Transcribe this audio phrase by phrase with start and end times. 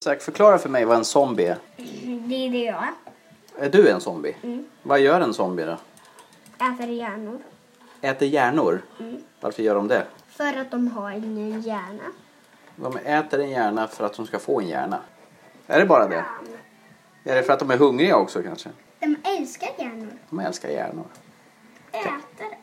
[0.00, 1.58] Isak, förklara för mig vad en zombie är.
[2.28, 2.92] Det är det jag är.
[3.64, 4.36] Är du en zombie?
[4.82, 5.76] Vad gör en zombie då?
[6.66, 7.38] Äter hjärnor.
[8.00, 8.82] Äter hjärnor?
[9.40, 10.06] Varför gör de det?
[10.28, 12.12] För att de har ingen hjärna.
[12.76, 15.00] De äter en hjärna för att de ska få en hjärna.
[15.66, 16.24] Är det bara det?
[17.24, 18.68] Är det för att de är hungriga också kanske?
[19.00, 20.12] De älskar hjärnor.
[20.30, 21.06] De älskar hjärnor.
[21.92, 22.58] Äter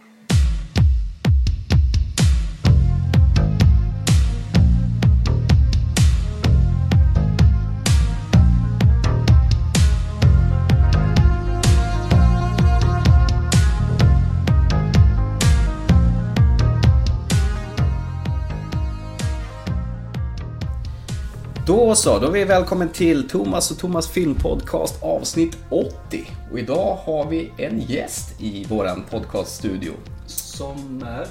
[21.68, 26.32] Då så, då är vi välkommen till Thomas och Thomas filmpodcast avsnitt 80.
[26.52, 29.92] Och idag har vi en gäst i våran podcaststudio.
[30.28, 31.28] Som är?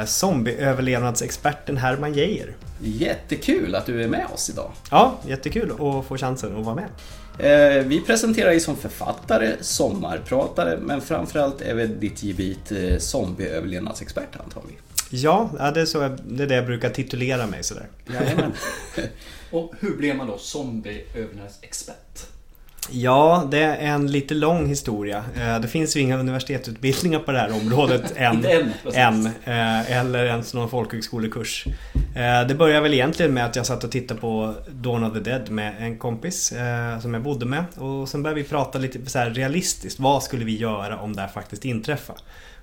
[0.00, 2.56] Eh, Zombieöverlevnadsexperten Herman Geijer.
[2.82, 4.70] Jättekul att du är med oss idag.
[4.90, 6.88] Ja, jättekul att få chansen att vara med.
[7.78, 14.36] Eh, vi presenterar dig som författare, sommarpratare, men framförallt är väl ditt gebit eh, zombieöverlevnadsexpert
[14.44, 14.74] antar vi.
[15.10, 17.86] Ja, det, är så, jag- det är det jag brukar titulera mig sådär.
[18.06, 18.52] Jajamän.
[19.50, 22.26] Och hur blir man då zombieöverlevnadsexpert?
[22.90, 25.24] Ja, det är en lite lång historia.
[25.36, 28.44] Eh, Det finns ju inga universitetsutbildningar på det här området än.
[28.94, 31.64] Än, eh, eller ens någon folkhögskolekurs.
[32.16, 35.20] Eh, Det började väl egentligen med att jag satt och tittade på Dawn of the
[35.20, 36.52] Dead med en kompis
[37.02, 37.64] som jag bodde med.
[37.76, 40.00] Och sen började vi prata lite så realistiskt.
[40.00, 42.18] Vad skulle vi göra om det här faktiskt inträffade?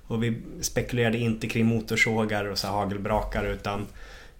[0.08, 3.86] Och vi spekulerade inte kring motorsågar och så hagelbrakar utan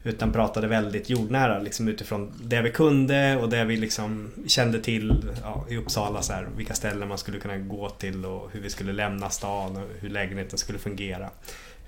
[0.07, 5.15] utan pratade väldigt jordnära liksom utifrån det vi kunde och det vi liksom kände till
[5.43, 6.23] ja, i Uppsala.
[6.23, 9.77] Så här, vilka ställen man skulle kunna gå till och hur vi skulle lämna stan
[9.77, 11.29] och hur lägenheten skulle fungera.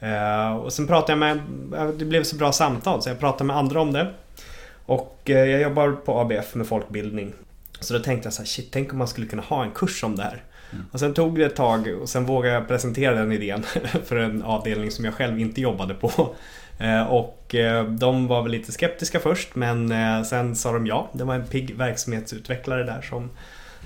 [0.01, 1.41] Eh, och sen pratade jag med,
[1.99, 4.13] det blev så bra samtal så jag pratade med andra om det.
[4.87, 7.33] Och eh, jag jobbar på ABF med folkbildning.
[7.81, 10.05] Så då tänkte jag så här, shit, tänk om man skulle kunna ha en kurs
[10.05, 10.43] om det här.
[10.93, 13.63] Och sen tog det ett tag och sen vågade jag presentera den idén
[14.05, 16.35] för en avdelning som jag själv inte jobbade på.
[16.79, 21.09] Eh, Och eh, de var väl lite skeptiska först men eh, sen sa de ja.
[21.13, 23.31] Det var en pigg verksamhetsutvecklare där som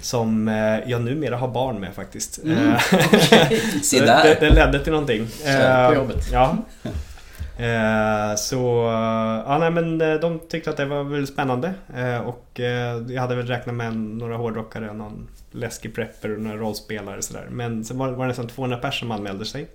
[0.01, 0.49] som
[0.87, 2.39] jag numera har barn med faktiskt.
[2.47, 2.79] Eh,
[3.83, 4.25] Se det, där.
[4.25, 5.27] det, det ledde till någonting.
[5.89, 6.33] På jobbet.
[6.33, 6.57] Ja.
[8.37, 8.91] Så,
[9.47, 11.75] ja nej men de tyckte att det var väldigt spännande
[12.25, 12.61] och
[13.09, 17.47] jag hade väl räknat med några hårdrockare, någon läskig prepper och några rollspelare och sådär.
[17.51, 19.67] Men sen var var det nästan 200 personer som anmälde sig.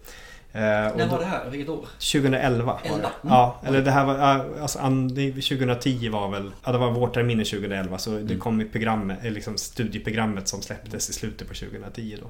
[0.57, 0.63] Eh,
[0.97, 1.50] När var det här?
[1.50, 1.85] Vilket år?
[2.12, 2.90] 2011 var det.
[2.90, 3.09] Elva?
[3.22, 4.16] Ja, eller det här var,
[4.62, 8.66] alltså, an- det- 2010 var väl, ja det var vårterminen 2011 så det kom i
[8.66, 12.28] programmet, eh, liksom studieprogrammet som släpptes i slutet på 2010 då.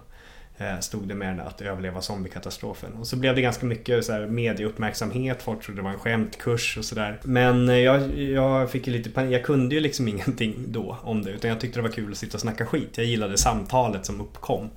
[0.59, 2.93] Eh, Stod det med att överleva zombiekatastrofen.
[2.93, 6.77] Och så blev det ganska mycket så här medieuppmärksamhet, folk trodde det var en skämtkurs
[6.77, 7.19] och sådär.
[7.23, 11.23] Men eh, jag, jag fick ju lite panik, jag kunde ju liksom ingenting då om
[11.23, 12.97] det utan jag tyckte det var kul att sitta och snacka skit.
[12.97, 14.69] Jag gillade samtalet som uppkom.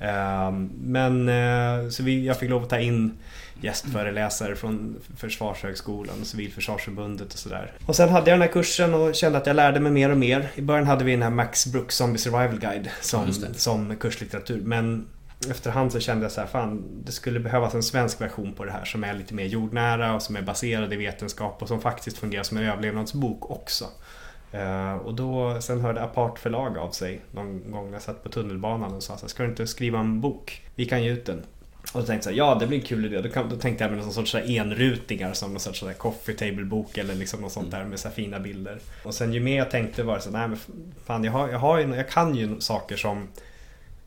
[0.00, 0.52] Eh,
[0.82, 3.18] Men eh, så vi, jag fick lov att ta in
[3.60, 7.72] gästföreläsare från Försvarshögskolan och Civilförsvarsförbundet och sådär.
[7.86, 10.16] Och sen hade jag den här kursen och kände att jag lärde mig mer och
[10.18, 10.48] mer.
[10.54, 13.54] I början hade vi den här Max Brooks Zombie Survival Guide som, det.
[13.58, 14.60] som kurslitteratur.
[14.64, 15.06] Men
[15.50, 18.72] efterhand så kände jag så här, fan det skulle behövas en svensk version på det
[18.72, 22.18] här som är lite mer jordnära och som är baserad i vetenskap och som faktiskt
[22.18, 23.84] fungerar som en överlevnadsbok också.
[24.52, 28.28] Eh, och då, sen hörde Apart förlag av sig någon gång när jag satt på
[28.28, 30.62] tunnelbanan och sa så här, ska du inte skriva en bok?
[30.74, 31.42] Vi kan ge ut den.
[31.92, 33.20] Och då tänkte jag ja det blir en kul idé.
[33.20, 36.98] Då, kan, då tänkte jag med någon sorts enrutingar som någon sorts coffee table bok
[36.98, 38.78] eller liksom något sånt där med så fina bilder.
[39.02, 41.48] Och sen ju mer jag tänkte var det så här, nej men fan jag, har,
[41.48, 43.28] jag, har ju, jag kan ju saker som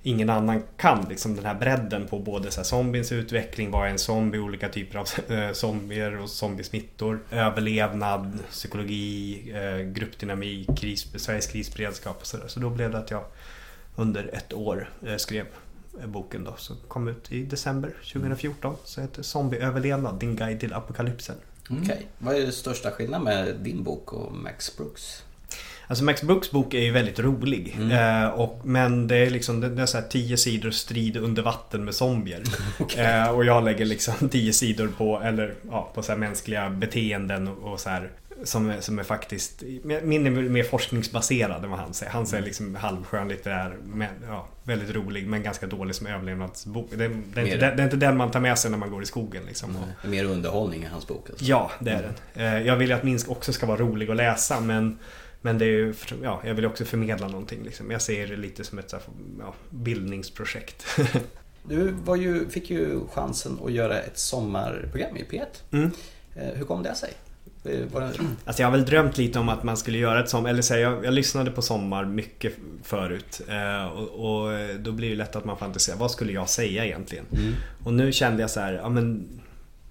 [0.03, 1.05] ingen annan kan.
[1.09, 4.69] Liksom den här bredden på både så här zombiens utveckling, vad är en zombie, olika
[4.69, 12.47] typer av eh, zombier och zombiesmittor, överlevnad, psykologi, eh, gruppdynamik, kris, Sveriges krisberedskap och sådär.
[12.47, 13.23] Så då blev det att jag
[13.95, 15.45] under ett år eh, skrev
[16.05, 18.75] boken då, som kom ut i december 2014.
[18.83, 21.35] Så heter Zombieöverlevnad, din guide till apokalypsen.
[21.69, 25.23] Okej, vad är den största skillnaden med din bok och Max Brooks?
[25.91, 27.77] Alltså Max Brooks bok är ju väldigt rolig.
[27.91, 31.41] Eh, och, men det är liksom det, det är så här tio sidor strid under
[31.43, 32.43] vatten med zombier.
[32.97, 37.71] eh, och jag lägger liksom tio sidor på, eller, ja, på så mänskliga beteenden och,
[37.73, 38.09] och så här
[38.43, 42.11] som, är- som är faktiskt, min är mer forskningsbaserad än vad han säger.
[42.11, 46.89] Han säger liksom halvskönlitterär, men, ja, väldigt rolig men ganska dålig som överlevnadsbok.
[46.91, 47.03] Det, det,
[47.41, 49.05] är inte, det, det är inte den man tar med sig när man går i
[49.05, 49.75] skogen liksom.
[49.75, 51.29] Och, mer underhållning i hans bok.
[51.29, 51.45] Alltså.
[51.45, 52.01] Ja, det är
[52.33, 52.45] den.
[52.45, 54.97] Eh, Jag vill att Minsk också ska vara rolig att läsa men
[55.41, 55.93] men det är ju,
[56.23, 57.63] ja, jag vill också förmedla någonting.
[57.63, 57.91] Liksom.
[57.91, 59.01] Jag ser det lite som ett här,
[59.39, 60.85] ja, bildningsprojekt.
[61.63, 65.45] Du var ju, fick ju chansen att göra ett sommarprogram i P1.
[65.71, 65.91] Mm.
[66.35, 67.13] Eh, Hur kom det sig?
[67.63, 68.11] Det var-
[68.45, 70.89] Alltså jag har väl drömt lite om att man skulle göra ett som, eller säga,
[70.91, 72.53] jag, jag lyssnade på Sommar mycket
[72.83, 74.09] förut eh, och,
[74.45, 77.25] och då blir det lätt att man fantiserar, vad skulle jag säga egentligen?
[77.31, 77.53] Mm.
[77.83, 79.27] Och nu kände jag så här, ja men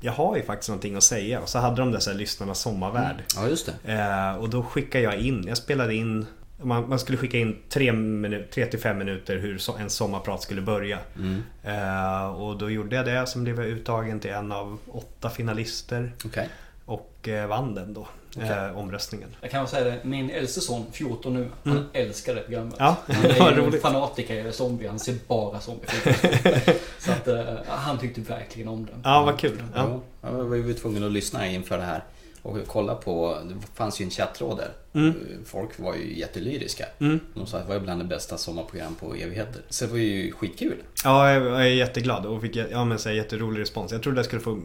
[0.01, 2.59] jag har ju faktiskt någonting att säga och så hade de där så här lyssnarnas
[2.61, 3.17] sommarvärld.
[3.37, 3.93] Ja, just det.
[3.93, 6.27] Eh, och då skickade jag in, jag spelade in
[6.63, 10.99] man, man skulle skicka in 3 till 5 minuter hur so- en sommarprat skulle börja.
[11.17, 11.43] Mm.
[11.63, 16.13] Eh, och då gjorde jag det, sen blev jag uttagen till en av åtta finalister
[16.25, 16.49] Okej.
[16.85, 18.51] och eh, vann den då, Okej.
[18.51, 19.29] eh, omröstningen.
[19.41, 22.75] Jag kan säga det, min äldste son, 14 nu, han älskar det programmet.
[22.79, 26.75] Ja, Han är ju en fanatiker i zombie, han ser bara zombiefilmer.
[26.99, 28.93] Så att eh, han tyckte verkligen om det.
[29.05, 29.63] Ja, vad kul.
[29.75, 30.01] Ja.
[30.23, 30.29] Ja.
[30.29, 32.05] Jag var ju tvungen att lyssna inför det här
[32.43, 34.71] och kolla på, det fanns ju en chattråd där.
[35.01, 35.15] Mm.
[35.45, 36.87] Folk var ju jättelyriska.
[36.99, 37.21] Mm.
[37.35, 39.63] De sa att det var bland det bästa sommarprogram på evigheter.
[39.69, 40.77] Så det var ju skitkul.
[41.05, 43.93] Ja, jag jag är jätteglad och fick ja, men, så här, jätterolig respons.
[43.93, 44.59] Jag trodde jag skulle få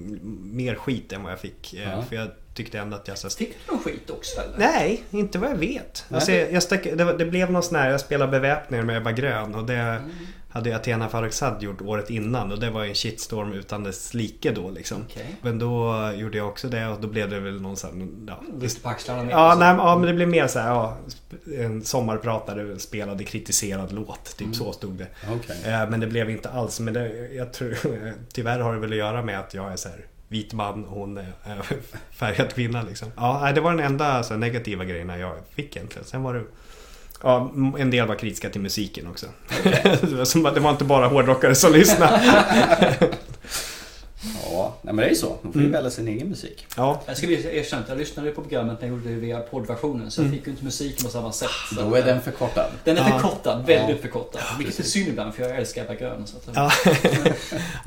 [0.44, 1.74] mer skit än vad jag fick.
[1.74, 2.02] eh, Ja.
[2.02, 3.18] För jag tyckte ändå att jag...
[3.18, 4.58] Så Fick du någon skit också eller?
[4.58, 6.06] Nej, inte vad jag vet.
[6.12, 9.12] Alltså, jag, jag stack, det, det blev någon sån här, jag spelade beväpningar med Ebba
[9.12, 10.10] Grön och det Mm.
[10.62, 14.14] hade ju Athena Farrokhzad gjort året innan och det var ju en shitstorm utan dess
[14.14, 15.06] like då liksom.
[15.10, 15.36] Okej.
[15.42, 18.84] Men då gjorde jag också det och då blev det väl någon sån ja, Visst
[18.84, 19.32] på axlarna med.
[19.34, 20.98] Ja, nej, ja, men det blev mer så här, ja,
[21.58, 24.38] en sommarpratare spelade kritiserad låt.
[24.38, 25.08] Typ så stod det.
[25.30, 25.58] Okej.
[25.74, 26.80] Eh, Men det blev inte alls.
[26.80, 27.78] Men det, jag tror,
[28.34, 31.00] tyvärr har det väl att göra med att jag är så här vit man och
[31.00, 31.34] hon är
[32.12, 33.12] färgad kvinna liksom.
[33.16, 36.08] Ja, det var den enda så här, negativa grejen jag fick egentligen.
[36.08, 36.44] Sen var det
[37.24, 39.26] Ja, en del var kritiska till musiken också.
[40.54, 42.22] det var inte bara hårdrockare som lyssnade.
[44.52, 45.38] Ja, nej, men det är ju så.
[45.42, 45.72] Man får ju Mm.
[45.72, 46.66] välja sin egen musik.
[46.78, 50.12] Ja, Jag ska bli erkänt, jag lyssnade på programmet när jag gjorde det via poddversionen
[50.12, 51.50] så jag fick ju inte musiken på samma sätt.
[51.76, 52.66] Så Då är den förkortad.
[52.84, 53.20] den är Ja.
[53.20, 54.02] förkortad, väldigt Ja.
[54.02, 54.42] förkortad.
[54.58, 56.28] Vilket är synd ibland för jag älskar Ebba Grön.
[56.28, 56.72] Så att, Ja.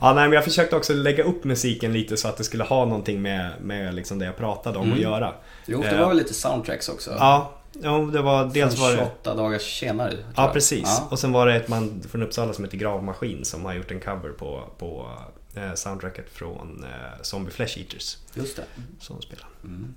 [0.00, 2.84] ja, nej, men jag försökte också lägga upp musiken lite så att det skulle ha
[2.84, 4.94] någonting med, med liksom det jag pratade om Mm.
[4.96, 5.34] att göra.
[5.66, 6.00] Jo, det Eh.
[6.00, 7.10] var väl lite soundtracks också?
[7.18, 7.52] Ja,
[7.82, 8.96] jo, det var dels Från var det...
[8.96, 10.12] 28 dagar senare.
[10.36, 10.82] Ja, precis.
[10.84, 11.08] Ja.
[11.10, 14.00] Och sen var det ett man från Uppsala som heter Gravmaskin som har gjort en
[14.00, 15.22] cover på, på eh,
[15.74, 18.16] soundtracket från eh, Zombie Flesh Eaters.
[18.34, 18.64] Just det.
[19.00, 19.46] Som spelar.
[19.64, 19.94] Mm.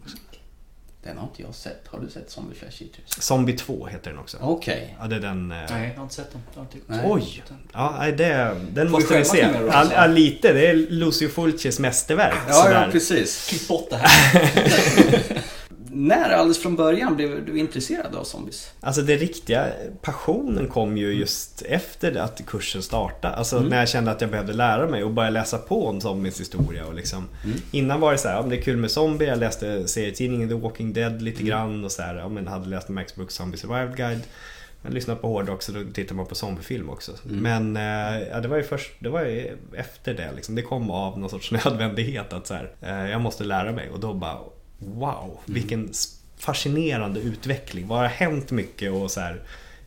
[1.04, 1.88] Den har inte jag sett.
[1.88, 3.24] Har du sett Zombie Flash Eaters?
[3.24, 4.38] Zombie 2 heter den också.
[4.42, 4.98] Okej.
[5.00, 5.52] Ja, det är den...
[5.52, 6.64] Eh, Nej, jag har inte sett den.
[6.64, 7.02] Inte-.
[7.06, 7.44] Oj!
[7.74, 8.26] Ja, nej, det,
[8.72, 9.44] den vi måste vi se.
[9.44, 9.94] alltså?
[9.94, 10.54] ja, lite.
[10.54, 12.36] Det är Lucio Fulcis mästerverk.
[12.48, 12.86] Ja, sådär.
[12.86, 13.48] ja, precis.
[13.50, 15.42] Klipp bort det här.
[16.08, 18.72] När alldeles från början blev du intresserad av zombies?
[18.80, 19.68] Alltså det riktiga
[20.02, 23.36] passionen kom ju just efter att kursen startade.
[23.36, 23.70] Alltså Mm.
[23.70, 26.86] när jag kände att jag behövde lära mig och börja läsa på om zombies historia.
[26.86, 27.28] Och liksom.
[27.44, 27.58] Mm.
[27.72, 29.26] Innan var det så här, ja, det är kul med zombie.
[29.26, 31.24] Jag läste serietidningen The Walking Dead Mm.
[31.24, 34.22] lite grann och så här, ja, men hade läst Max Brooks Zombie Survival Guide.
[34.84, 37.12] Jag lyssnade på hårdrock så då tittar man på zombiefilm också.
[37.30, 37.38] Mm.
[37.72, 40.56] Men eh, ja, det var ju först, det var ju efter det liksom.
[40.56, 44.00] Det kom av någon sorts nödvändighet att så här, eh, jag måste lära mig och
[44.00, 44.38] då bara
[44.86, 45.90] wow, vilken
[46.38, 47.88] fascinerande utveckling.
[47.88, 49.42] Vad har hänt mycket och så här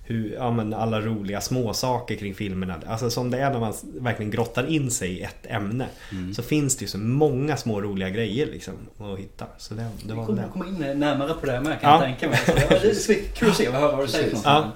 [0.06, 2.80] hur, ja, men alla roliga småsaker kring filmerna.
[2.86, 5.86] Alltså som det är när man verkligen grottar in sig i ett ämne.
[6.12, 6.34] Mm.
[6.34, 9.46] Så finns det ju så många små roliga grejer liksom att hitta.
[9.58, 10.48] Så det, det Vi var väl kommer det.
[10.52, 12.06] komma in närmare på det här med kan Ja.
[12.06, 12.38] jag tänka mig.
[12.70, 14.36] Det är kul att se vad höra vad du säger.
[14.44, 14.72] Ja.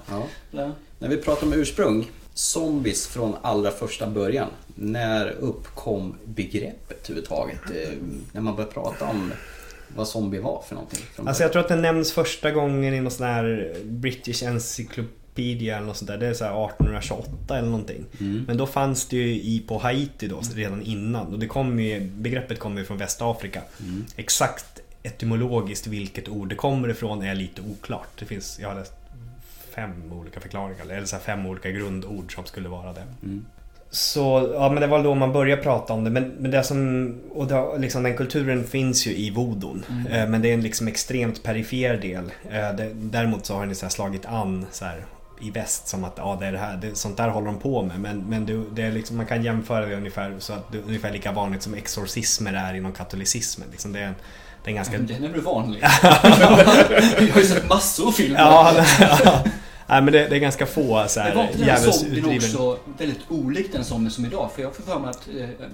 [0.51, 0.73] Ja.
[0.99, 4.49] När vi pratar om ursprung, zombies från allra första början.
[4.75, 7.61] När uppkom begreppet överhuvudtaget?
[7.71, 7.89] Eh,
[8.33, 9.33] När man började prata om
[9.97, 11.01] vad zombie var för någonting?
[11.17, 15.87] Alltså jag tror att den nämns första gången i någon sån här British Encyclopedia eller
[15.87, 16.19] något sånt där.
[16.19, 18.05] Det är så här 1828 eller någonting.
[18.21, 18.45] Mm.
[18.47, 21.33] Men då fanns det ju i, på Haiti då redan innan.
[21.33, 23.63] Och det kom ju, begreppet kommer ju från Västafrika.
[23.81, 24.05] Mm.
[24.17, 28.09] Exakt etymologiskt vilket ord det kommer ifrån är lite oklart.
[28.19, 28.93] Det finns, jag har läst
[29.75, 33.05] fem olika förklaringar, eller så fem olika grundord som skulle vara det.
[33.23, 33.45] Mm.
[33.91, 36.11] Så, ja men det var då man började prata om det.
[36.11, 39.85] Men, men det som, och det, liksom, den kulturen finns ju i vodon.
[40.11, 42.25] Eh, men det är en liksom extremt perifer del.
[42.51, 45.05] Eh, det, däremot så har den så slagit an så här,
[45.41, 47.83] i väst som att ja, det är det här, det, sånt där håller de på
[47.83, 48.01] med.
[48.01, 50.83] Men, men det, det är liksom, man kan jämföra det ungefär så att det är
[50.83, 53.69] ungefär lika vanligt som exorcismer är inom katolicismen.
[53.71, 54.15] Liksom det, är en,
[54.65, 54.99] det är en ganska...
[54.99, 55.83] Den är väl vanlig?
[56.03, 58.41] jag har ju sett massor av filmer.
[58.41, 58.85] Ja,
[59.25, 59.45] ja.
[59.89, 63.21] Nej men det, det är ganska få så Men var här inte den också väldigt
[63.29, 64.51] olikt den zombie som idag?
[64.55, 65.67] För jag får för mig att eh,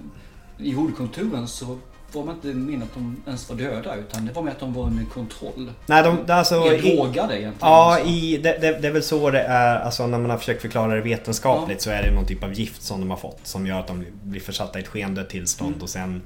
[0.67, 1.79] i jordkulturen så
[2.13, 4.75] var man inte med att de ens var döda utan det var med att de
[4.75, 5.71] var under kontroll.
[5.87, 6.61] Nej, de, det alltså...
[6.61, 7.55] Drogade egentligen.
[7.61, 8.09] Ja, Så.
[8.09, 9.81] i, det, det, det är väl så det är.
[9.81, 12.83] Alltså när man har försökt förklara det vetenskapligt så är det någon typ av gift
[12.83, 15.83] som de har fått som gör att de blir försatta i ett skendött tillstånd Mm.
[15.83, 16.23] och sen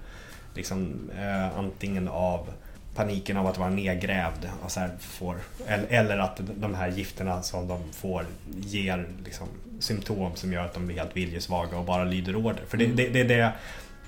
[0.55, 2.49] liksom eh, antingen av
[2.99, 5.37] paniken av att vara nedgrävd och så får,
[5.67, 8.27] eller, eller att de här gifterna som de får
[8.61, 9.49] ger liksom
[9.81, 12.63] symptom som gör att de blir helt viljesvaga och bara lyder order.
[12.69, 12.97] För det, Mm.
[12.97, 13.53] det, det är det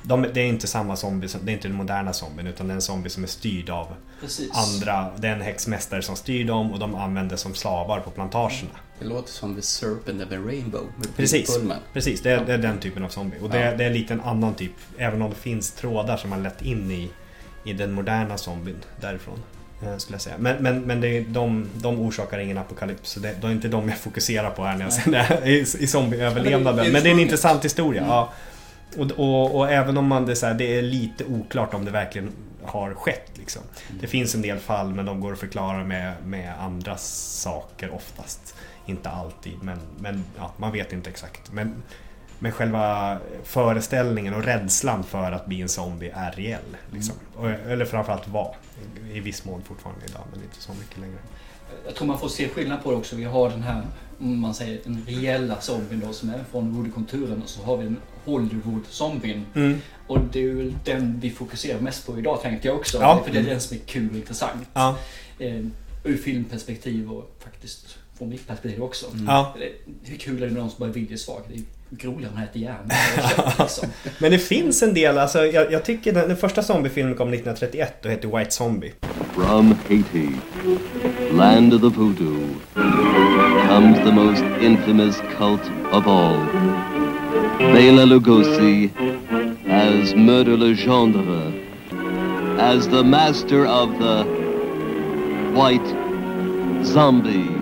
[0.03, 2.75] de, det är inte samma zombie, det är inte den moderna zombien utan det är
[2.75, 3.87] en zombie som är styrd av
[4.21, 4.51] Precis.
[4.55, 5.11] andra.
[5.19, 8.71] Det är en häxmästare som styr dem och de använder som slavar på plantagerna.
[8.99, 11.57] Det låter som The Serpent of the Rainbow med Precis.
[11.57, 11.79] Pullman.
[11.93, 13.37] Precis, det är, det är den typen av zombie.
[13.43, 13.77] Och det, Ja.
[13.77, 14.73] det är lite en annan typ.
[14.99, 17.11] Även om det finns trådar som man lett in i,
[17.65, 19.39] i den moderna zombien därifrån.
[19.83, 20.37] eh, Skulle jag säga.
[20.39, 23.11] Men, men, men det de, de orsakar ingen apokalyps.
[23.11, 25.87] Så det, det är inte de jag fokuserar på här när jag säger i, i
[25.87, 26.77] zombieöverlevnaden.
[26.77, 28.01] Men det är Men det är en intressant historia.
[28.01, 28.13] Mm.
[28.13, 28.33] Ja.
[28.97, 31.85] Och, och, och även om man det, är så här, det är lite oklart om
[31.85, 33.31] det verkligen har skett.
[33.35, 33.63] Liksom.
[34.01, 38.55] Det finns en del fall men de går att förklara med, med andra saker oftast.
[38.87, 41.53] Inte alltid men, men ja, man vet inte exakt.
[41.53, 41.83] Men,
[42.43, 46.77] men själva föreställningen och rädslan för att bli en zombie är reell.
[46.93, 47.15] Liksom.
[47.37, 48.57] Och, eller framförallt var.
[49.13, 51.19] I viss mån fortfarande idag men inte så mycket längre.
[51.87, 53.17] Jag tror man får se skillnad på det också.
[53.17, 53.83] Vi har den här,
[54.21, 57.85] om man säger den reella zombien då som är från voodoo-kulturen och så har vi
[57.85, 59.45] den Hollywood-zombien.
[59.55, 59.79] Mm.
[60.07, 62.99] Och det är ju den vi fokuserar mest på idag tänkte jag också.
[63.01, 63.23] Ja.
[63.27, 64.69] För det är den som är kul och intressant.
[64.73, 64.97] Ja.
[65.39, 65.65] Eh,
[66.05, 69.07] ur filmperspektiv och faktiskt från mitt perspektiv också.
[69.27, 69.55] Ja.
[69.59, 71.43] Det- Hur kul är det med någon som bara är viljesvag?
[71.49, 72.91] Det är man äter järn.
[73.59, 73.89] liksom.
[74.19, 78.05] Men det finns en del, alltså jag, jag tycker den, den första zombiefilmen kom 1931
[78.05, 78.93] och heter White Zombie.
[79.35, 80.29] From Haiti,
[81.33, 82.55] land of the voodoo,
[83.69, 86.47] comes the most infamous cult of all.
[87.59, 88.91] Bela Lugosi
[89.69, 91.53] as Murder Legendre,
[92.59, 94.25] as the master of the
[95.55, 95.97] White
[96.85, 97.61] Zombie.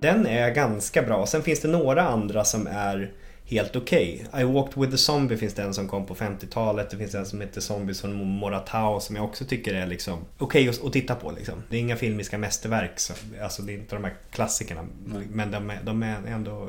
[0.00, 1.26] Den är ganska bra.
[1.26, 3.10] Sen finns det några andra som är
[3.52, 4.26] helt okej.
[4.38, 6.90] I Walked With The Zombie finns det en som kom på 50-talet.
[6.90, 10.68] Det finns en som heter Zombies från Moratau som jag också tycker är liksom okej
[10.68, 11.30] att, att titta på.
[11.30, 11.62] Liksom.
[11.68, 13.00] Det är inga filmiska mästerverk.
[13.00, 14.84] Så, alltså det är inte de här klassikerna.
[15.30, 16.68] Men de är, de är ändå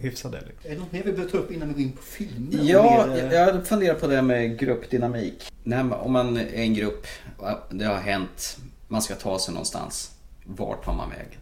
[0.00, 0.40] hyfsade.
[0.46, 0.70] Liksom.
[0.70, 2.50] Är det något mer vi behöver ta upp innan vi går in på film?
[2.62, 5.52] Ja, Mer, eh, jag funderar på det med gruppdynamik.
[5.64, 7.06] När man, om man är en grupp,
[7.70, 10.12] det har hänt, man ska ta sig någonstans.
[10.44, 11.40] Vart tar man vägen?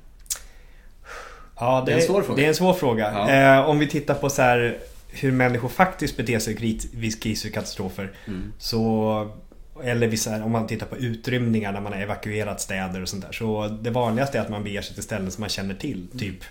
[1.61, 2.37] Ja, det, Det är en svår fråga.
[2.37, 3.13] Det är en svår fråga.
[3.13, 3.59] Ja.
[3.59, 7.55] Eh, om vi tittar på så här, hur människor faktiskt beter sig vid kriser och
[7.55, 8.13] katastrofer.
[8.27, 8.53] Mm.
[8.59, 9.31] Så,
[9.85, 13.33] eller vissa, om man tittar på utrymningar när man har evakuerat städer och sånt där.
[13.33, 16.07] Så det vanligaste är att man beger sig till ställen som man känner till.
[16.07, 16.19] Mm.
[16.19, 16.45] Typ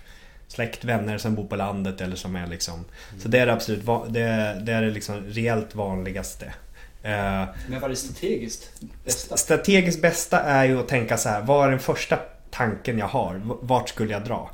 [0.48, 2.84] släkt, vänner som bor på landet eller som är liksom...
[3.18, 6.46] Så det är det absolut det, det är det liksom reellt vanligaste.
[7.02, 7.12] Eh,
[7.68, 9.36] Men vad är det strategiskt bästa?
[9.36, 12.18] Strategiskt bästa är ju att tänka så här, vad är den första
[12.54, 13.40] tanken jag har?
[13.44, 14.50] Vart skulle jag dra?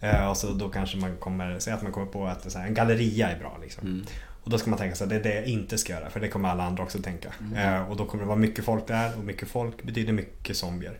[0.00, 2.74] Eh, och så då kanske man kommer, säg att man kommer på att här, en
[2.74, 4.04] galleria är bra liksom.
[4.44, 6.20] Och då ska man tänka så här, det är det jag inte ska göra för
[6.20, 7.32] det kommer alla andra också tänka.
[7.56, 10.98] Eh, och då kommer det vara mycket folk där och mycket folk betyder mycket zombier.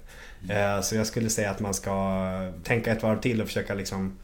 [0.49, 4.19] Eh, så jag skulle säga att man ska tänka ett varv till och försöka liksom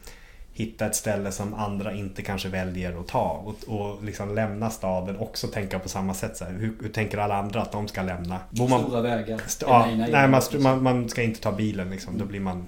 [0.59, 5.17] hitta ett ställe som andra inte kanske väljer att ta och, och liksom lämna staden
[5.17, 6.37] också tänka på samma sätt.
[6.37, 8.39] Så här, hur, hur tänker alla andra att de ska lämna?
[8.49, 9.41] Bor man, Stora vägar?
[9.45, 10.27] St- Ja, Nej, nej, nej.
[10.29, 12.17] man, man, man ska inte ta bilen liksom.
[12.17, 12.65] Då blir man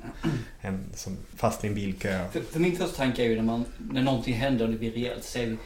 [0.61, 2.19] en, som fast i en bilkö.
[2.31, 4.91] För, för min första tanke är ju när, man, när någonting händer och det blir
[4.91, 5.23] reellt.
[5.23, 5.57] Så är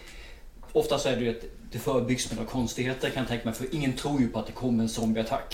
[0.71, 3.53] ofta så är det ju att det förebyggs med några konstigheter kan jag tänka mig.
[3.53, 5.53] För ingen tror ju på att det kommer en zombieattack.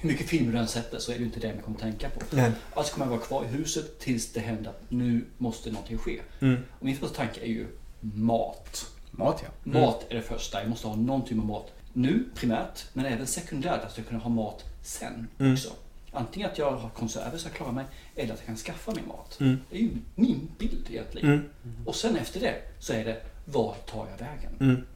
[0.00, 2.20] Hur mycket film du än sätter så är det inte det man kommer tänka på.
[2.30, 2.52] Nej.
[2.74, 6.20] Alltså kommer jag vara kvar i huset tills det händer att nu måste någonting ske.
[6.40, 6.56] Mm.
[6.78, 7.66] Och min första tanke är ju
[8.00, 8.86] mat.
[9.10, 9.70] Mat ja.
[9.80, 10.60] Mat är det första.
[10.60, 11.72] Jag måste ha någon typ av mat.
[11.92, 13.84] Nu primärt, men även sekundärt.
[13.84, 15.52] Att jag kunna ha mat sen Mm.
[15.52, 15.70] också.
[16.12, 17.84] Antingen att jag har konserver så jag klarar mig,
[18.16, 19.40] eller att jag kan skaffa min mat.
[19.40, 19.58] Mm.
[19.70, 21.28] Det är ju min bild egentligen.
[21.30, 21.46] Mm.
[21.86, 24.52] Och sen efter det så är det, var tar jag vägen?
[24.60, 24.86] Mm.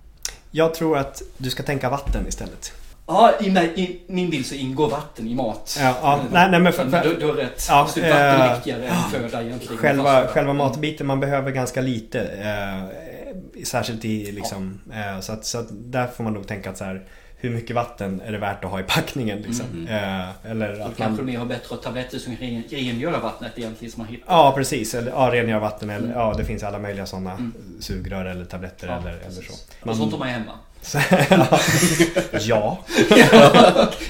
[0.50, 2.73] Jag tror att du ska tänka vatten istället.
[3.06, 5.76] Ja, i, i min bild så ingår vatten i mat.
[5.80, 7.66] Ja, ja, nej, nej, men för- för- du, du har rätt.
[7.68, 9.76] Ja, vatten är eh, viktigare än föda egentligen.
[9.78, 12.20] Själva, själva matbiten, man behöver ganska lite.
[12.23, 14.80] Eh, särskilt i liksom...
[14.92, 17.02] Eh, så, att, så att där får man nog tänka att så här,
[17.37, 19.87] hur mycket vatten är det värt att ha i packningen liksom?
[19.90, 21.25] Eh, eller att kanske man...
[21.25, 24.34] mer har bättre tabletter som ren- rengör vattnet egentligen som man hittar.
[24.34, 26.18] Ja precis, eller ja, rengöra vatten eller Mm.
[26.18, 27.52] ja det finns alla möjliga sådana Mm.
[27.80, 29.52] sugrör eller tabletter Ja, eller, eller så.
[29.90, 30.52] Och sånt har man hemma.
[32.40, 32.78] ja,
[33.10, 33.26] Ja,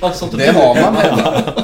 [0.00, 0.97] har Det har man.
[0.97, 1.43] hemma.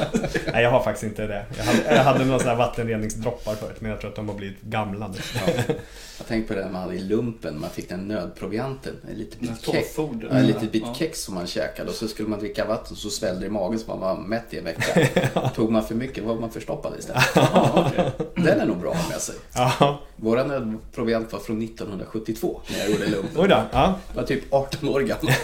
[0.61, 1.45] nej jag har faktiskt inte det.
[1.57, 4.61] Jag hade, jag hade några sådana vattenreningsdroppar förut men jag tror att de har blivit
[4.61, 5.17] gamla nu.
[5.35, 5.73] Ja.
[6.17, 8.93] Jag tänkte på det man hade i lumpen, man fick den nödprovianten.
[9.11, 9.97] En liten bit kex.
[9.97, 10.93] Ja, en liten bit Ja.
[10.93, 13.79] kex som man käkade och så skulle man dricka vatten så svällde det i magen
[13.79, 15.09] så man var mätt i en vecka.
[15.55, 17.23] Tog man för mycket var man förstoppad istället.
[17.35, 18.11] Ja, okej.
[18.35, 19.35] Den är nog bra med sig.
[19.55, 23.41] Ja, Våra nödproviant var från 1972 när jag gjorde lumpen.
[23.41, 23.61] oj då.
[23.71, 23.99] Ja.
[24.07, 25.33] Jag var typ 18 år gammal.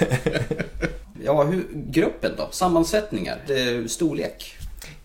[1.25, 2.47] Ja, hur, gruppen då?
[2.51, 3.37] Sammansättningar?
[3.87, 4.56] Storlek?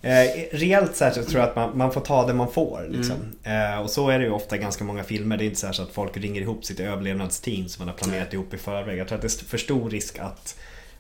[0.03, 2.87] Eh, reellt sett så tror jag att man, man får ta det man får.
[2.89, 3.17] Liksom.
[3.43, 5.37] Eh, och så är det ju ofta ganska många filmer.
[5.37, 7.95] Det är inte så, här så att folk ringer ihop sitt överlevnadsteam som man har
[7.95, 8.99] planerat ihop i förväg.
[8.99, 10.57] Jag tror att det är för stor risk att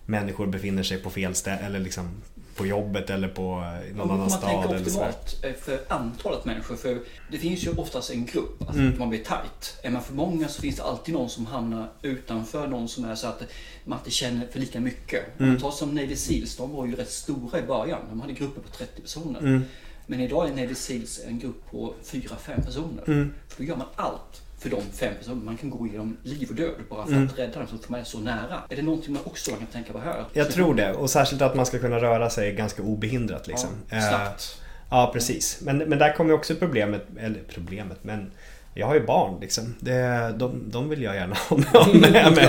[0.06, 2.08] människor befinner sig på fel ställe eller liksom
[2.56, 4.40] på jobbet eller på eh, någon annan man stad.
[4.50, 5.00] tänker så.
[5.00, 5.08] här.
[5.10, 6.76] optimalt eh, för antalet människor.
[6.76, 6.98] För
[7.30, 8.98] det finns ju oftast en grupp, alltså Mm.
[8.98, 9.76] man blir tight.
[9.82, 12.66] Är man för många så finns det alltid någon som hamnar utanför.
[12.66, 13.42] Någon som är så att
[13.84, 15.40] man inte känner för lika mycket.
[15.40, 15.52] Mm.
[15.52, 18.00] man tar som Navy Seals, de var ju rätt stora i början.
[18.08, 19.40] De hade grupper på 30 personer.
[19.40, 19.62] Mm.
[20.06, 23.02] Men idag är Navy Seals en grupp på 4-5 personer.
[23.06, 23.32] Mm.
[23.48, 25.44] För då gör man allt för de fem personerna.
[25.44, 27.26] Man kan gå igenom liv och död bara för Mm.
[27.26, 28.62] att rädda dem så att man är så nära.
[28.68, 30.24] Är det någonting man också kan tänka på här?
[30.32, 30.92] Jag tror det.
[30.92, 33.46] Och särskilt att man ska kunna röra sig ganska obehindrat.
[33.46, 33.70] Liksom.
[33.88, 34.58] Ja, Eh, snabbt.
[34.90, 35.58] Ja, precis.
[35.62, 38.30] Men, men där kommer också problemet, eller problemet, men
[38.74, 39.74] jag har ju barn liksom.
[39.80, 41.56] Det, de, de vill jag gärna ha
[41.92, 42.46] med mig.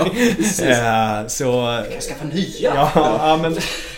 [0.70, 1.44] Eh, så,
[1.92, 2.74] Jag skaffar nya!
[2.74, 3.52] ja, ja, men,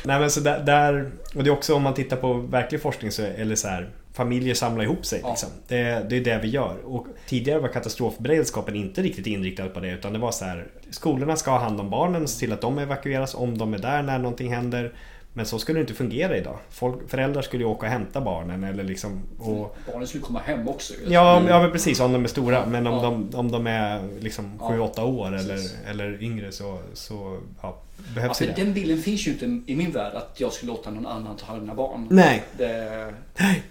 [0.04, 3.10] nej, men så där, där, och det är också om man tittar på verklig forskning
[3.12, 5.20] så eller så här, familjer samlar ihop sig.
[5.22, 5.30] Ja.
[5.30, 5.48] Liksom.
[5.68, 6.76] Det, det är det vi gör.
[6.84, 11.36] Och tidigare var katastrofberedskapen inte riktigt inriktad på det utan det var så här Skolorna
[11.36, 14.18] ska ha hand om barnen, se till att de evakueras om de är där när
[14.18, 14.92] någonting händer.
[15.32, 16.58] Men så skulle det inte fungera idag.
[16.70, 20.68] Folk, föräldrar skulle ju åka och hämta barnen eller liksom och, Barnen skulle komma hem
[20.68, 20.94] också.
[21.08, 22.66] Ja, ja men precis om de är stora.
[22.66, 23.02] Men om, Ja.
[23.02, 25.58] de, om de är liksom Ja, 7-8 år eller,
[25.90, 27.76] eller yngre så, så Ja,
[28.14, 28.52] behövs ju det.
[28.56, 31.46] den bilden finns ju inte i min värld att jag skulle låta någon annan ta
[31.46, 32.06] hand om mina barn.
[32.10, 32.42] Nej.
[32.58, 33.14] Det,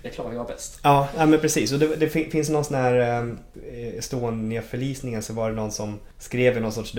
[0.01, 0.79] det klarar jag bäst.
[0.83, 1.71] Ja, ja men precis.
[1.73, 5.99] Och det, det fin- finns någon sån här eh, Estonia-förlisningen så var det någon som
[6.19, 6.95] skrev i någon sorts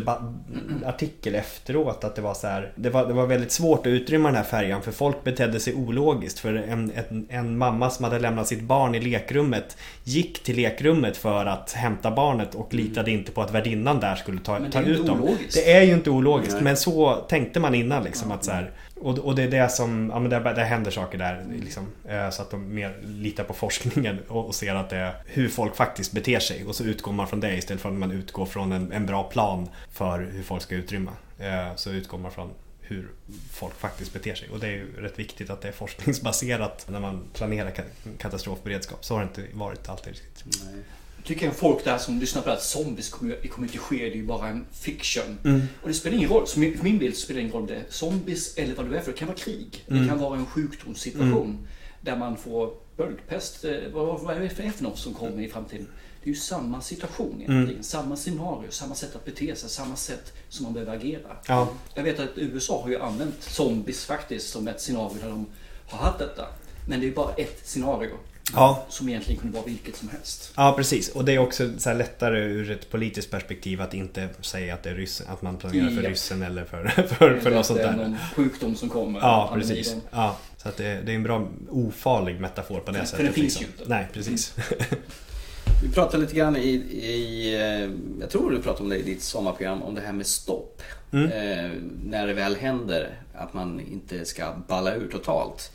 [0.85, 2.73] artikel efteråt att det var så här.
[2.75, 5.75] Det var, det var väldigt svårt att utrymma den här färjan för folk betedde sig
[5.75, 6.39] ologiskt.
[6.39, 11.17] För en, en, en mamma som hade lämnat sitt barn i lekrummet gick till lekrummet
[11.17, 15.07] för att hämta barnet och litade inte på att värdinnan där skulle ta, ta ut
[15.07, 15.23] dem.
[15.23, 15.55] ologiskt.
[15.55, 16.63] Det är ju inte ologiskt Nej.
[16.65, 20.11] men så tänkte man innan liksom att så här, och, och det är det som,
[20.13, 21.87] ja men det, det händer saker där liksom.
[22.09, 25.49] eh, Så att de mer litar på forskningen och, och ser att det är hur
[25.49, 26.65] folk faktiskt beter sig.
[26.65, 29.23] Och så utgår man från det istället för att man utgår från en, en bra
[29.23, 31.13] plan för hur folk ska utrymma.
[31.39, 33.09] Eh, Så utgår man från hur
[33.53, 34.49] folk faktiskt beter sig.
[34.49, 39.05] Och det är ju rätt viktigt att det är forskningsbaserat när man planerar ka- katastrofberedskap.
[39.05, 40.45] Så har det inte varit alltid riktigt.
[40.65, 40.83] Nej.
[41.27, 43.97] Tycker jag folk där som lyssnar på det här, zombies kommer, det kommer inte ske,
[43.97, 45.39] det är ju bara en fiction.
[45.45, 45.63] Mm.
[45.83, 47.85] Och det spelar ingen roll, för min bild spelar det ingen roll om det är
[47.91, 49.85] zombies eller vad det är för det kan vara krig.
[49.89, 50.03] Mm.
[50.03, 51.67] Det kan vara en sjukdomssituation
[52.01, 55.87] där man får böldpest, eh, vad, vad är det för något som kommer i framtiden?
[56.23, 57.83] Det är ju samma situation egentligen, Mm.
[57.83, 61.37] samma scenario, samma sätt att bete sig, samma sätt som man behöver agera.
[61.49, 61.69] Ja.
[61.95, 65.47] Jag vet att USA har ju använt zombies faktiskt som ett scenario där de
[65.89, 66.47] har haft detta.
[66.89, 68.11] Men det är ju bara ett scenario.
[68.55, 68.87] Ja.
[68.89, 70.53] Som egentligen kunde vara vilket som helst.
[70.57, 74.29] Ja precis och det är också så här lättare ur ett politiskt perspektiv att inte
[74.41, 76.11] säga att det är ryssen, att man planerar för Ja.
[76.11, 77.97] ryssen eller för, för, för något sånt Det är där.
[77.97, 79.21] någon sjukdom som kommer.
[79.21, 79.97] Ja precis.
[80.11, 83.25] Ja, så att det, det är en bra ofarlig metafor på det För sättet.
[83.27, 83.63] den finns liksom.
[83.63, 83.85] ju inte.
[83.95, 84.55] Nej precis.
[85.83, 89.23] Vi pratade lite grann i, i eh, jag tror du pratade om det i ditt
[89.23, 90.83] sommarprogram, om det här med stopp.
[91.13, 91.27] Mm.
[91.33, 91.71] Eh,
[92.05, 95.73] när det väl händer, att man inte ska balla ur totalt.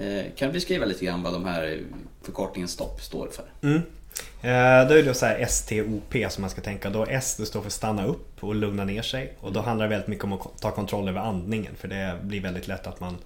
[0.00, 1.82] Eh, kan du beskriva lite grann vad de här
[2.22, 3.44] förkortningen STOP står för?
[3.62, 3.82] Mm.
[4.42, 6.90] Eh, då är det så här STOP som man ska tänka.
[6.90, 9.36] Då S det står för stanna upp och lugna ner sig.
[9.40, 11.76] Och då handlar det väldigt mycket om att ta kontroll över andningen.
[11.76, 13.18] För det blir väldigt lätt att man,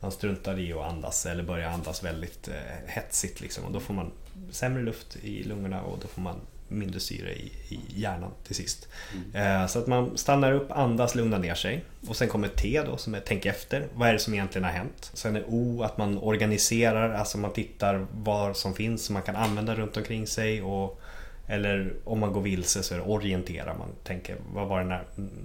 [0.00, 2.54] man struntar i att andas eller börjar andas väldigt eh,
[2.86, 3.40] hetsigt.
[3.40, 3.64] Liksom.
[3.64, 4.10] Och då får man
[4.50, 6.36] sämre luft i lungorna och då får man
[6.74, 8.88] mindre syre i, i hjärnan till sist.
[9.34, 11.84] Eh, Så att man stannar upp, andas, lugnar ner sig.
[12.08, 13.86] Och sen kommer T då som är tänk efter.
[13.94, 15.10] Vad är det som egentligen har hänt?
[15.14, 19.36] Sen är O att man organiserar, alltså man tittar vad som finns som man kan
[19.36, 20.62] använda runt omkring sig.
[20.62, 21.00] Och,
[21.48, 23.74] eller om man går vilse så är det orientera.
[23.78, 25.04] Man tänker vad var det, när,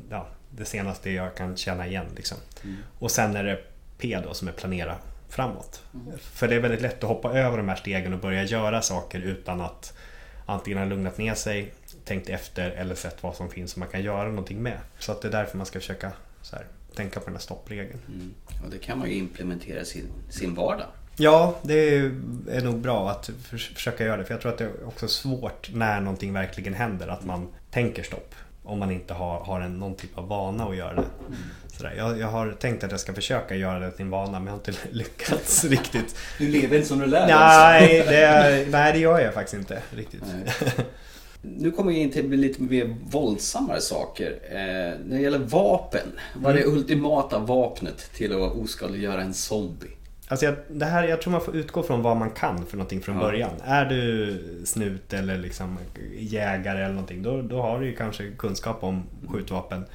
[0.10, 2.06] ja, det senaste jag kan känna igen.
[2.15, 2.38] Liksom.
[3.00, 3.60] Och sen är det
[3.98, 4.96] P då som är planera
[5.30, 5.82] framåt.
[6.20, 9.20] För det är väldigt lätt att hoppa över de här stegen och börja göra saker
[9.20, 9.94] utan att
[10.50, 11.74] antingen ha lugnat ner sig,
[12.06, 14.78] tänkt efter eller sett vad som finns som man kan göra någonting med.
[15.00, 16.12] Så att det är därför man ska försöka
[16.52, 18.00] här, tänka på den här stoppregeln.
[18.08, 18.34] Mm.
[18.64, 20.88] Och det kan man ju implementera i sin, sin vardag.
[21.22, 21.96] Ja, det
[22.52, 24.26] är, nog bra att för, försöka göra det.
[24.26, 28.04] För jag tror att det är också svårt när någonting verkligen händer att man tänker
[28.04, 28.36] stopp.
[28.64, 31.06] Om man inte har, har en, någon typ av vana att göra det.
[31.80, 31.94] Sådär.
[31.98, 34.52] Jag, jag har tänkt att jag ska försöka göra det till en vana men jag
[34.52, 36.15] har inte lyckats riktigt.
[36.38, 40.24] Du lever inte som du lär Nej det, nej, det gör jag faktiskt inte riktigt.
[40.28, 40.86] Nej.
[41.42, 44.39] Nu kommer vi in till lite mer våldsammare saker.
[44.50, 44.58] Eh,
[45.06, 49.89] när det gäller vapen, vad är det ultimata vapnet till att oskadliggöra en zombie?
[50.28, 53.02] Alltså jag, det här, jag tror man får utgå från vad man kan för någonting
[53.02, 53.22] från Ja.
[53.22, 53.52] början.
[53.63, 55.78] Är du snut eller liksom
[56.18, 59.86] jägare eller någonting då, då har du ju kanske kunskap om skjutvapen.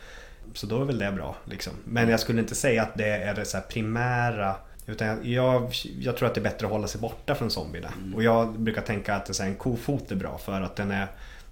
[0.54, 1.36] Så då är väl det bra.
[1.44, 1.72] Liksom.
[1.84, 6.28] Men jag skulle inte säga att det är det så primära Utan jag, jag, tror
[6.28, 7.92] att det är bättre att hålla sig borta från zombierna.
[8.14, 11.06] Och jag brukar tänka att en kofot är bra för att den är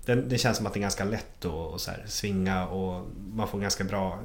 [0.04, 3.48] den, det känns som att det är ganska lätt att så här, svinga och man
[3.48, 4.18] får ganska bra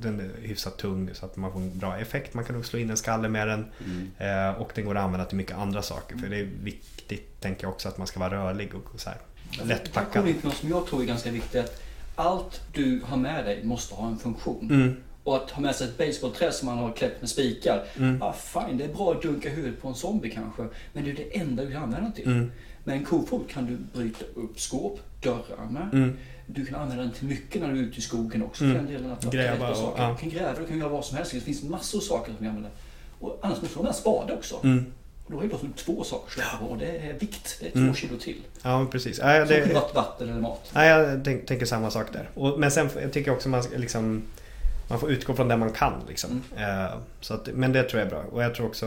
[0.00, 2.34] den är hyfsat tung så att man får en bra effekt.
[2.34, 3.66] Man kan också slå in en skalle med den.
[3.84, 4.10] Mm.
[4.48, 6.16] Eh, och den går att använda till mycket andra saker.
[6.16, 9.18] För det är viktigt, tänker jag också, att man ska vara rörlig och så här,
[9.64, 10.24] lättpackad.
[10.24, 11.64] Det på något som jag tror är ganska viktigt.
[11.64, 11.82] Att
[12.16, 14.70] allt du har med dig måste ha en funktion.
[14.70, 14.96] Mm.
[15.24, 17.84] Och att ha med sig ett basebollträ som man har klätt med spikar.
[17.96, 18.22] Mm.
[18.22, 20.62] Ah, fine, det är bra att dunka huvudet på en zombie kanske.
[20.92, 22.26] Men det är det enda du kan använda den till.
[22.26, 22.52] Mm.
[22.84, 25.88] Med en kofot kan du bryta upp skåp, dörrar med.
[25.92, 26.16] Mm.
[26.46, 28.64] Du kan använda den till mycket när du är ute i skogen också.
[28.64, 28.76] Mm.
[28.76, 30.02] För den delen att Gräva och- saker.
[30.02, 30.08] ja.
[30.10, 31.32] Du kan gräva, du kan göra vad som helst.
[31.32, 32.70] Det finns massor av saker som vi använder.
[33.20, 34.60] Och annars måste du ha med en spade också.
[34.64, 34.92] Mm.
[35.26, 36.64] Då har du plötsligt två saker släppa på.
[36.66, 37.56] Och det är vikt.
[37.60, 37.94] Det är två Mm.
[37.94, 38.42] kilo till.
[38.62, 39.18] Ja, precis.
[39.18, 40.70] Ja, Som det, privat vatten eller mat.
[40.74, 42.30] Nej, jag tänk, tänker samma sak där.
[42.34, 44.22] Och, men sen jag tycker jag också man liksom
[44.88, 45.92] man får utgå från det man kan.
[46.08, 46.42] Liksom.
[46.56, 48.22] Eh, så att, men det tror jag är bra.
[48.32, 48.86] Och jag tror också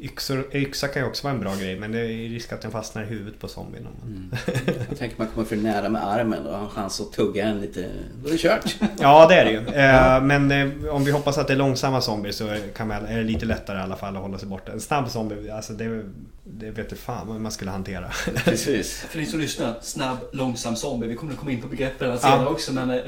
[0.00, 2.70] yxor, yxa kan ju också vara en bra grej men det är risk att den
[2.70, 3.86] fastnar i huvudet på zombien.
[3.86, 4.08] Om man...
[4.08, 4.78] Mm.
[4.88, 7.60] Jag tänker man kommer för nära med armen och har en chans att tugga en
[7.60, 7.88] lite.
[8.22, 8.76] Då är det kört.
[9.00, 9.58] Ja det är det ju.
[9.58, 10.50] Eh, men
[10.84, 13.46] eh, om vi hoppas att det är långsamma zombier så kan man, är det lite
[13.46, 14.72] lättare i alla fall att hålla sig borta.
[14.72, 16.02] En snabb zombie, alltså det,
[16.44, 18.10] det vet jag fan vad man skulle hantera.
[18.44, 18.98] Precis.
[19.00, 21.06] För ni som lyssnar, snabb, långsam zombie.
[21.06, 22.18] Vi kommer att komma in på begreppen Ja.
[22.18, 22.72] senare också.
[22.72, 23.00] Men eh,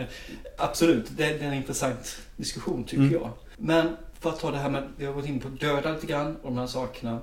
[0.59, 3.13] absolut, det, det är en intressant diskussion tycker Mm.
[3.15, 3.31] jag.
[3.59, 6.37] Men för att ta det här med, vi har gått in på döda lite grann
[6.37, 7.21] och de här sakerna.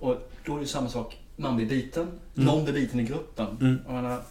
[0.00, 1.16] Och då är det samma sak.
[1.36, 3.46] Man blir biten, någon blir biten i gruppen.
[3.60, 3.78] Mm.
[3.86, 4.22] Jag menar,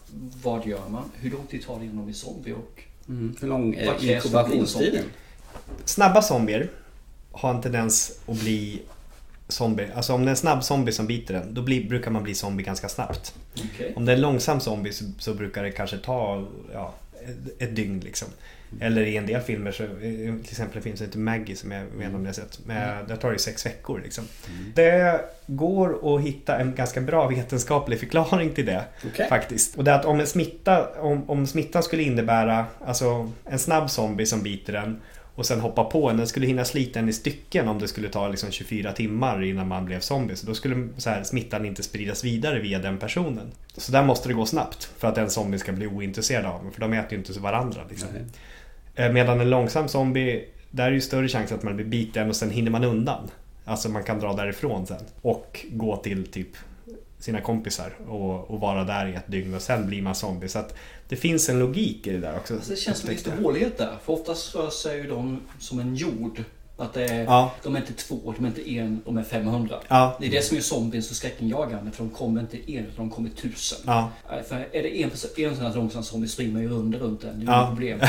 [0.44, 1.12] vad gör man?
[1.14, 2.54] Hur lång tid tar det innan de blir zombie?
[2.54, 3.36] Och Mm.
[3.42, 5.06] Hur lång Vad är krävs för att bli en inkubationstiden?
[5.86, 6.70] Snabba zombier
[7.32, 8.82] har en tendens att bli
[9.48, 9.88] zombie.
[9.96, 12.36] Alltså om det är en snabb zombie som biter den, då blir, brukar man bli
[12.36, 13.36] zombie ganska snabbt.
[13.54, 13.94] okej.
[13.96, 17.76] Om det är en långsam zombie så, så brukar det kanske ta ja, ett, ett
[17.76, 18.28] dygn liksom.
[18.82, 21.72] Eller i en del filmer, så, eh, till exempel en film som heter Maggie som
[21.72, 22.60] jag vet om ni har sett.
[22.66, 24.24] Men där tar det sex veckor liksom.
[24.76, 28.84] Det går att hitta en ganska bra vetenskaplig förklaring till det.
[29.06, 29.28] Okej.
[29.30, 29.76] Faktiskt.
[29.76, 33.90] Och det är att om en smitta, om, om smittan skulle innebära alltså en snabb
[33.90, 35.02] zombie som biter den
[35.38, 36.18] och sen hoppa på en.
[36.18, 39.68] Den skulle hinna slita en i stycken om det skulle ta liksom 24 timmar innan
[39.68, 40.36] man blev zombie.
[40.36, 43.52] Så då skulle så här, smittan inte spridas vidare via den personen.
[43.78, 46.72] Så där måste det gå snabbt för att en zombie ska bli ointresserad av den.
[46.72, 47.82] För de äter ju inte varandra.
[47.90, 48.10] Liksom.
[48.14, 48.22] Nej.
[48.98, 52.36] Eh, Medan en långsam zombie, där är ju större chans att man blir biten och
[52.36, 53.32] sen hinner man undan.
[53.66, 55.02] Alltså man kan dra därifrån sen.
[55.22, 56.50] Och gå till typ
[57.20, 60.48] sina kompisar och, och vara där i ett dygn och sen blir man zombie.
[60.48, 60.76] Så att
[61.10, 62.54] det finns en logik i det där också.
[62.54, 63.44] Alltså, det känns som jag.
[63.44, 63.94] hålighet där.
[64.04, 66.44] För oftast rör sig ju de som en jord.
[66.80, 67.52] Att det är, Ja.
[67.64, 69.76] De är inte två, de är inte en, de är 500.
[69.88, 70.18] Ja.
[70.20, 71.92] Det är det som är zombien så skräckinjagande.
[71.92, 73.78] För de kommer inte en, utan de kommer tusen.
[73.86, 74.12] Ja.
[74.50, 77.40] För är det en, en sån här långsam zombie springer ju runt runt den.
[77.46, 77.58] Det är Ja.
[77.60, 78.00] inget problem.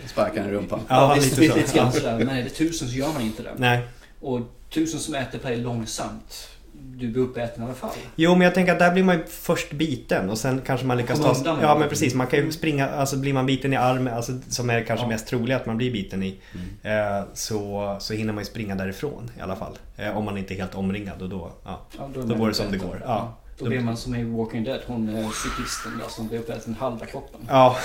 [0.06, 0.80] Sparkar den i rumpan.
[0.88, 1.58] Ja, visst, lite så.
[1.58, 2.00] lite grann Ja.
[2.00, 2.18] sådär.
[2.18, 3.52] Men är det tusen så gör man inte det.
[3.56, 3.80] Nej.
[4.20, 6.48] Och tusen som äter på dig långsamt.
[6.98, 7.90] Du blir uppäten i alla fall.
[8.16, 10.96] Jo men jag tänker att där blir man ju först biten och sen kanske man
[10.96, 13.76] lyckas Kommer ta Ja men precis, man kan ju springa, alltså blir man biten i
[13.76, 15.10] armen, alltså, som är kanske Ja.
[15.10, 16.40] mest troligt att man blir biten i.
[16.82, 16.92] Eh,
[17.34, 19.78] så, så hinner man ju springa därifrån i alla fall.
[19.96, 21.80] Eh, om man inte är helt omringad och då, ja.
[21.98, 23.02] Ja, Då man går det som det går.
[23.06, 23.38] Ja.
[23.58, 27.06] Då blir man som i Walking Dead, hon eh, cyklisten där som blir uppäten halva
[27.06, 27.40] kroppen.
[27.48, 27.76] Ja.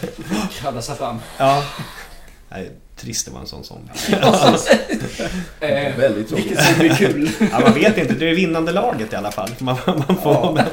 [0.52, 1.18] Kravlar sig fram.
[1.38, 1.62] ja.
[2.48, 2.70] Nej,
[3.02, 3.90] trist att vara en sån zombie.
[5.60, 6.46] Eh, Väldigt tråkigt.
[6.46, 7.30] vilket som blir kul.
[7.52, 9.50] Ja, man vet inte, det är vinnande laget i alla fall.
[9.58, 10.52] Man, man får Ja.
[10.52, 10.66] med.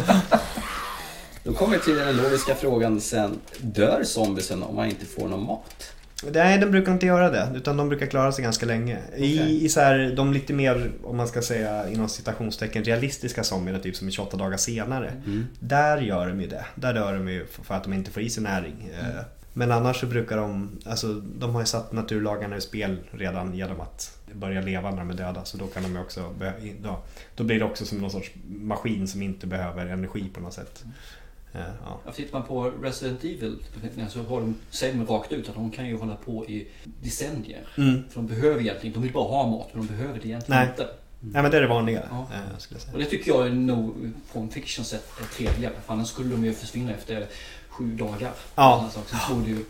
[1.43, 3.39] Då kommer vi till den logiska frågan sen.
[3.57, 5.91] Dör zombiesen om man inte får någon mat?
[6.33, 7.47] Nej, de brukar inte göra det.
[7.55, 8.97] Utan de brukar klara sig ganska länge.
[9.17, 9.65] I, Okej.
[9.65, 13.95] i så här, de lite mer, om man ska säga inom citationstecken, realistiska zombierna, typ
[13.95, 15.13] som är 28 dagar senare.
[15.59, 16.65] Där gör de ju det.
[16.75, 18.91] Där dör de ju för att de inte får i sig näring.
[18.99, 19.21] Eh,
[19.59, 23.81] Men annars så brukar de, alltså de har ju satt naturlagarna ur spel redan genom
[23.81, 25.45] att börja leva när de är döda.
[25.45, 26.35] Så då kan de också,
[26.83, 27.03] ja,
[27.35, 30.83] då blir det också som någon sorts maskin som inte behöver energi på något sätt.
[31.53, 31.99] Eh, Ja.
[32.05, 33.57] Ja, Tittar man på Resident Evil
[34.09, 37.67] så har de, säger de rakt ut att de kan ju hålla på i decennier.
[37.77, 38.03] Mm.
[38.09, 40.69] För de behöver egentligen, de vill bara ha mat men de behöver det egentligen Nej.
[40.69, 40.89] inte.
[41.21, 42.03] Nej men det är det vanliga.
[42.11, 42.27] Ja.
[42.33, 42.93] eh, skulle jag säga.
[42.93, 45.73] Och det tycker jag är nog på en fiction sätt är trevligare.
[45.85, 47.27] För annars skulle de ju försvinna efter
[47.79, 48.31] sju dagar.
[48.55, 48.71] Ja.
[48.73, 49.09] Sådana saker.
[49.09, 49.65] Sen slår ju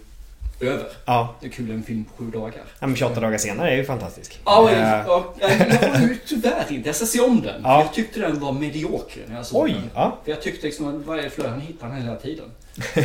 [0.72, 0.88] över.
[1.06, 1.36] Ja.
[1.42, 2.64] Det är kul en film på sju dagar.
[2.80, 4.40] Ja, men 28 dagar senare är ju fantastisk.
[4.46, 5.50] Ja, Eh, ja, jag
[5.90, 6.90] har ju tyvärr inte.
[6.90, 7.62] Jag ska se om den.
[7.64, 7.82] Ja.
[7.82, 9.72] Jag tyckte den var medioker när jag såg Oj!
[9.74, 9.90] den.
[9.94, 10.18] Ja.
[10.24, 12.46] För jag tyckte liksom vad är det för han hittar den hela tiden.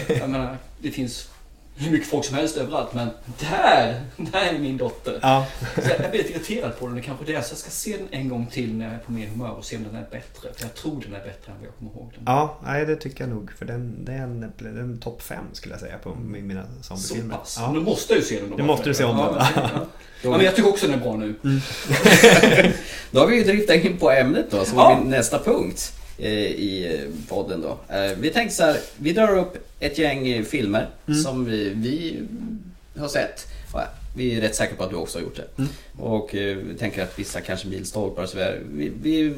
[0.21, 1.29] Jag menar, det finns
[1.77, 2.95] hur mycket folk som helst överallt.
[2.95, 3.09] Men
[3.41, 5.19] där, där är min dotter.
[5.23, 6.97] Ja, Så jag blir lite irriterad på den.
[6.97, 7.43] Det kanske är det.
[7.43, 9.65] Så jag ska se den en gång till när jag är på mer humör och
[9.65, 10.49] se om den är bättre.
[10.57, 12.23] För jag tror den är bättre än vad jag kommer ihåg den.
[12.27, 13.51] ja nej, det tycker jag nog.
[13.59, 16.97] För den, det är en, det är topp fem skulle jag säga på mina Så
[16.97, 17.37] zombiefilmer.
[17.37, 17.57] pass.
[17.61, 17.67] Ja.
[17.67, 18.51] Men du måste ju se den.
[18.51, 18.57] då.
[18.57, 19.35] Det måste du se om ja, den.
[19.35, 19.87] men- ja.
[20.23, 21.35] ja, men jag tycker också den är bra nu.
[23.11, 24.97] Då har vi ju driftat in på ämnet då, som Ja.
[24.97, 27.79] är nästa punkt i eh, podden då.
[27.94, 30.88] Eh, Vi tänkte så här, vi drar upp ett gäng eh, filmer
[31.24, 32.22] som vi, vi
[33.00, 33.46] har sett.
[33.72, 33.81] Och
[34.16, 35.66] Vi är rätt säkra på att du också har gjort det.
[36.03, 38.59] Och eh, vi tänker att vissa kanske milstolpar och så vidare.
[38.72, 39.35] Vi, vi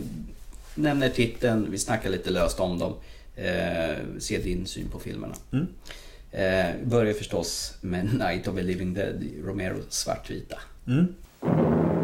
[0.75, 2.93] nämner titeln, vi snackar lite löst om dem.
[3.37, 5.35] Eh, se din syn på filmerna.
[5.53, 5.67] Mm.
[6.33, 10.59] Eh, börjar förstås med Night of the Living Dead, Romero svartvita.
[10.87, 11.15] Mm.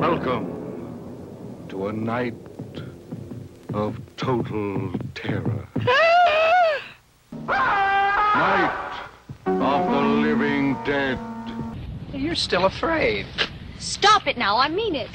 [0.01, 0.47] Welcome
[1.71, 2.35] to a night
[3.75, 5.69] of total terror.
[8.35, 8.73] night
[9.47, 11.19] of the living dead.
[12.13, 13.27] You're still afraid.
[13.79, 15.11] Stop it now, I mean it.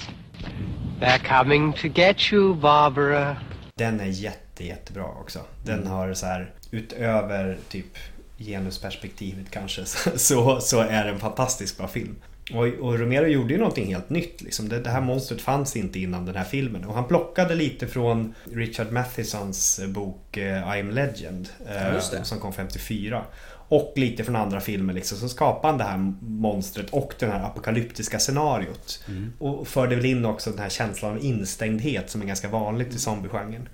[0.99, 3.37] They're coming to get you, Barbara.
[3.75, 5.39] Den är jätte, jättebra också.
[5.63, 7.97] Den har så här utöver typ
[8.37, 12.15] genusperspektivet kanske så, så är det en fantastiskt bra film.
[12.53, 14.41] Och, och Romero gjorde ju någonting helt nytt.
[14.41, 14.69] Liksom.
[14.69, 16.85] Det, det här monstret fanns inte innan den här filmen.
[16.85, 21.49] Och han plockade lite från Richard Mathesons bok eh, I am Legend.
[21.69, 22.23] eh, just det.
[22.23, 23.23] Som kom 54.
[23.69, 25.17] Och lite från andra filmer liksom.
[25.17, 29.03] Så skapade han det här monstret och det här apokalyptiska scenariot.
[29.39, 32.99] Och förde väl in också den här känslan av instängdhet som är ganska vanligt i
[32.99, 33.69] zombiegenren.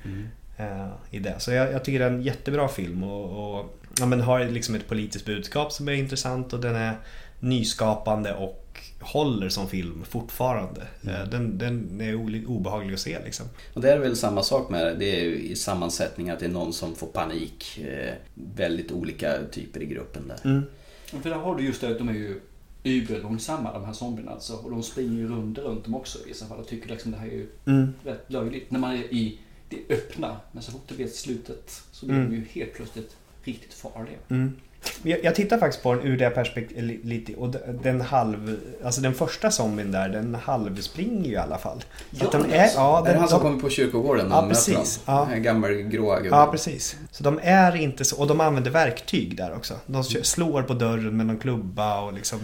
[0.57, 1.36] eh, I det.
[1.39, 4.75] Så jag, jag tycker det är en jättebra film och, och ja, men har liksom
[4.75, 6.97] ett politiskt budskap som är intressant och den är
[7.39, 8.59] nyskapande och
[8.99, 10.81] håller som film fortfarande.
[11.07, 12.15] Eh, Den, den är
[12.47, 13.45] obehaglig att se liksom.
[13.73, 15.19] Och det är väl samma sak med det.
[15.19, 17.79] Är ju i sammansättning att det är någon som får panik.
[17.79, 20.62] Eh, väldigt olika typer i gruppen där.
[21.21, 22.39] För där har du just det att de är ju
[22.83, 24.53] überlångsamma de här zombierna alltså.
[24.53, 26.57] Och de springer ju runt, runt dem också i vissa fall.
[26.57, 27.47] Jag tycker liksom det här är ju
[28.03, 28.71] rätt löjligt.
[28.71, 30.38] När man är i det öppna.
[30.51, 34.17] Men så fort det blir slutet så blir de ju helt plötsligt riktigt farliga.
[34.27, 34.55] Men
[35.03, 38.57] Jag, jag tittar faktiskt på den ur det perspektivet lite och de- den halv...
[38.83, 41.83] Alltså den första zombien där, den halvspringer ju i alla fall.
[42.11, 44.27] Så att den är, ja, är det den, han som de- kommer på kyrkogården?
[44.31, 45.01] Ja, precis.
[45.05, 45.27] Ja.
[45.31, 46.39] Den gamla gråa gubben.
[46.39, 46.95] Ja, precis.
[47.11, 48.19] Så de är inte så...
[48.19, 49.73] Och de använder verktyg där också.
[49.85, 52.39] De kö- slår på dörren med någon klubba och liksom...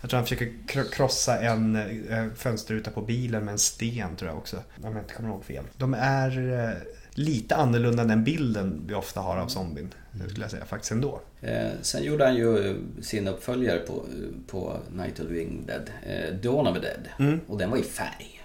[0.00, 4.30] Jag tror han försöker kro- krossa en eh, fönsterruta på bilen med en sten tror
[4.30, 4.56] jag också.
[4.56, 5.64] Om jag inte kommer ihåg fel.
[5.76, 6.70] De är eh,
[7.14, 9.94] lite annorlunda än den bilden vi ofta har av zombien.
[10.12, 11.20] Det skulle jag säga faktiskt ändå.
[11.40, 14.04] Eh, sen gjorde han ju eh, sin uppföljare på,
[14.46, 17.08] på Night of the Living Dead, eh, Dawn of the Dead.
[17.18, 17.40] Mm.
[17.46, 18.36] Och den var i färg.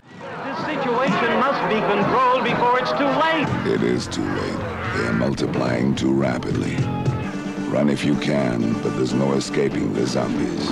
[0.46, 3.48] This situation must be controlled before it's too late.
[3.76, 4.60] It is too late.
[4.98, 6.78] They are multiplying too rapidly.
[7.72, 10.72] Run if you can, but there's no escaping the zombies.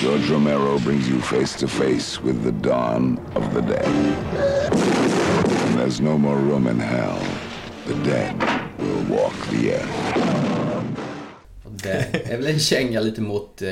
[0.00, 5.19] George Romero brings you face to face with the dawn of the dead.
[5.90, 7.18] There's no more room in hell.
[7.86, 8.34] The dead
[8.78, 9.88] will walk the earth.
[11.82, 13.70] Det är väl en känga lite mot eh,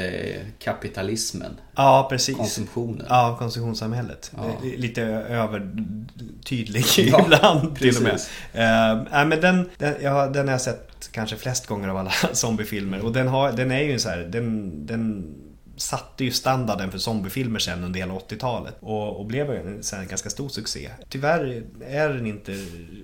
[0.58, 1.60] kapitalismen.
[1.76, 2.36] Ja, precis.
[2.36, 3.06] Konsumtionen.
[3.08, 4.32] Ja, konsumtionssamhället.
[4.36, 4.50] Ja.
[4.76, 8.12] Lite övertydlig Ja, ibland till och med.
[8.12, 8.30] precis.
[8.54, 12.12] Uh, nej, men den, den, ja, den har jag sett kanske flest gånger av alla
[12.32, 13.04] zombiefilmer.
[13.04, 15.34] Och den, har, den är ju så här, den, den
[15.78, 18.76] satte ju standarden för zombiefilmer sen under hela 80-talet.
[18.80, 20.90] Och, och blev ju en, ganska stor succé.
[21.08, 22.52] Tyvärr är den inte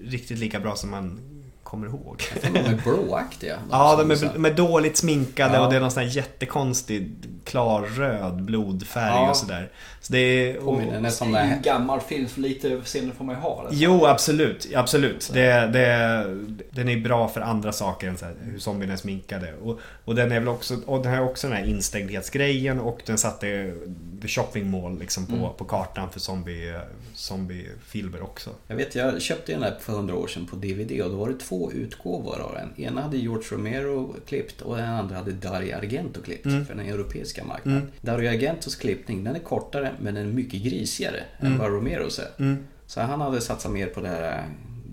[0.04, 1.34] riktigt lika bra som man
[1.74, 2.22] kommer ihåg.
[2.42, 3.58] De är blåaktiga.
[3.70, 5.64] Ja, som de är, de är dåligt sminkade Ja.
[5.64, 7.10] och det är någon sån här jättekonstig
[7.44, 9.30] klarröd blodfärg Ja.
[9.30, 9.70] och sådär.
[10.00, 10.56] Så det är...
[10.58, 13.62] Och, Påminner nästan om en gammal film, för lite överseende får man ju ha.
[13.62, 13.76] Det.
[13.76, 14.68] Jo, absolut.
[14.74, 15.30] absolut.
[15.32, 16.24] Det, det,
[16.70, 19.54] den är bra för andra saker än så här, hur zombierna är sminkade.
[19.62, 23.18] Och, och den är väl också, och den har också den här instängdhetsgrejen och den
[23.18, 23.74] satte
[24.22, 26.74] the shopping mall liksom på, på kartan för zombie,
[27.14, 28.50] zombiefilmer också.
[28.66, 31.28] Jag vet, jag köpte den här för hundra år sedan på DVD och då var
[31.28, 32.85] det två utgåvor av den.
[32.85, 36.66] Ena hade George Romero klippt och den andra hade Dario Argento klippt Mm.
[36.66, 37.90] för den europeiska marknaden.
[38.00, 42.29] Dario Argentos klippning, den är kortare men den är mycket grisigare än vad Romeros är.
[42.38, 42.64] Mm.
[42.87, 44.44] Så han hade satsat mer på de här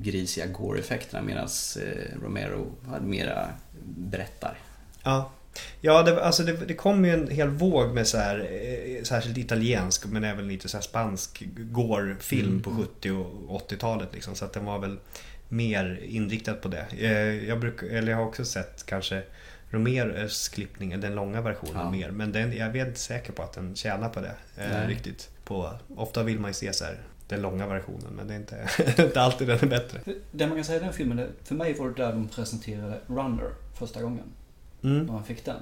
[0.01, 1.47] grisiga gore-effekterna medan
[1.79, 3.49] eh, Romero hade mera
[3.83, 4.57] berättar.
[5.03, 5.31] Ja.
[5.81, 9.37] Ja, det, alltså det, det kom ju en hel våg med så här, eh, särskilt
[9.37, 14.35] italiensk men även lite så spansk gore-film på 70 och 80-talet liksom.
[14.35, 14.97] Så att den var väl
[15.51, 16.85] mer inriktad på det.
[16.97, 19.23] Eh, Jag, bruk, eller jag har också sett kanske
[19.69, 21.91] Romeros klippning, den långa versionen Ja.
[21.91, 22.11] mer.
[22.11, 25.29] Men den, jag är inte säker på att den tjänar på det eh, riktigt.
[25.43, 28.67] På, ofta vill man ju se så här, den långa versionen men det är inte,
[29.03, 29.99] inte alltid den är bättre.
[30.31, 33.49] Det man kan säga i den filmen, för mig var det där de presenterade Runner
[33.79, 34.25] första gången.
[34.83, 35.05] Mm.
[35.05, 35.57] När man fick den.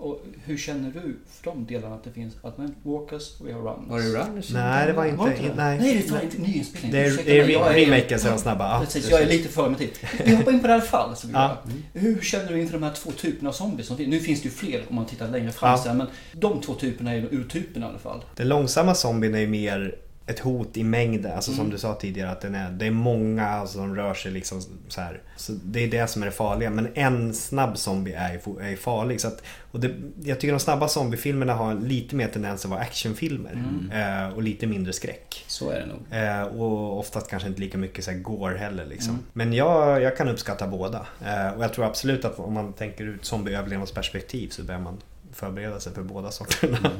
[0.00, 3.60] Och hur känner du för de delarna att det finns Advent Walkers och vi har
[3.60, 3.88] Runners?
[3.90, 4.50] Var det Runners?
[4.52, 5.16] Nej, det var inte...
[5.16, 5.54] Var det inte det?
[5.56, 5.78] nej.
[5.80, 6.92] Nej, det är fan inte nyinspelning.
[6.92, 8.72] Det är, Ursäkta det är remaken så är de snabba.
[8.74, 9.90] Ja, Precis, jag är lite för med tid.
[10.24, 11.16] Vi hoppar in på det i alla fall.
[11.16, 11.58] Så vi Ja.
[11.94, 12.00] gör.
[12.00, 14.08] Hur känner du inför de här två typerna av zombies som finns?
[14.08, 15.78] Nu finns det ju fler om man tittar längre fram Ja.
[15.84, 18.24] sen, men de två typerna är urtyperna i alla fall.
[18.36, 19.94] Den långsamma zombien är ju mer
[20.30, 21.32] ett hot i mängden.
[21.32, 21.70] Alltså som Mm.
[21.72, 25.00] du sa tidigare att den är, det är många alltså, som rör sig liksom så
[25.00, 25.20] här.
[25.36, 26.70] Så det är det som är det farliga.
[26.70, 29.20] Men en snabb zombie är farlig.
[29.20, 29.90] Så att, och det,
[30.22, 33.52] jag tycker de snabba zombiefilmerna har lite mer tendens att vara actionfilmer.
[33.52, 34.26] Mm.
[34.28, 35.44] Eh, och lite mindre skräck.
[35.46, 36.22] Så är det nog.
[36.22, 39.12] Eh, och oftast kanske inte lika mycket så här gore heller liksom.
[39.14, 39.24] Mm.
[39.32, 41.06] Men jag, jag kan uppskatta båda.
[41.26, 44.98] Eh, och jag tror absolut att om man tänker ut zombieöverlevnadsperspektiv så bör man
[45.32, 46.90] förbereda sig för båda sorterna.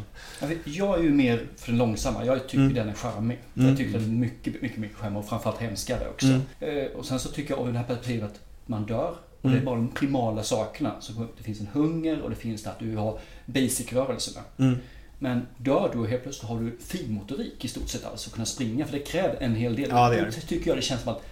[0.41, 2.25] Jag, vet, jag är ju mer för den långsamma.
[2.25, 2.75] Jag tycker Mm.
[2.75, 3.39] den är charmig.
[3.57, 3.69] Mm.
[3.69, 6.27] Jag tycker den är mycket, mycket, mycket charmig och framförallt hemskare också.
[6.27, 6.41] Mm.
[6.61, 9.15] Eh, och sen så tycker jag av det här perspektivet att man dör.
[9.41, 9.57] Och Mm.
[9.57, 10.95] det är bara de primala sakerna.
[11.01, 14.41] Så det finns en hunger och det finns det att du har basic-rörelserna.
[14.59, 14.77] Mm.
[15.19, 18.29] Men dör du helt plötsligt har du finmotorik i stort sett alltså.
[18.29, 18.87] Att kunna springa.
[18.87, 19.89] För det kräver en hel del.
[19.91, 20.31] Ja, det det.
[20.33, 21.23] tycker jag det känns som att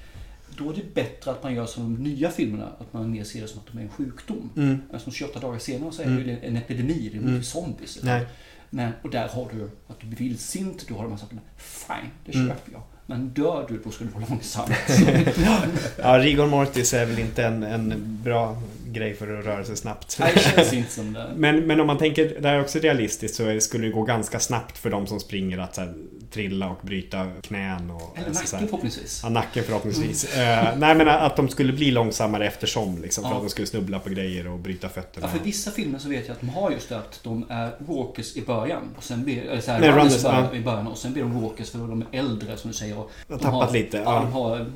[0.56, 2.68] då är det bättre att man gör som de nya filmerna.
[2.78, 4.50] Att man mer ser det som att de är en sjukdom.
[4.56, 4.78] Mm.
[4.90, 6.18] Men som 28 dagar senare så är Mm.
[6.26, 7.08] det ju en epidemi.
[7.12, 7.42] Det är Mm.
[7.42, 7.98] zombies.
[8.02, 8.26] Nej.
[8.70, 11.40] Men, och där har du att du blir vildsint, du har de här sakerna.
[11.56, 12.48] Fine, det Mm.
[12.48, 12.82] köper jag.
[13.06, 14.68] Men dör du, då ska du vara långsam.
[15.98, 20.16] Ja, Rigor Mortis är väl inte en, en bra grej för att röra sig snabbt.
[20.20, 21.30] Nej, det känns inte som det.
[21.36, 24.40] Men, men om man tänker, det här är också realistiskt, så skulle det gå ganska
[24.40, 25.94] snabbt för de som springer att så här,
[26.30, 28.16] trilla och bryta knän och...
[28.18, 29.20] Eller alltså, nacken förhoppningsvis.
[29.22, 30.36] Ja, nacken förhoppningsvis.
[30.36, 33.36] Eh, nej men att de skulle bli långsammare eftersom liksom, för Ja.
[33.36, 35.26] att de skulle snubbla på grejer och bryta fötterna.
[35.26, 37.70] Ja, för vissa filmer så vet jag att de har just det att de är
[37.78, 38.82] walkers i början.
[38.96, 40.86] Och sen blir, eller så här, Nej, runners runners, i början.
[40.86, 42.98] Och sen blir de walkers för de är äldre som du säger.
[42.98, 44.20] Och har de tappat lite, Ja, ja.
[44.20, 44.66] de har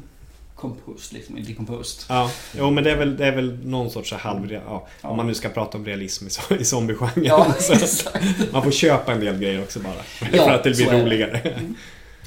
[0.57, 2.05] compost liksom, decomposed.
[2.09, 4.53] Ja, jo men det är väl, det är väl någon sorts så halv...
[4.53, 4.61] Ja,
[5.03, 5.09] Ja.
[5.09, 7.25] Om man nu ska prata om realism i, i zombiegenren.
[7.25, 7.55] Ja,
[8.53, 9.95] man får köpa en del grejer också bara.
[10.33, 11.03] Ja, för att det blir är det.
[11.05, 11.61] roligare.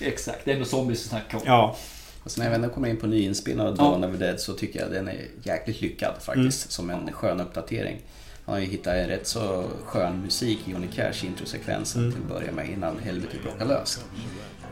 [0.02, 1.44] Exakt, det är ändå zombies vi snackar om.
[1.46, 1.76] Ja.
[2.24, 3.84] Och sen när jag ändå kommer in på nyinspelad av Ja.
[3.84, 6.72] Dawn of the Dead så tycker jag den är jäkligt lyckad faktiskt.
[6.72, 8.02] Som en skön uppdatering.
[8.46, 12.28] Han har ju hittat en rätt så skön musik i Johnny Cash introsekvensen till att
[12.40, 14.00] börja med innan helvetet brakar lös.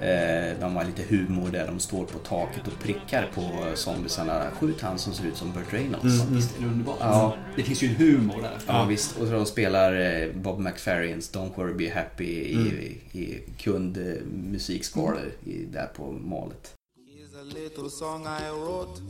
[0.02, 4.52] Eh, de har lite humor där de står på taket och prickar på zombiesarna.
[4.60, 6.20] Skjut han som ser ut som Burt Reynolds.
[6.20, 6.98] Ja, Visst är det underbart?
[7.00, 7.36] Ja.
[7.56, 8.58] Det finns ju en humor där.
[8.68, 9.18] Ja, visst.
[9.18, 12.68] Och så de spelar eh, Bob McFerrins Don't Worry Be Happy i, Mm.
[12.68, 16.74] i, i kundmusikskalor i, där på målet.
[16.98, 19.02] Here's a little song I wrote.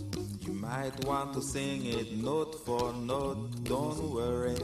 [0.48, 3.58] You might want to sing it note for note.
[3.69, 4.56] Don't worry.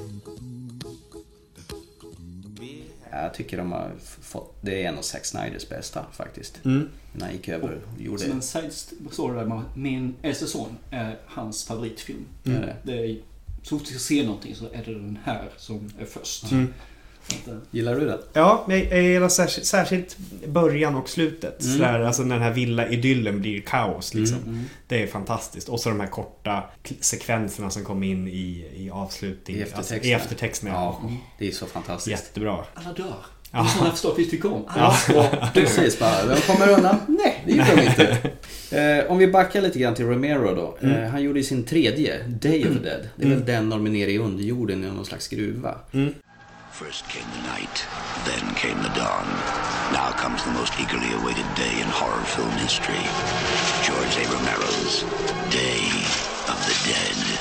[3.12, 3.92] Jag tycker de har
[4.22, 6.66] fått, det är en av Zack Snyders bästa faktiskt.
[6.66, 6.90] Mm.
[7.14, 8.74] När han gick över och gjorde Som en side
[9.12, 12.26] story där, man- min äldste son är hans favoritfilm.
[12.46, 12.70] Mm.
[12.84, 12.94] Det?
[12.94, 13.18] Är,
[13.64, 16.52] så fort jag ska se någonting så är det den här som är först.
[16.52, 16.74] Mm.
[17.72, 18.20] Gillar du den?
[18.34, 21.62] Ja, jag jag gillar särskilt, särskilt början och slutet.
[21.64, 21.74] Mm.
[21.78, 24.38] Sådär, alltså när den här villa-idyllen blir kaos liksom.
[24.38, 24.66] Mm, mm.
[24.88, 25.70] Det är fantastiskt.
[25.70, 26.64] Och så de här korta
[27.00, 29.58] sekvenserna som kommer in i, i avslutning.
[29.58, 30.12] I Alltså, eftertexterna.
[30.12, 30.72] I eftertexterna.
[30.74, 31.02] Ja,
[31.40, 32.08] det är så fantastiskt.
[32.08, 32.58] Jättebra.
[32.74, 33.06] Alla dör.
[33.52, 33.60] Ja.
[33.60, 34.66] Det är sådana att vi tycker om.
[34.68, 35.50] Alla Ja.
[35.54, 36.96] Precis, bara, de kommer undan.
[37.08, 38.32] Nej, det gjorde de inte.
[38.72, 40.78] Eh, om vi backar lite grann till Romero då.
[40.88, 41.12] Eh, Mm.
[41.12, 43.08] han gjorde ju sin tredje, Day of the Dead.
[43.16, 43.38] Det är Mm.
[43.38, 45.76] väl den när de är nere i underjorden i någon slags gruva.
[46.80, 47.86] First came the night,
[48.24, 49.28] then came the dawn.
[49.92, 53.04] Now comes the most eagerly awaited day in horror film history.
[53.84, 54.24] George A.
[54.32, 55.04] Romero's
[55.52, 55.84] Day
[56.48, 57.40] of the Dead.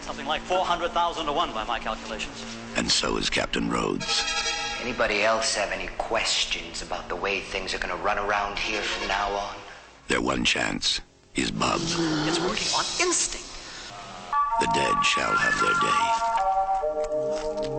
[0.00, 2.46] Something like 400,000 to 1 by my calculations.
[2.74, 4.24] And so is Captain Rhodes.
[4.80, 8.80] Anybody else have any questions about the way things are going to run around here
[8.80, 9.54] from now on?
[10.08, 11.02] Their one chance
[11.34, 11.78] is Bub.
[11.78, 13.50] It's working on instinct.
[14.60, 16.32] The dead shall have their day.
[16.82, 17.12] Day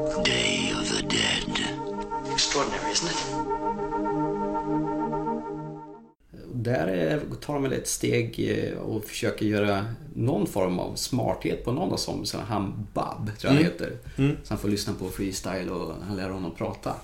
[0.03, 0.72] of the Dead.
[2.34, 3.26] Extraordinary, isn't it?
[6.56, 11.65] Där är- tar de väl ett steg eh, och försöker göra någon form av smarthet
[11.65, 12.43] på någon av zombiesarna.
[12.43, 13.63] Han Bub, tror jag han Mm.
[13.72, 13.91] heter.
[14.17, 14.38] Mm.
[14.43, 16.96] Så han får lyssna på freestyle och han lär honom prata.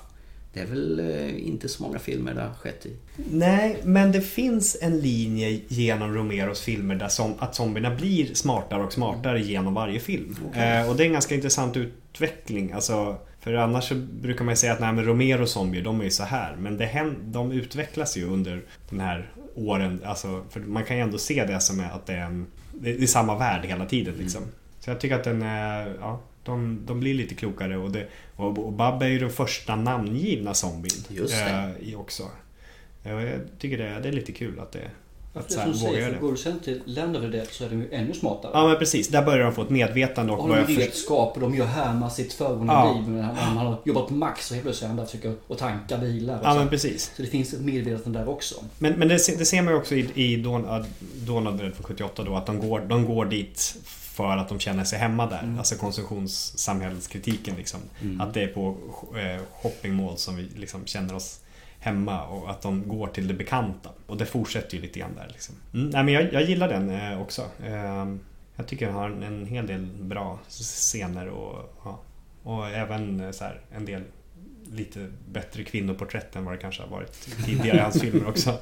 [0.54, 2.96] Det är väl eh, inte så många filmer det har skett i.
[3.32, 8.84] Nej, men det finns en linje genom Romeros filmer där som, att zombierna blir smartare
[8.84, 10.36] och smartare genom varje film.
[10.50, 10.78] Okej.
[10.82, 12.72] Eh, och det är en ganska intressant utveckling.
[12.72, 16.04] Alltså, för annars så brukar man ju säga att nej, men Romeros zombier, de är
[16.04, 16.56] ju så här.
[16.56, 20.02] Men det händer, de utvecklas ju under den här åren.
[20.06, 23.08] Alltså, för man kan ju ändå se det som att det är, en, det är
[23.08, 24.14] samma värld hela tiden.
[24.18, 24.44] Liksom.
[24.80, 27.78] Så jag tycker att den är, ja, de, de blir lite klokare.
[27.78, 31.04] Och, det, och, och Bab är ju den första namngivna zombien.
[31.08, 31.74] Just det.
[31.80, 32.24] i också.
[33.04, 34.90] Ja, Jag tycker det, det är lite kul att det,
[35.34, 36.20] att det så här, som säger, för det.
[36.20, 36.82] går du sen till
[37.22, 38.52] the Dead så är de ju ännu smartare.
[38.54, 41.36] Ja men precis, där börjar de få ett medvetande och Och de har börja redskap
[41.36, 42.94] och de gör härmar sitt föregående Ja.
[42.94, 43.10] liv.
[43.10, 45.58] Men han, har jobbat på Max och helt plötsligt är han där och försöker att
[45.58, 46.40] tanka bilar.
[46.40, 46.60] och Ja så.
[46.60, 47.12] men precis.
[47.16, 48.56] Så det finns ett medvetande där också.
[48.78, 50.66] Men, men det, det ser man ju också i, i Dawn,
[51.48, 53.76] of the Dead från 78 då att de går, de går dit
[54.20, 55.56] för att de känner sig hemma där.
[55.58, 57.80] Alltså konsumtionssamhällskritiken liksom.
[58.02, 58.22] Mm.
[58.22, 58.76] Att det är på
[59.16, 61.40] eh, shoppingmål som vi liksom känner oss
[61.80, 63.90] hemma och att de går till det bekanta.
[64.08, 65.56] Och det fortsätter ju lite grann där liksom.
[65.74, 67.42] Mm, nej men jag, jag gillar den eh, också.
[67.66, 68.16] Eh,
[68.56, 72.00] jag tycker den har en, en hel del bra scener och, ja,
[72.44, 74.04] och även eh, så här, en del
[74.72, 78.58] lite bättre kvinnoporträtt än vad det kanske har varit tidigare i hans filmer också.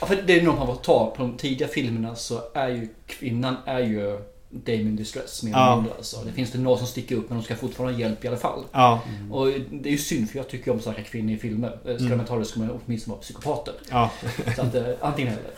[0.00, 2.88] Ja, för det är nog man får ta på de tidiga filmerna så är ju
[3.06, 4.18] kvinnan är ju
[4.54, 5.76] Damien Distress mer eller Ja.
[5.76, 5.94] mindre.
[5.96, 6.16] Alltså.
[6.26, 8.36] Det finns det några som sticker upp men de ska fortfarande ha hjälp i alla
[8.36, 8.64] fall.
[8.72, 9.00] Ja.
[9.30, 11.78] Och det är ju synd för jag tycker om starka kvinnor i filmer.
[11.86, 12.20] Eh, Ska Mm.
[12.20, 13.74] inte ha det ska man åtminstone vara psykopater.
[13.90, 14.10] Ja.
[14.56, 15.50] Så att eh, antingen eller.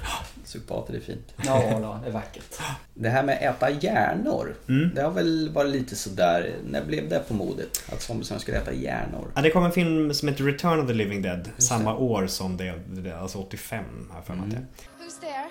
[0.45, 1.33] Psykopater är fint.
[1.45, 2.59] Ja, ja, det är vackert.
[2.95, 4.57] Det här med att äta hjärnor.
[4.69, 4.91] Mm.
[4.95, 6.55] Det har väl varit lite sådär.
[6.67, 7.83] När blev det på modet?
[7.93, 9.33] Att zombiesarna skulle äta hjärnor?
[9.35, 12.57] Ja, det kom en film som heter Return of the Living Dead samma år som
[12.57, 14.61] det, det alltså 85 har jag för mig det är.
[14.61, 15.49] Who's there?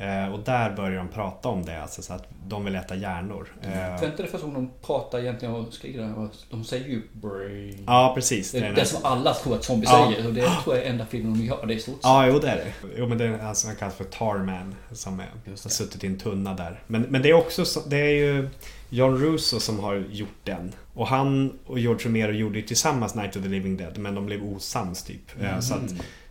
[0.00, 3.48] Eh, och där börjar de prata om det, alltså så att de vill äta hjärnor.
[3.62, 7.84] Eh, För inte det första gången de pratar egentligen och skriker De säger ju brain.
[7.86, 8.52] Ja, precis.
[8.52, 10.10] Det Det är det som alla tror att zombies Ja.
[10.14, 10.28] säger.
[10.28, 12.00] Och det tror jag är enda filmen de gör det i stort sett.
[12.04, 12.72] Ja, jo det är det.
[12.96, 16.18] Jo men det är alltså, han kallas för Tarman som är, har suttit i en
[16.18, 16.80] tunna där.
[16.86, 18.48] Men, men det är också så, det är ju
[18.90, 20.72] John Russo som har gjort den.
[20.94, 24.26] Och han och George Romero gjorde ju tillsammans Night of the Living Dead men de
[24.26, 25.40] blev osams typ.
[25.40, 25.62] Eh, Mm.
[25.62, 25.80] Så, att,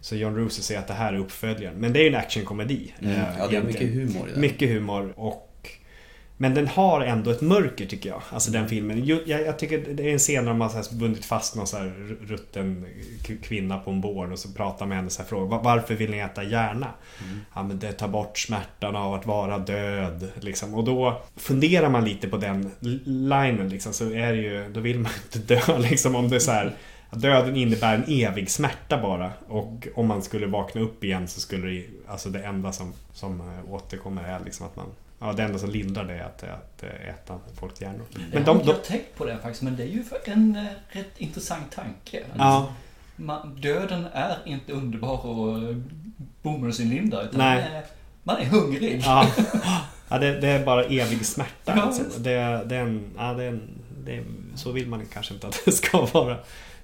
[0.01, 1.75] så John Russo säger att det här är uppföljaren.
[1.77, 2.93] Men det är ju en actionkomedi.
[3.01, 3.13] Mm.
[3.15, 4.07] eh, Ja, det är mycket egentligen.
[4.13, 4.41] humor i den.
[4.41, 5.45] Mycket humor och
[6.41, 8.21] men den har ändå ett mörker tycker jag.
[8.29, 9.03] Alltså den filmen.
[9.05, 11.77] Ju- Jag, jag tycker det är en scen där de har bundit fast någon så
[11.77, 12.85] här rutten
[13.43, 16.11] kvinna på en bår och så pratar med henne så här frågar "Va- Varför vill
[16.11, 16.87] ni äta hjärna?
[17.55, 20.27] Ja men det tar bort smärtan av att vara död.
[20.39, 20.73] Liksom.
[20.73, 22.71] Och då funderar man lite på den
[23.05, 23.93] linen liksom.
[23.93, 26.15] Så är det ju, då vill man inte dö liksom.
[26.15, 26.75] Om det är så här
[27.11, 29.31] Döden innebär en evig smärta bara.
[29.47, 33.41] Och om man skulle vakna upp igen så skulle det, alltså det enda som, som
[33.41, 34.85] eh, återkommer är liksom att man
[35.21, 38.05] Ja, det enda som lindrar det är att, att eh, äta folks hjärnor.
[38.13, 40.97] Men Men jag har inte tänkt på det faktiskt, men det är ju en eh,
[40.97, 42.23] rätt intressant tanke.
[42.37, 42.73] Ja.
[43.15, 45.75] Man, döden är inte underbar och
[46.41, 47.63] bomullsinlindad, utan Nej.
[47.63, 47.83] man är,
[48.23, 49.01] man är hungrig.
[49.05, 49.27] Ja,
[50.09, 51.51] ja det, det är bara evig smärta.
[51.75, 52.03] Ja, alltså.
[52.03, 52.23] visst.
[52.23, 53.69] det, det är en, ja, det är en,
[54.05, 54.23] det är,
[54.55, 56.37] så vill man kanske inte att det ska vara.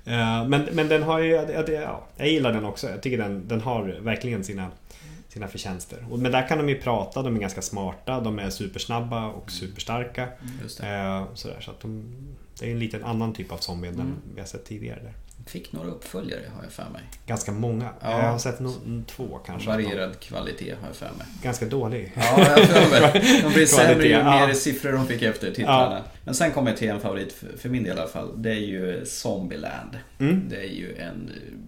[0.05, 2.89] Eh, Men, men den har ju, ja, jag gillar den också.
[2.89, 4.71] Jag tycker den, den har verkligen sina,
[5.27, 6.05] sina förtjänster.
[6.11, 9.51] Och- Men där kan de ju prata, de är ganska smarta, de är supersnabba och
[9.51, 10.27] superstarka.
[10.61, 12.03] Just Eh, Sådär, så att de,
[12.59, 14.17] det är en liten annan typ av zombie än den Mm.
[14.33, 14.99] vi har sett tidigare.
[15.03, 15.13] Där.
[15.45, 17.01] Fick några uppföljare har jag för mig.
[17.25, 17.89] Ganska många.
[18.01, 18.21] Ja.
[18.21, 19.69] Jag har sett no, två kanske.
[19.69, 21.27] Varierad kvalitet har jag för mig.
[21.43, 22.11] Ganska dålig.
[22.15, 23.41] Ja, jag för mig.
[23.43, 24.53] De blir sämre ju mer ja.
[24.53, 25.95] siffror de fick efter titlarna.
[25.95, 26.11] Ja.
[26.23, 28.41] Men sen kommer jag till en favorit för, min del i alla fall.
[28.41, 29.97] Det är ju Zombieland.
[30.19, 30.49] Mm.
[30.49, 31.59] Det är ju en eh,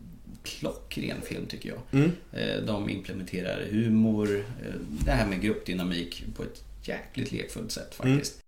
[0.43, 1.80] klockren film tycker jag.
[1.91, 2.11] Mm.
[2.32, 4.74] Eh, De implementerar humor, eh,
[5.05, 8.41] det här med gruppdynamik på ett jäkligt lekfullt sätt faktiskt.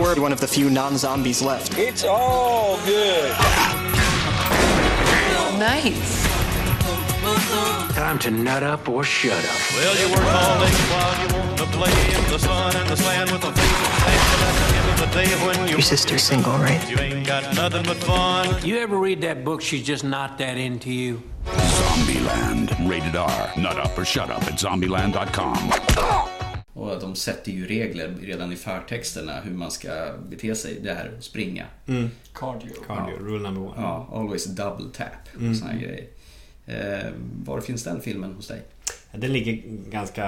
[0.00, 1.78] We're one of the few non-zombies left.
[1.78, 3.30] It's all good.
[5.58, 6.24] Nice.
[7.94, 9.60] Time to nut up or shut up.
[9.72, 12.96] Well, you work all day while you want to play in the sun and the
[12.96, 14.34] sand with a face
[14.92, 16.90] and at the end of when Your sister's single, right?
[16.90, 18.64] you ain't got nothing but fun.
[18.66, 21.22] You ever read that book, She's Just Not That Into You?
[21.46, 22.88] Zombieland.
[22.88, 23.52] Rated R.
[23.56, 26.33] Nut up or shut up at zombieland.com.
[26.74, 30.80] Och att de sätter ju regler redan i förtexterna hur man ska bete sig.
[30.82, 31.66] Det här springa.
[31.86, 32.10] Mm.
[32.32, 32.70] Cardio.
[32.86, 33.72] Cardio, rule number one.
[33.76, 35.54] Ja, always double tap och Mm.
[35.54, 36.06] såna här grejer.
[36.66, 37.10] Eh,
[37.44, 38.62] var finns den filmen hos dig?
[39.12, 40.24] Den ligger ganska...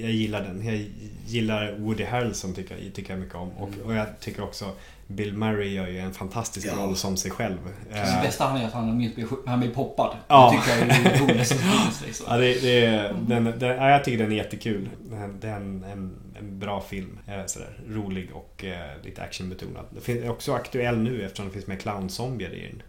[0.00, 0.66] Jag gillar den.
[0.66, 0.84] Jag
[1.26, 3.48] gillar Woody Harrelson tycker jag, tycker jag mycket om.
[3.50, 4.72] Och, och jag tycker också
[5.08, 6.72] Bill Murray gör ju en fantastisk Ja.
[6.82, 7.58] roll som sig själv.
[7.92, 9.12] Det Eh, bästa han är att han
[9.46, 10.16] han blir poppad.
[10.28, 10.50] Ja.
[10.50, 12.02] Det tycker jag är det som finns.
[12.06, 12.26] Liksom.
[12.28, 14.88] Ja, det, det, är- den, den, ja, jag tycker den är jättekul.
[15.02, 17.18] Den- Det är en, en, en bra film.
[17.26, 19.84] Eh, Sådär, rolig och eh, lite actionbetonad.
[20.06, 22.82] Det är också aktuell nu eftersom det finns med clownzombier i den.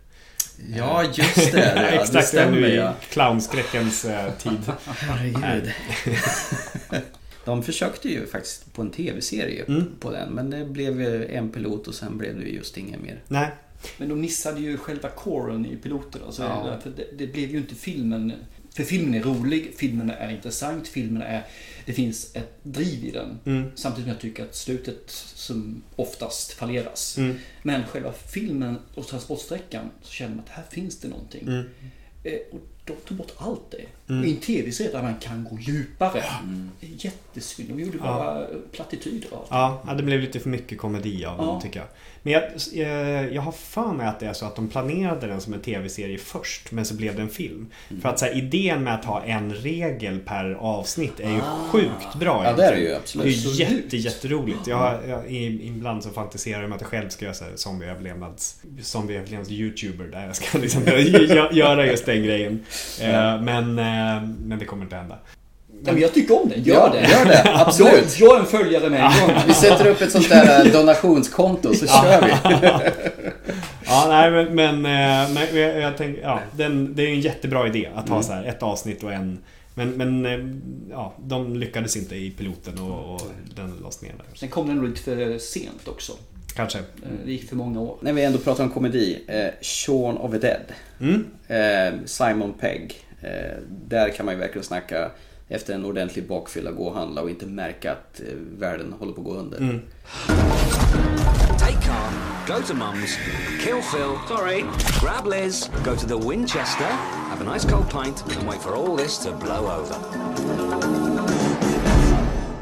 [0.78, 1.74] Ja, just det.
[1.76, 2.94] Ja, det Exakt, stämmer, nu i ja.
[3.10, 4.60] clownskräckens eh, tid.
[4.86, 5.72] Herregud.
[7.48, 9.84] De försökte ju faktiskt på en tv-serie Mm.
[10.00, 10.34] på den.
[10.34, 13.24] Men det blev ju en pilot och sen blev det ju just inget mer.
[13.28, 13.50] Nej.
[13.98, 16.22] Men de missade ju själva coren i piloten.
[16.26, 16.80] Alltså, Ja.
[16.84, 18.34] för det, det blev ju inte filmen
[18.70, 21.46] För filmen är rolig, filmen är intressant, filmen är...
[21.86, 23.40] Det finns ett driv i den.
[23.46, 23.72] Mm.
[23.76, 25.02] Samtidigt som jag tycker att slutet
[25.36, 27.18] som oftast falleras.
[27.18, 27.36] Mm.
[27.64, 31.42] Men själva filmen och transportsträckan så känner man att här finns det någonting.
[31.48, 31.66] Mm.
[32.24, 34.14] Eh, Och de tog bort allt det.
[34.14, 34.26] Mm.
[34.26, 36.24] I en tv-serie där man kan gå djupare.
[36.80, 37.70] Det är jättesynd.
[37.70, 38.04] De gjorde Ja.
[38.04, 39.48] bara plattityder av det.
[39.56, 41.62] Ja, ja, det blev lite för mycket komedi av den Ja.
[41.62, 41.88] tycker jag.
[42.28, 42.44] Men jag,
[42.88, 45.60] eh, jag har för mig att det är så att de planerade den som en
[45.62, 47.68] tv-serie först, men så blev det en film.
[47.90, 48.02] Mm.
[48.02, 51.68] För att så här, idén med att ha en regel per avsnitt är ju Ah.
[51.72, 52.44] sjukt bra.
[52.46, 53.58] Ja, det är det ju, absolut.
[53.58, 54.68] Det är jätte, jätteroligt.
[54.68, 58.62] Jag, har- jag, ibland så fantiserar jag om att jag själv ska göra här zombieöverlevnads,
[58.82, 62.66] zombieöverlevnads-youtuber där jag ska liksom gö- göra just den grejen.
[63.02, 63.42] Eh.
[63.42, 65.18] Men, eh, men det kommer inte hända.
[65.86, 66.64] Ja, men jag tycker om den.
[66.64, 67.10] Gör Ja, det.
[67.12, 67.44] gör det.
[67.66, 68.20] Absolut.
[68.20, 69.42] Jag, jag är en följare med en gång.
[69.48, 72.32] Vi sätter upp ett sånt där eh, donationskonto så kör vi.
[73.86, 77.68] ja, nej men, men, eh, men jag, jag tänker, ja, den, det är en jättebra
[77.68, 78.24] idé att ha Mm.
[78.28, 79.38] så här ett avsnitt och en
[79.76, 80.40] men, men eh,
[80.92, 83.22] ja, de lyckades inte i piloten och, och
[83.56, 84.26] den lades ner där.
[84.38, 86.14] Sen kom den nog lite för sent också.
[86.56, 86.80] Kanske.
[87.26, 87.98] Det gick för många år.
[88.02, 89.20] När vi ändå pratar om komedi.
[89.28, 90.62] Eh, Shaun of the Dead.
[91.02, 91.26] Mm.
[91.48, 92.96] Eh, Simon Pegg.
[93.22, 93.30] Eh,
[93.88, 95.12] där kan man ju verkligen snacka
[95.50, 99.22] efter en ordentlig bakfylla gå och handla och inte märka att eh, världen håller på
[99.22, 99.58] att gå under.
[99.58, 99.82] Mm.
[101.60, 102.12] Take car,
[102.48, 103.18] go to Mum's,
[103.64, 104.64] kill Phil, sorry,
[105.02, 106.86] grab Liz, go to the Winchester,
[107.30, 109.96] have a nice cold pint, and wait for all this to blow over.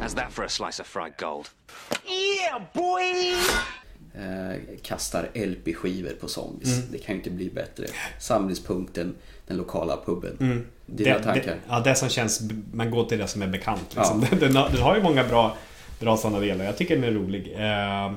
[0.01, 1.49] How's that for a slice of fried gold?
[2.05, 3.35] Yeah, boy!
[4.17, 6.77] Eh, kastar LP-skivor på zombies.
[6.77, 6.91] Mm.
[6.91, 7.85] Det kan ju inte bli bättre.
[8.19, 9.15] Samlingspunkten,
[9.47, 10.37] den lokala puben.
[10.39, 10.65] Mm.
[10.85, 11.51] Dina det, tankar?
[11.51, 12.41] Det, ja, det som känns,
[12.73, 13.95] man går till det som är bekant.
[13.95, 14.25] Liksom.
[14.31, 14.37] Ja.
[14.39, 15.57] Den, har, den har ju många bra,
[15.99, 16.65] bra sådana delar.
[16.65, 17.55] Jag tycker den är rolig.
[17.57, 18.11] Eh,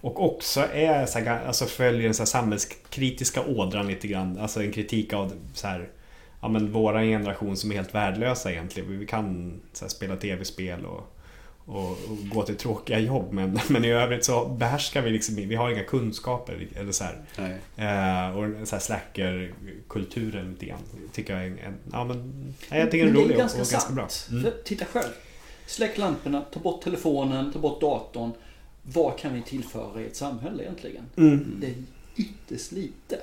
[0.00, 4.38] och också är så här, alltså följer den så samhällskritiska ådran lite grann.
[4.38, 5.88] Alltså en kritik av så här,
[6.40, 8.98] ja, men våran generation som är helt värdelösa egentligen.
[8.98, 11.13] Vi kan så här, spela tv-spel och,
[11.66, 13.32] och, och gå till tråkiga jobb.
[13.32, 16.68] Men, men i övrigt så behärskar vi liksom Vi har inga kunskaper.
[16.76, 17.04] Eller så.
[17.04, 20.78] Eh, och så här slacker-kulturen lite grann.
[21.12, 23.60] Tycker jag är en, en ja, men, jag tycker Men det rolig är och, ganska
[23.60, 24.28] och ganska sant.
[24.30, 24.38] bra.
[24.38, 24.52] Mm.
[24.64, 25.12] Titta själv.
[25.66, 28.32] Släck lamporna, ta bort telefonen, ta bort datorn.
[28.82, 31.04] Vad kan vi tillföra i ett samhälle egentligen?
[31.16, 31.56] Mm.
[31.60, 31.74] Det är
[32.16, 33.20] ytterst lite.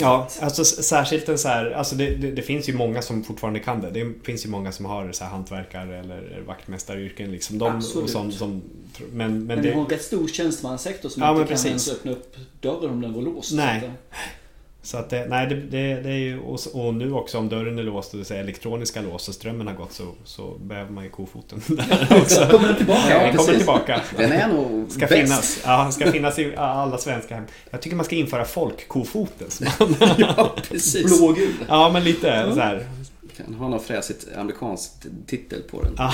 [0.00, 3.60] Ja, alltså särskilt en så här, alltså det, det, det finns ju många som fortfarande
[3.60, 3.90] kan det.
[3.90, 7.58] Det finns ju många som har så här hantverkare eller vaktmästaryrken liksom.
[7.58, 8.10] De, Absolut.
[8.10, 8.62] som, som,
[8.98, 11.66] men, men, Men, det, vi har en rätt stor tjänstemannasektor som Ja, inte kan precis.
[11.66, 13.52] ens öppna upp dörren om den var låst.
[13.52, 13.90] Nej.
[14.84, 16.40] Så att, det, nej, det, det, det är ju,
[16.72, 19.74] och, nu också om dörren är låst och det säger elektroniska lås och strömmen har
[19.74, 22.46] gått så, så behöver man ju kofoten där också.
[22.50, 23.00] Kommer den tillbaka?
[23.10, 23.56] Ja, Ja, den kommer precis.
[23.56, 24.00] tillbaka.
[24.16, 25.12] Den är nog Ska bäst.
[25.14, 25.58] finnas.
[25.64, 27.44] Ja, ska finnas i alla svenska hem.
[27.70, 29.48] Jag tycker man ska införa folkkofoten.
[30.18, 31.18] ja, precis.
[31.18, 31.54] Blågul.
[31.68, 32.86] Ja, men lite så här.
[33.36, 35.94] Kan ha något fräsigt amerikanskt titel på den.
[35.98, 36.12] Ja.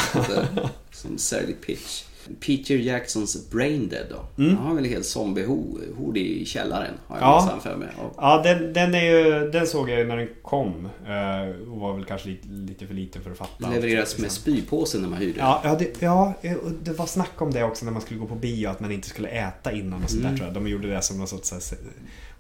[0.93, 2.03] Som särlig pitch.
[2.41, 4.43] Peter Jacksons Braindead då.
[4.43, 4.57] Mm.
[4.57, 6.95] Han har väl en hel zombiehord i källaren.
[7.07, 7.59] Har jag Ja.
[7.63, 7.89] för mig.
[7.99, 10.89] Och Ja, den, den, är ju, den såg jag ju när den kom.
[11.07, 13.67] eh, Och var väl kanske lite, lite för liten för att fatta.
[13.67, 14.43] allt, levereras med liksom.
[14.43, 15.47] spypåse när man hyrde den.
[15.47, 18.27] Ja, ja, det, ja, och det var snack om det också när man skulle gå
[18.27, 20.37] på bio, att man inte skulle äta innan och sådär Mm.
[20.37, 20.55] tror jag.
[20.55, 21.53] De gjorde det som något sorts...
[21.53, 21.79] här-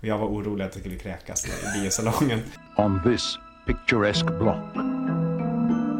[0.00, 2.40] Och jag var orolig att det skulle kräkas i biosalongen.
[2.76, 4.76] On this picturesque block,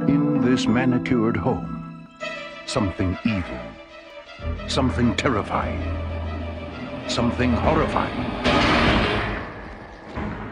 [0.09, 1.69] in this manicured home,
[2.71, 3.61] something evil,
[4.69, 5.83] something terrifying,
[7.09, 8.25] something horrifying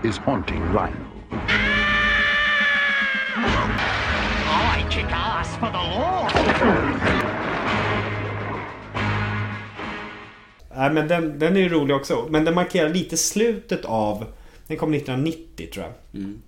[0.02, 1.06] is haunting Lionel.
[4.50, 6.28] I kick ass for the law!
[10.76, 12.26] Nej, men den, den är ju rolig också.
[12.30, 14.24] Men den markerar lite slutet av...
[14.66, 16.20] Den kom 1990 tror jag.
[16.20, 16.42] Mm.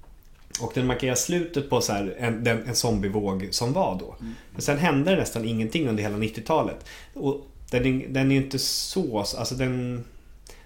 [0.61, 4.17] Och den markerar slutet på så här, en, den, en zombievåg som var då.
[4.53, 6.85] Men sen hände det nästan ingenting under hela 90-talet.
[7.15, 9.19] Och den, den är ju inte så...
[9.19, 10.05] Alltså den...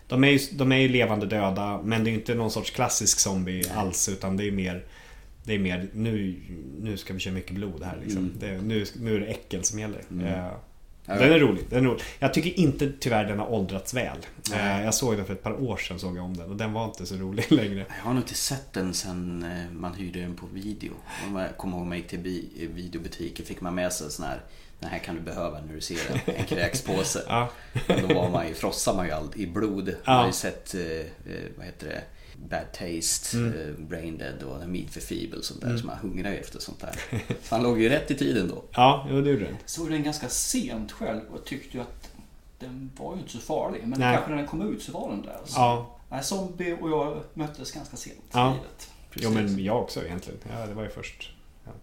[0.06, 2.70] De är, ju, de är ju levande döda men det är ju inte någon sorts
[2.70, 4.84] klassisk zombie alls utan det är mer
[5.44, 6.40] Det är mer nu,
[6.80, 8.22] nu ska vi köra mycket blod här liksom.
[8.22, 8.36] Mm.
[8.40, 10.02] det, nu, nu är det äckel som gäller.
[10.10, 10.26] Mm.
[10.26, 10.50] Eh,
[11.06, 12.02] den är rolig, den är rolig.
[12.18, 14.18] Jag tycker inte tyvärr den har åldrats väl.
[14.50, 14.78] Nej.
[14.80, 16.72] Eh, jag såg den för ett par år sedan såg jag om den och den
[16.72, 17.86] var inte så rolig längre.
[17.98, 20.92] Jag har nog inte sett den sen eh, man hyrde den på video.
[21.28, 22.18] Om jag kommer ihåg man gick till
[22.74, 24.40] videobutiker fick man med sig sån här
[24.80, 27.22] Den här kan du behöva när du ser en, en kräkspåse.
[27.28, 27.50] Ja.
[28.08, 29.84] Då var man ju, frossade man ju allt i blod.
[29.86, 30.12] Man Ja.
[30.12, 30.80] har ju sett, eh,
[31.56, 32.02] vad heter det?
[32.50, 33.52] Bad Taste, Mm.
[33.60, 35.68] eh, Brain Dead och Meat for Feeble och sånt där.
[35.68, 35.80] Mm.
[35.80, 36.94] Så man hungrar ju efter sånt där.
[37.42, 38.64] Så han låg ju rätt i tiden då.
[38.72, 39.56] Ja, jo, det gjorde den.
[39.66, 42.10] såg den ganska sent själv och tyckte ju att
[42.58, 43.80] den var ju inte så farlig.
[43.86, 44.14] Men Nej.
[44.14, 45.38] kanske när den kom ut så var den där.
[45.44, 45.60] Så.
[45.60, 45.96] Ja.
[46.10, 48.50] Nej, zombie och jag möttes ganska sent Ja.
[48.50, 48.90] i livet.
[49.16, 50.40] Jo men jag också egentligen.
[50.58, 51.33] Ja, det var ju först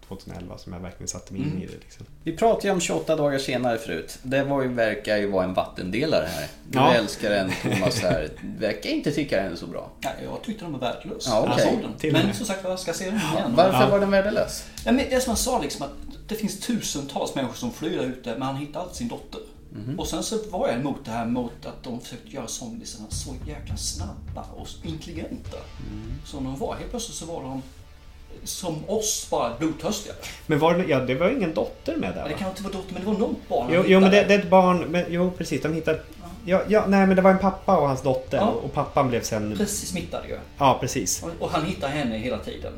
[0.08, 1.62] 2011 som jag verkligen satte mig in Mm.
[1.62, 1.72] i det.
[1.72, 2.06] Liksom.
[2.22, 4.18] Vi pratade ju om 28 dagar senare förut.
[4.22, 6.46] Det var ju, verkar ju vara en vattendelare här.
[6.70, 6.94] Du Ja.
[6.94, 8.28] älskar den, Thomas här.
[8.58, 9.90] Verkar inte tycka den är så bra.
[10.00, 11.26] Nej, jag tyckte den var värdelös.
[11.28, 12.12] Ja, såg den.
[12.12, 13.52] Men som sagt jag ska se den igen.
[13.56, 14.64] Varför var den värdelös?
[14.84, 15.92] Ja, men det är som jag sa, liksom, att
[16.28, 19.40] det finns tusentals människor som flyr där ute, men han hittar alltid sin dotter.
[19.74, 19.98] Mhm.
[20.00, 23.34] Och sen så var jag emot det här mot att de försökte göra zombiesarna så
[23.46, 25.56] jäkla snabba och intelligenta.
[25.92, 26.12] Mm.
[26.26, 26.74] Som de var.
[26.76, 27.62] Helt plötsligt så var de
[28.44, 30.14] som oss, bara blodtörstiga.
[30.46, 32.28] Men var det, ja, det var ingen dotter med där Ja, va?
[32.28, 34.34] det kan inte vara dotter, men det var något barn Jo, jo men det, hittade.
[34.36, 36.00] det är ett barn, men, jo precis, de hittar...
[36.44, 38.46] Ja, ja, nej men det var en pappa och hans dotter Ja.
[38.46, 39.54] och pappan blev sen...
[39.58, 40.38] Precis smittad ju.
[40.58, 41.22] Ja, precis.
[41.22, 42.72] Och- Och han hittar henne hela tiden.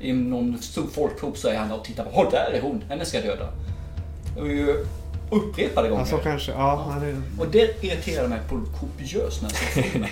[0.00, 3.04] I någon stor folkgrop så är han och tittar på, Åh, där är hon, henne
[3.04, 3.48] ska jag döda.
[4.40, 4.86] Och ju
[5.30, 6.02] upprepade gånger.
[6.02, 6.94] Ja, så kanske, ja.
[7.02, 10.10] är- Och det irriterade mig på kopiöst när jag såg filmen.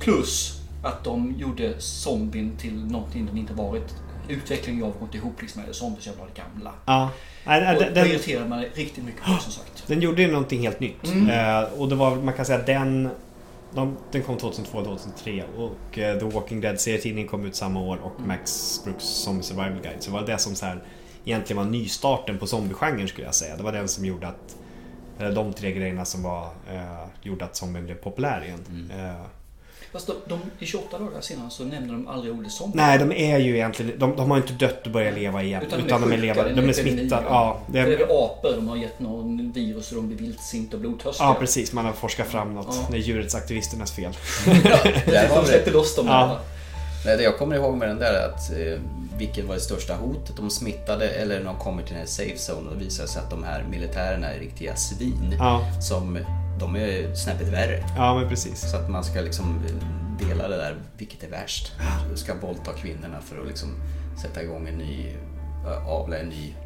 [0.00, 3.94] Plus att de gjorde zombien till någonting den inte varit.
[4.28, 6.72] Utvecklingen jag har gått ihop liksom med zombies jävla gamla.
[6.86, 7.10] Ja.
[7.46, 9.84] Nej, och den- det irriterade mig riktigt mycket på som sagt.
[9.86, 11.04] Den gjorde ju någonting helt nytt.
[11.06, 11.30] Mm.
[11.30, 13.08] Eh, och det var, man kan säga den...
[13.74, 18.28] De, den kom 2002-2003 och eh, The Walking Dead-serietidningen kom ut samma år och Mm.
[18.28, 20.02] Max Brooks Zombie Survival Guide.
[20.02, 20.82] Så det var det som så här,
[21.24, 23.56] egentligen var nystarten på zombiegenren skulle jag säga.
[23.56, 24.56] Det var den som gjorde att...
[25.18, 28.64] Eller de tre grejerna som var, eh, gjorde att zombien blev populär igen.
[28.70, 28.90] Mm.
[29.96, 32.76] Fast de, de, i 28 dagar senare så nämner de aldrig ordet zombie.
[32.76, 33.98] nej, de är ju egentligen...
[33.98, 35.62] De, de har inte dött och börjat leva igen.
[35.62, 36.54] Utan, Utan, de är, de är sjuka, levande.
[36.54, 37.26] det De är smittade.
[37.28, 40.76] Ja, Det är det, väl apor, de har gett någon virus och de blir vildsinta
[40.76, 41.26] och blodtörstiga.
[41.28, 41.72] ja, precis.
[41.72, 42.66] Man har forskat fram något.
[42.70, 42.86] Ja.
[42.90, 44.12] Det är djurets aktivisternas fel.
[44.46, 45.70] Har De det.
[45.70, 46.06] loss dem.
[46.06, 46.38] Ja.
[47.06, 48.80] Nej, det jag kommer ihåg med den där är att eh,
[49.18, 50.36] vilket var det största hotet?
[50.36, 53.22] De smittade eller när de kommer till den här safe zone och det visar sig
[53.22, 55.36] att de här militärerna är riktiga svin.
[55.38, 55.60] Ja.
[55.82, 56.18] Som,
[56.60, 57.84] de är snäppet värre.
[57.96, 58.70] Ja, men precis.
[58.70, 59.60] Så att man ska liksom
[60.18, 61.72] dela det där, vilket är värst.
[62.10, 63.68] Du ska våldta kvinnorna för att liksom
[64.22, 65.14] sätta igång en ny,
[65.66, 66.65] äh, avla en ny eh,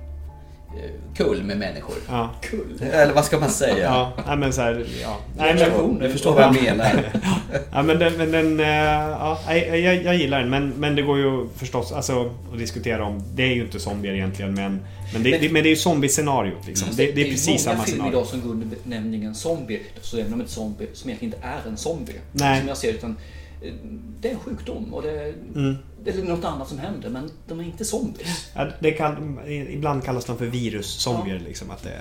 [1.16, 1.94] kull med människor.
[2.08, 2.30] Ja.
[2.42, 2.82] Kull?
[2.92, 3.78] Eller vad ska man säga?
[3.84, 5.16] Ja, nej, men så här, ja.
[5.38, 7.12] Generation, du förstår vad jag menar.
[7.72, 10.50] ja, men den, men den eh, ja, nej, jag, jag gillar den.
[10.50, 13.22] Men, men det går ju förstås alltså, att diskutera om.
[13.34, 14.80] Det är ju inte zombier egentligen, men,
[15.12, 16.66] men, det, Men- det, men det är ju zombiescenariot.
[16.66, 16.86] Liksom.
[16.86, 18.12] Fast Det, det är precis många samma filmer scenario.
[18.18, 19.80] idag som går under benämningen zombie.
[20.00, 22.12] Så är de inte zombie som egentligen inte är en zombie.
[22.32, 22.58] Nej.
[22.58, 23.16] Som jag ser utan
[23.62, 23.72] eh,
[24.20, 25.76] det är en sjukdom och det är, Mm.
[26.04, 28.50] Det är något annat som händer men de är inte zombies.
[28.54, 31.38] Ja, det kan, ibland kallas de för viruszombier.
[31.38, 32.00] Liksom, att det,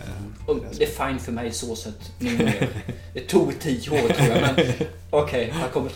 [0.78, 2.54] det är fine för mig så sett numera.
[3.14, 4.66] Det tog tio år tror jag men
[5.10, 5.90] okej, här kommer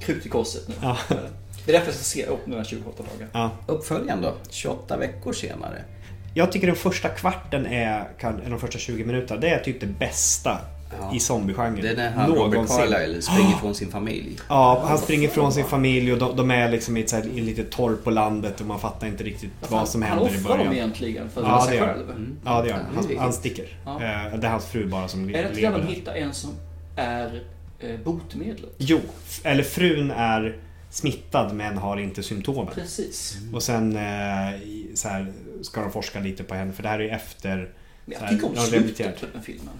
[0.00, 0.74] krut till korset nu.
[0.82, 0.96] Ja.
[1.66, 3.28] Det är därför jag ska se upp nu den 28 dagar.
[3.32, 3.50] Ja.
[3.66, 4.34] Uppföljaren då?
[4.50, 5.84] 28 veckor senare?
[6.34, 9.80] Jag tycker den första kvarten är, kan, eller de första 20 minuterna, det är typ
[9.80, 10.58] det bästa
[11.14, 11.82] i zombiegenren.
[11.82, 12.76] Det är när han Robert någonsin.
[12.76, 14.38] Carlyle springer från sin familj.
[14.48, 17.26] Ja, han springer från sin familj och de, de är liksom i ett så här,
[17.26, 20.34] i ett litet torp på landet och man fattar inte riktigt vad som han händer
[20.34, 20.66] i offrar början.
[20.66, 22.06] dem egentligen för att ja, sig själv.
[22.06, 22.16] han.
[22.16, 22.36] Mm.
[22.44, 22.84] Ja, det gör han.
[22.96, 23.66] Ja, Han, han sticker.
[23.84, 23.94] Ja.
[23.94, 26.50] Eh, Det är hans fru bara som Är det inte lever de hittar en som
[26.96, 27.42] är
[27.80, 28.70] eh, botemedlet?
[28.78, 29.00] Jo,
[29.42, 30.56] eller frun är
[30.90, 32.74] smittad men har inte symptomen.
[32.74, 33.36] Precis.
[33.52, 35.32] Och sen eh, i- så här,
[35.62, 37.56] ska de forska lite på henne för det här är efter...
[37.56, 39.74] Men så jag här, tycker om slutet på den filmen.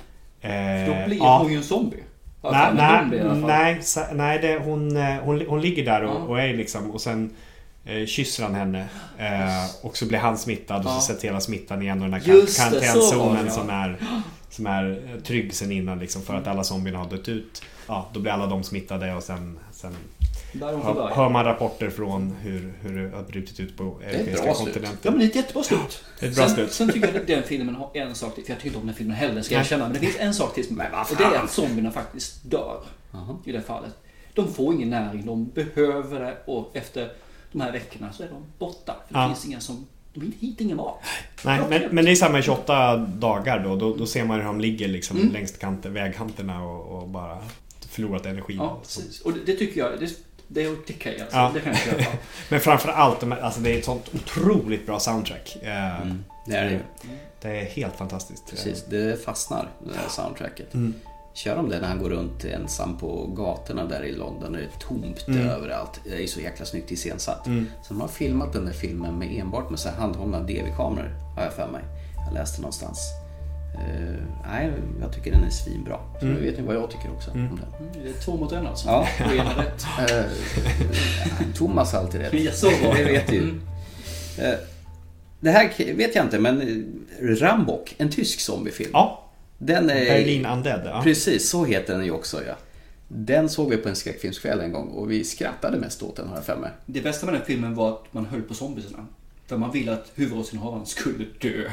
[0.44, 1.38] Eh, För då blir ja.
[1.38, 2.02] hon ju en zombie.
[2.42, 3.82] Ja, Nej, nej, nej,
[4.14, 6.18] nej det, hon, eh, hon, hon ligger där och, Ja.
[6.18, 7.30] och är liksom och sen
[7.84, 8.84] eh, kysser han henne
[9.18, 10.94] eh, och så blir han smittad och Ja.
[10.94, 12.46] så sätter hela smittan igen och den här ja.
[13.50, 13.96] som är
[14.50, 17.62] som är eh, trygg sen innan liksom för att alla zombierna har dött ut.
[17.86, 19.92] Ja, då blir alla de smittade och sen, sen
[20.60, 24.98] hör, hör man rapporter från hur, hur det har brutit ut på europeiska kontinenten.
[25.02, 26.04] Ja men det är ett jättebra slut.
[26.20, 26.72] Ett bra sen, slut.
[26.72, 28.86] sen tycker jag att den filmen har en sak till, för jag tycker inte om
[28.86, 29.84] den filmen heller ska jag känna.
[29.84, 30.80] Men det finns en sak till som
[31.10, 32.80] och det är att zombierna faktiskt dör.
[33.44, 33.92] I det fallet.
[34.34, 37.12] De får ingen näring, de behöver det och efter
[37.52, 38.96] de här veckorna så är de borta.
[39.08, 39.28] För det Ja.
[39.28, 40.98] finns inga som, de hittar ingen mat.
[41.44, 43.76] Nej, men, men det är samma i 28 dagar då.
[43.76, 45.32] Då, då ser man hur de ligger liksom Mm.
[45.32, 47.38] längs kanten, vägkanterna och, och bara
[47.90, 48.56] förlorat energin.
[48.56, 49.20] Ja, precis.
[49.20, 50.10] Och det, det tycker jag, det,
[50.48, 51.36] det är okej alltså.
[51.36, 51.50] Ja.
[51.54, 52.04] Det kan jag köpa.
[52.50, 55.56] Men framförallt, alltså det är ett sånt otroligt bra soundtrack.
[55.62, 56.80] Eh, Mm, det är det ju.
[57.40, 58.50] Det är helt fantastiskt.
[58.50, 60.74] Precis, det fastnar, det här soundtracket.
[60.74, 60.94] Mm.
[61.34, 64.62] Kör de det när han går runt ensam på gatorna där i London och det
[64.62, 65.48] är tomt Mm.
[65.48, 66.00] överallt.
[66.04, 67.46] Det är så jäkla snyggt iscensatt.
[67.46, 67.66] Mm.
[67.82, 71.42] Så de har filmat den där filmen med enbart med så här handhållna DV-kameror, har
[71.42, 71.82] jag för mig.
[72.26, 72.98] Jag läste någonstans.
[73.74, 74.16] Uh,
[74.46, 75.98] nej, jag tycker den är svinbra.
[76.20, 76.36] Så Mm.
[76.38, 77.50] nu vet ni vad jag tycker också Mm.
[77.52, 77.88] om den.
[77.88, 78.88] Mm, Det är två mot en alltså.
[78.88, 79.08] Ja.
[79.24, 79.84] Och en har rätt.
[80.10, 80.24] Eh,
[81.54, 82.34] Thomas har alltid rätt.
[82.34, 83.04] Ja, så var det.
[83.04, 83.42] det vet du ju.
[83.42, 83.60] Mm.
[84.38, 84.54] Eh,
[85.40, 86.60] Det här vet jag inte, men
[87.20, 88.90] eh, Rambok, en tysk zombiefilm.
[88.92, 89.20] Ja.
[89.58, 90.04] Den är...
[90.04, 91.00] Berlin Undead, ja.
[91.02, 92.54] Precis, så heter den ju också ja.
[93.08, 96.36] Den såg vi på en skräckfilmskväll en gång och vi skrattade mest åt den har
[96.36, 96.70] jag för mig.
[96.86, 99.06] Det bästa med den filmen var att man höll på zombiesarna.
[99.46, 101.70] För man ville att huvudrollsinnehavaren skulle dö.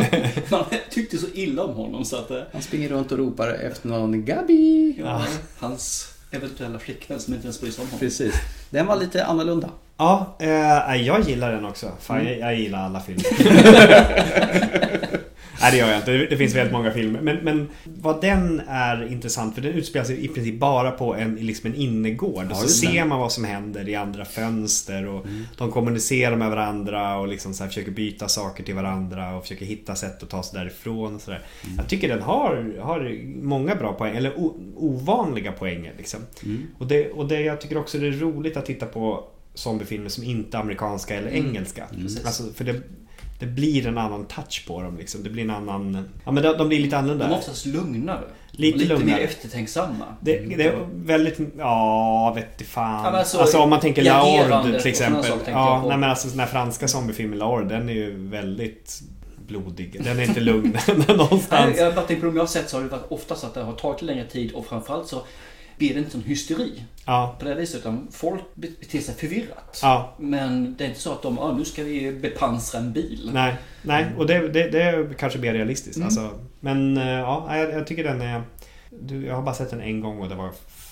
[0.50, 2.30] man tyckte så illa om honom så att...
[2.30, 4.94] eh, Han springer runt och ropar efter någon Gabi.
[4.98, 5.24] Ja,
[5.58, 8.00] hans eventuella flickvän som inte ens bryr sig om honom.
[8.00, 8.34] Precis.
[8.70, 9.70] Den var lite annorlunda.
[9.96, 11.92] Ja, eh, jag gillar den också.
[12.00, 12.32] Fan, Mm.
[12.32, 13.24] jag, jag gillar alla filmer.
[15.60, 16.12] Nej det gör jag inte.
[16.12, 17.20] Det, finns väldigt många filmer.
[17.20, 21.34] Men, men vad den är intressant för den utspelar sig i princip bara på en,
[21.34, 22.46] liksom en innergård.
[22.50, 26.50] Ja, och så ser man vad som händer i andra fönster och de kommunicerar med
[26.50, 30.42] varandra och liksom så försöker byta saker till varandra och försöker hitta sätt att ta
[30.42, 31.14] sig därifrån.
[31.14, 31.40] Och så där.
[31.76, 35.92] Jag tycker den har, har många bra poäng, eller o, ovanliga poänger.
[35.96, 36.20] Liksom.
[36.78, 40.24] Och, det, och det, jag tycker också det är roligt att titta på zombiefilmer som
[40.24, 41.46] inte är amerikanska eller Mm.
[41.46, 41.86] engelska.
[42.24, 42.80] Alltså, för det,
[43.40, 44.96] det blir en annan touch på dem.
[44.98, 45.22] Liksom.
[45.22, 46.08] Det blir en annan...
[46.24, 47.26] Ja men de, de blir lite annorlunda.
[47.26, 48.24] De är oftast lugnare.
[48.50, 49.18] Lite lite lugnare.
[49.18, 50.04] mer eftertänksamma.
[50.20, 51.38] Det, det är väldigt...
[51.58, 53.04] Ja, vet fan.
[53.04, 55.24] Ja, alltså, alltså, om man tänker Laord till exempel.
[55.24, 59.00] saker tänker Ja, nej, men alltså den här franska zombiefilmen Laord, den är ju väldigt
[59.46, 60.00] blodig.
[60.04, 60.76] Den är inte lugn
[61.08, 61.50] någonstans.
[61.50, 63.44] Nej, jag har bara tänkt på de jag har sett så har det varit oftast
[63.44, 65.22] att det har tagit längre tid och framförallt så
[65.80, 66.82] blir det inte sån hysteri.
[67.06, 67.36] Ja.
[67.38, 69.78] På det viset utan folk beter sig förvirrat.
[69.82, 70.14] Ja.
[70.18, 73.30] Men det är inte så att de, ah, nu ska vi bepansra en bil.
[73.32, 75.96] Nej, nej och det, det, det är kanske mer realistiskt.
[75.96, 76.06] Mm.
[76.06, 78.42] Alltså, men eh, ja, jag, jag tycker den är...
[78.90, 80.50] Du, jag har bara sett den en gång och det var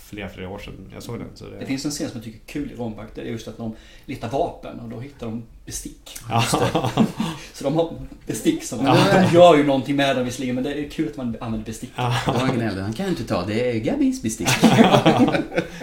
[0.09, 1.29] flera, flera år sedan jag såg den.
[1.35, 3.07] Så det, Det finns en scen som jag tycker är kul i Rombach.
[3.15, 6.19] Det är just att de letar vapen och då hittar de bestick.
[7.53, 7.93] Så de har
[8.27, 8.85] bestick som...
[8.85, 11.91] De gör ju någonting med dem visserligen men det är kul att man använder bestick.
[11.95, 14.49] Han gnällde, han kan inte ta, det är Gabis bestick.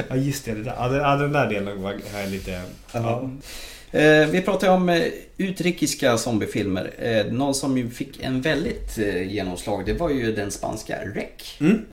[0.09, 2.61] ja just det, det där, ja, den där delen var var lite...
[2.91, 3.29] Ja.
[3.95, 5.03] Eh, vi pratar ju om eh,
[5.37, 6.93] utrikiska zombiefilmer.
[6.99, 8.97] Eh, någon som ju fick en väldigt
[9.27, 11.59] genomslag, det var ju den spanska REC.
[11.59, 11.85] Mm.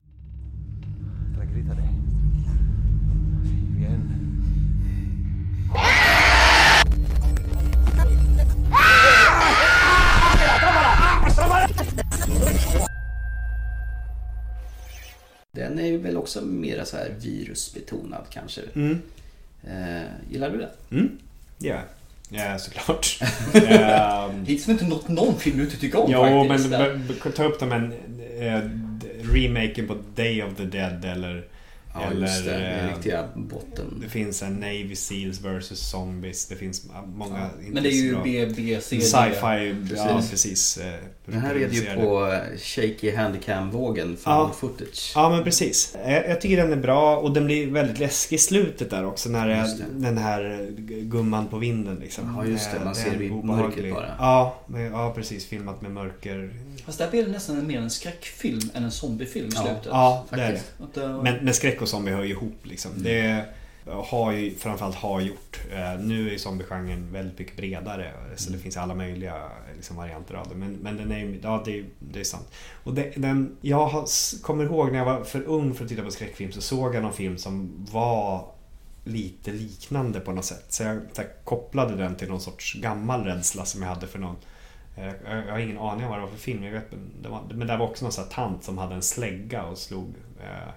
[16.36, 18.60] Också mer så här virusbetonad kanske.
[18.74, 19.02] Mm.
[19.64, 20.70] Eh, gillar du den?
[21.00, 21.18] Mm.
[21.58, 21.80] Ja,
[22.28, 23.18] ja såklart.
[24.46, 26.70] Hittills har vi inte nått någon film du inte tycker om Jo, men faktiskt.
[27.08, 27.92] b- b- ta upp dem en
[28.40, 28.60] eh,
[29.34, 31.44] remaken på Day of the Dead eller...
[31.94, 32.50] Ja, eller just det.
[32.50, 33.98] Den eh, riktiga botten.
[34.02, 36.46] Det finns en Navy Seals vs Zombies.
[36.48, 37.38] Det finns många...
[37.38, 38.24] Ja, men det är ju så bra.
[38.24, 39.02] B, B, C, D.
[39.02, 40.76] Sci-fi, ja Precis.
[40.78, 40.94] eh,
[41.26, 44.38] Den här är ju på eh, shaky handicam-vågen Ja.
[44.38, 45.12] found footage.
[45.14, 45.96] Ja men precis.
[46.06, 49.28] Jag, jag tycker den är bra och den blir väldigt läskig i slutet där också
[49.28, 50.68] när den här
[51.02, 52.34] gumman på vinden liksom.
[52.36, 52.84] Ja, just det.
[52.84, 54.14] Man ser den det i mörkret bara.
[54.18, 55.46] Ja, men, ja precis.
[55.46, 56.50] Filmat med mörker.
[56.86, 59.86] Fast där blir det nästan mer en skräckfilm än en zombiefilm i Ja, slutet.
[59.86, 60.52] ja det är
[60.94, 61.08] det.
[61.22, 62.90] Men, men skräck och zombie hör ju ihop liksom.
[62.90, 63.02] Mm.
[63.04, 63.44] Det
[63.86, 65.60] har ju framförallt har gjort.
[65.72, 68.12] Eh, Nu är zombiegenren väldigt mycket bredare.
[68.36, 68.58] Så Mm.
[68.58, 69.34] det finns alla möjliga
[69.76, 70.54] liksom, varianter av det.
[70.54, 72.48] Men, men den är ja det, det är sant.
[72.84, 74.06] Och det, den, jag har,
[74.42, 77.02] kommer ihåg när jag var för ung för att titta på skräckfilm så såg jag
[77.02, 78.46] någon film som var
[79.04, 80.64] lite liknande på något sätt.
[80.68, 84.18] Så jag, så jag kopplade den till någon sorts gammal rädsla som jag hade för
[84.18, 84.36] någon
[84.96, 86.64] Eh, jag jag har ingen aning om vad det var för film.
[86.64, 88.94] Jag vet, men det var, men det var också någon sån här tant som hade
[88.94, 90.14] en slägga och slog...
[90.40, 90.68] Eh,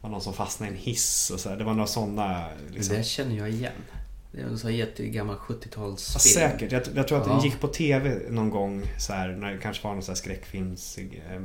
[0.00, 1.56] var någon som fastnade i en hiss och så här.
[1.56, 2.46] Det var några sådana...
[2.70, 2.92] Liksom.
[2.94, 3.72] Det där känner jag igen.
[4.32, 6.12] Det är en sån jättegammal 70-talsfilm.
[6.14, 6.72] Ja, säkert.
[6.72, 7.44] Jag, jag tror att den Ja.
[7.44, 11.42] gick på TV någon gång så här, när det kanske var någon här skräckfilms eh,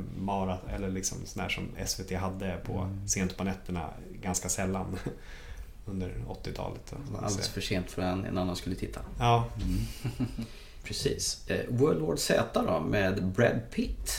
[0.74, 3.08] eller liksom sån här som SVT hade på Mm.
[3.08, 3.90] sent på nätterna
[4.22, 4.98] ganska sällan
[5.86, 6.86] under 80-talet.
[7.06, 9.00] Det var alldeles för sent för att en annan skulle titta.
[9.18, 9.48] Ja.
[9.56, 10.26] Mm.
[10.84, 11.50] Precis.
[11.50, 14.10] Eh, World War Z då med Brad Pitt.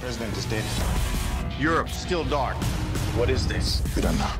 [0.00, 0.64] President is dead.
[1.58, 2.56] Europe's still dark.
[3.16, 3.82] What is this?
[3.94, 4.32] We don't know.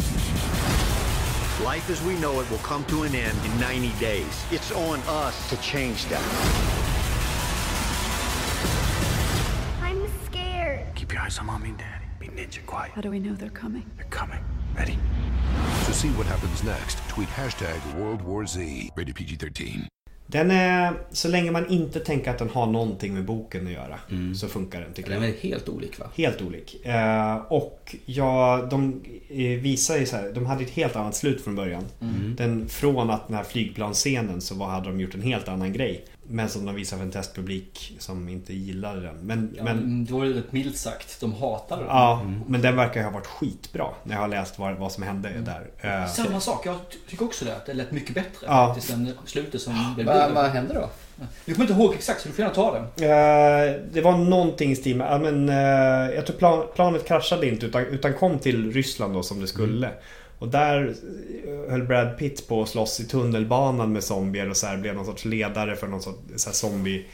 [1.64, 4.44] Life as we know it will come to an end in 90 days.
[4.50, 6.22] It's on us to change that.
[9.82, 10.94] I'm scared.
[10.94, 12.06] Keep your eyes on mommy and daddy.
[12.18, 12.92] Be ninja quiet.
[12.92, 13.84] How do we know they're coming?
[13.96, 14.40] They're coming.
[14.74, 14.98] Ready?
[15.84, 18.90] To see what happens next, tweet hashtag World War Z.
[18.96, 19.86] Rated PG-13.
[20.30, 23.98] Den är, så länge man inte tänker att den har någonting med boken att göra
[24.34, 25.22] så funkar den tycker Mm.
[25.22, 25.38] Den jag.
[25.44, 26.06] är helt olik va?
[26.16, 26.86] Helt olik.
[26.86, 31.40] Eh, och ja, de eh, visar ju så här, de hade ett helt annat slut
[31.44, 31.84] från början.
[32.00, 32.36] Mm.
[32.36, 36.04] Den, från att den här flygplansscenen så var, hade de gjort en helt annan grej.
[36.30, 39.14] Men som de visade för en testpublik som inte gillade den.
[39.22, 41.20] Men, Ja, men, men det var ju rätt milt sagt.
[41.20, 41.88] De hatade den.
[41.90, 45.02] ja, men den verkar ju ha varit skitbra när jag har läst vad, vad som
[45.02, 45.70] hände där.
[46.02, 47.56] Eh, Samma sak, jag ty- tycker också det.
[47.56, 48.66] Att det lät mycket bättre Ja.
[48.74, 50.88] faktiskt än slutet som blev Vad, vad hände då?
[51.44, 52.82] Jag kommer inte ihåg exakt så du får gärna ta den.
[52.84, 57.66] Eh, det var någonting i stil med, men, eh, jag tror plan, planet kraschade inte
[57.66, 59.90] utan, utan kom till Ryssland då som det skulle.
[60.40, 60.94] Och där
[61.46, 64.94] eh, höll Brad Pitt på att slåss i tunnelbanan med zombier och så här, blev
[64.94, 67.06] någon sorts ledare för någon sorts så zombie.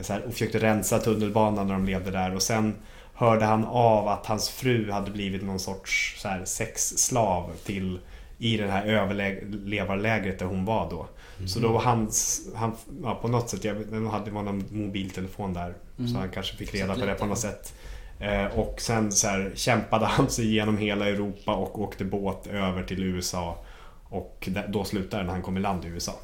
[0.00, 2.34] Så här, och försökte rensa tunnelbanan när de levde där.
[2.34, 2.74] Och sen
[3.14, 7.98] hörde han av att hans fru hade blivit någon sorts så här, sexslav till
[8.38, 11.08] i det här överlevarlägret där hon var då.
[11.46, 12.72] Så då var hans, han,
[13.02, 13.74] ja, på något sätt, jag
[14.10, 15.74] hade någon mobiltelefon där.
[15.98, 16.10] Mm.
[16.10, 17.74] Så han kanske fick reda på det på något sätt.
[18.20, 22.82] Eh, och sen så här, kämpade han sig igenom hela Europa och åkte båt över
[22.82, 23.64] till USA.
[24.08, 26.14] Och då slutade när han kom i land i USA.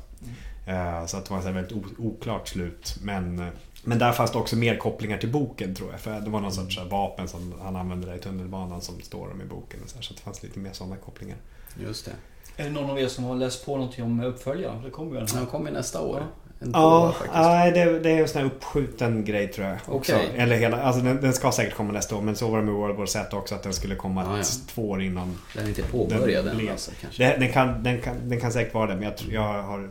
[0.66, 2.96] Eh, så att det var ett väldigt oklart slut.
[3.02, 3.48] Men, eh,
[3.84, 6.00] men där fanns det också mer kopplingar till boken tror jag.
[6.00, 9.42] För det var någon sorts vapen som han använde där i tunnelbanan som står om
[9.42, 9.80] i boken.
[9.82, 11.36] Och så, här, så det fanns lite mer sådana kopplingar.
[11.80, 12.12] Just det.
[12.56, 14.82] Är det någon av er som har läst på någonting om uppföljaren?
[14.82, 15.26] Det kommer ju.
[15.26, 16.26] Den kommer nästa år.
[16.64, 17.34] En tvåa Ja, faktiskt.
[17.34, 19.76] nej, det, det är en sån här uppskjuten grej tror jag.
[19.86, 20.14] Också.
[20.14, 20.30] Okej.
[20.36, 22.74] Eller hela, alltså den, den ska säkert komma nästa år men så var det med
[22.74, 24.44] World War Z också att den skulle komma Ja, ja.
[24.74, 25.38] två år innan.
[25.54, 26.70] Den är inte påbörjad än blev.
[26.70, 27.24] alltså, kanske.
[27.24, 29.90] Det, den, kan, den, kan, den kan säkert vara det men jag, tror- jag har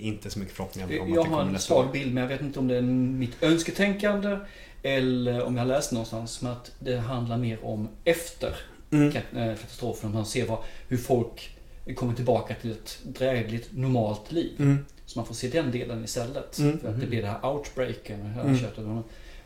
[0.00, 1.82] inte så mycket förhoppningar om att Jag det har kommer en nästa år.
[1.82, 4.38] svag bild men jag vet inte om det är mitt önsketänkande
[4.82, 8.54] eller om jag har läst någonstans men att det handlar mer om efter
[8.92, 9.06] Mm.
[9.08, 9.12] eh,
[9.56, 10.12] katastrofen.
[10.12, 10.58] Man ser vad,
[10.88, 11.56] hur folk
[11.96, 14.52] kommer tillbaka till ett drägligt normalt liv.
[14.58, 14.84] Mm.
[15.10, 16.58] Så man får se den delen istället.
[16.58, 16.78] Mm.
[16.78, 18.26] För att det blir det här outbreaken.
[18.26, 18.58] Här Mm.
[18.58, 18.84] köttet.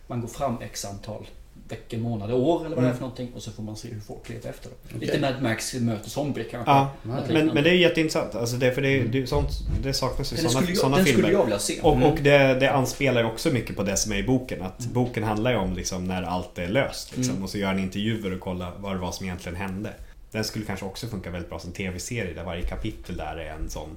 [0.06, 1.26] Man går fram x antal
[1.68, 2.94] veckor, månader, år eller vad det är Mm.
[2.96, 4.74] för någonting och så får man se hur folk lever efter det.
[4.96, 5.00] Okej.
[5.00, 6.70] Lite Mad Max möter zombie kanske.
[6.70, 8.34] Ja, men, men det är jätteintressant.
[8.34, 9.48] Alltså det, för det, det, sånt,
[9.82, 11.22] det saknas ju sådana, sådana den filmer.
[11.22, 11.80] skulle jag vilja se.
[11.80, 12.08] Och, Mm.
[12.12, 14.62] och det, det anspelar ju också mycket på det som är i boken.
[14.62, 17.16] Att boken handlar ju om liksom när allt är löst.
[17.16, 17.44] Liksom, Mm.
[17.44, 19.90] Och så gör han intervjuer och kollar vad det var som egentligen hände.
[20.30, 23.70] Den skulle kanske också funka väldigt bra som tv-serie där varje kapitel där är en
[23.70, 23.88] sån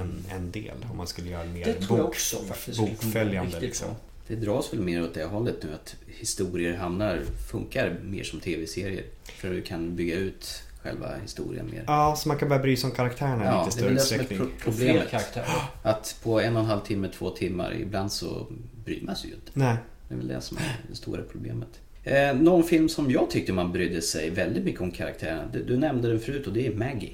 [0.00, 0.74] en, en del.
[0.90, 2.36] Om man skulle göra mer Det bok, också
[2.78, 3.60] bokföljande.
[3.60, 3.88] Liksom.
[4.26, 7.20] Det dras väl mer åt det hållet nu att historier hamnar,
[7.50, 9.04] funkar mer som tv-serier.
[9.24, 11.84] För du kan bygga ut själva historien mer.
[11.86, 14.16] Ja, så man kan börja bry sig om karaktärerna Ja, lite det större det som
[14.16, 14.38] är utsträckning.
[14.38, 15.36] pro- problemet.
[15.82, 18.46] Att på en och en halv timme, två timmar, ibland så
[18.84, 19.50] bryr man sig ju inte.
[19.54, 19.76] Nej.
[20.08, 21.68] Det är väl det som är det stora problemet.
[22.04, 25.44] Eh, någon film som jag tyckte man brydde sig väldigt mycket om karaktärerna.
[25.52, 27.12] Du, du nämnde den förut och det är Maggie.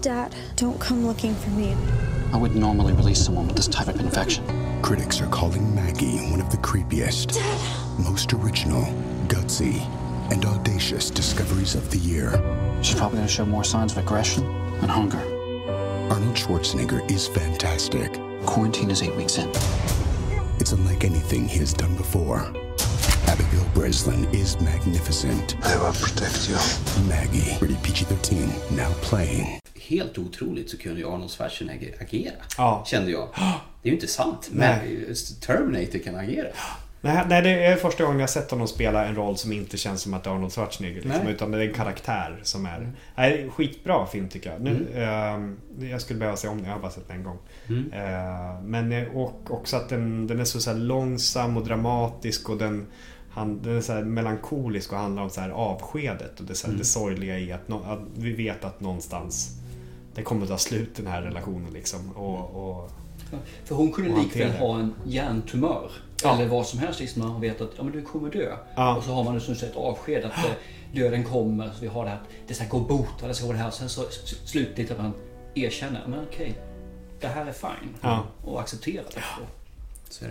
[0.00, 1.76] Dad, don't come looking for me.
[2.32, 4.44] I would normally release someone with this type of infection.
[4.82, 7.38] Critics are calling Maggie one of the creepiest,
[8.02, 8.82] most original,
[9.28, 9.80] gutsy,
[10.32, 12.32] and audacious discoveries of the year.
[12.82, 14.44] She's probably going to show more signs of aggression
[14.80, 15.20] and hunger.
[16.10, 18.12] Arnold Schwarzenegger is fantastic.
[18.44, 19.48] Quarantine is eight weeks in.
[20.58, 22.52] It's unlike anything he has done before.
[23.52, 25.56] Abigail Breslin is magnificent.
[25.64, 26.56] I will protect you.
[27.08, 28.36] Maggie, rated PG-13,
[28.76, 29.60] now playing.
[29.74, 32.32] Helt otroligt så kunde ju Arnold Schwarzenegger agera.
[32.58, 32.84] Ja.
[32.86, 33.28] Kände jag.
[33.82, 34.48] Det är ju inte sant.
[34.52, 35.04] Nej.
[35.06, 36.46] Men Terminator kan agera.
[37.04, 40.02] Nej, nej, det är första gången jag sett honom spela en roll som inte känns
[40.02, 41.02] som att det är Arnold Schwarzenegger.
[41.02, 41.32] Liksom, Nej.
[41.34, 42.92] utan det är en karaktär som är...
[43.16, 44.60] Nej, skitbra film tycker jag.
[44.60, 45.56] Nu, Mm.
[45.82, 47.38] ehm, jag skulle behöva se om den, jag har bara sett den en gång.
[47.68, 47.92] Mm.
[47.92, 52.48] Eh, men eh, och också att den, den är så, så här långsam och dramatisk
[52.48, 52.86] och den,
[53.34, 56.70] han, den är så melankolisk och handlar om så här avskedet och det, så här,
[56.72, 56.78] Mm.
[56.78, 59.50] det sorgliga i att, nå- att vi vet att någonstans
[60.14, 62.12] det kommer att ta slut den här relationen liksom.
[62.12, 62.90] Och, och,
[63.64, 65.90] För hon kunde likväl ha en hjärntumör.
[66.22, 66.34] Ja.
[66.36, 67.00] Eller vad som helst.
[67.00, 68.56] Liksom man vet att ja, men du kommer dö.
[68.76, 68.96] Ja.
[68.96, 70.50] Och så har man som ett avsked att eh,
[70.94, 71.66] döden kommer.
[71.68, 72.20] Så vi har det här.
[72.48, 73.28] Det ska gå att bota.
[73.28, 73.70] Det ska gå det här.
[73.70, 74.02] Sen så
[74.44, 75.12] slutligt att man
[75.54, 76.02] erkänner.
[76.06, 76.54] Men okej.
[77.20, 77.94] Det här är fine.
[78.00, 78.24] Ja.
[78.44, 79.20] Och accepterar det.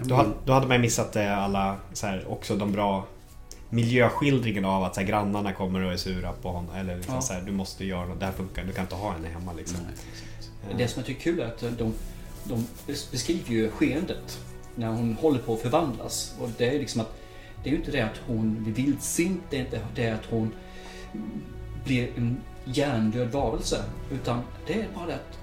[0.03, 3.05] Då, hade- då hade man ju missat eh, alla, så här, också de bra
[3.69, 6.75] miljöskildringen av att så här, grannarna kommer och är sura på honom.
[6.75, 7.21] Eller liksom, Ja.
[7.21, 9.53] så här, du måste göra något, det här funkar, du kan inte ha henne hemma
[9.53, 9.77] liksom.
[10.77, 11.93] Det som jag tycker är kul är att de,
[12.43, 12.67] de
[13.11, 14.39] beskriver ju skeendet
[14.75, 16.35] när hon håller på att förvandlas.
[16.41, 17.17] Och det är ju liksom att
[17.63, 20.51] det är ju inte det att hon blir vildsint, det är inte det att hon
[21.85, 23.83] blir en hjärndöd varelse.
[24.11, 25.37] Utan det är bara det att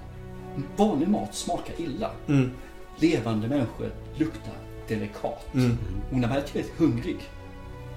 [0.79, 2.11] vanlig mat smakar illa.
[2.27, 2.51] Mm.
[2.99, 4.53] Levande människor luktar
[4.87, 5.45] delikat.
[5.53, 5.77] Mm.
[6.11, 7.17] Och när man är tillräckligt hungrig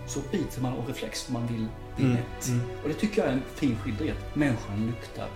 [0.09, 1.67] så biter man av reflex för man vill
[1.97, 2.17] bli Mm.
[2.17, 2.49] mätt.
[2.49, 2.61] Mm.
[2.83, 4.11] Och det tycker jag är en fin skildring.
[4.11, 5.29] att Människan luktar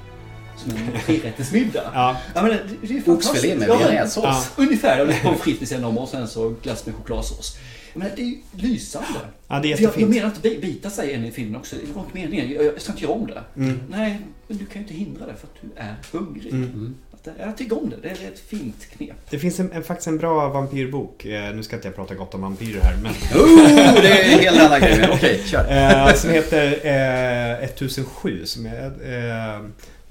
[0.57, 1.91] som en trerättersmiddag.
[1.95, 2.17] Ja.
[2.35, 3.35] Ja, men det, det är fantastiskt.
[3.35, 4.25] Oxfilé med Ja, bearnaisesås.
[4.25, 4.63] Ja.
[4.63, 5.01] Ungefär.
[5.01, 7.59] Och lite pommes frites vid sidan om och sen så glass med chokladsås.
[7.95, 9.09] Men det är ju lysande.
[9.49, 11.77] Ja, det är jag, menar inte bi- bita sig in i filmen också.
[11.87, 12.51] Det var inte meningen.
[12.53, 13.43] Jag, jag ska inte göra om det.
[13.57, 13.81] Mm.
[13.89, 16.53] Nej, men du kan ju inte hindra det för att du är hungrig.
[16.53, 16.95] Mm.
[17.37, 17.97] Det- Jag tycker om det.
[18.03, 19.17] Det är ett fint knep.
[19.31, 21.25] Det finns en, en, faktiskt en bra vampyrbok.
[21.25, 23.13] Eh, nu ska inte jag prata gott om vampyrer här men...
[23.43, 25.73] Oh, det är en helt annan grej, okej, kör.
[26.09, 29.61] Eh, som heter eh, 1007 som, är, eh,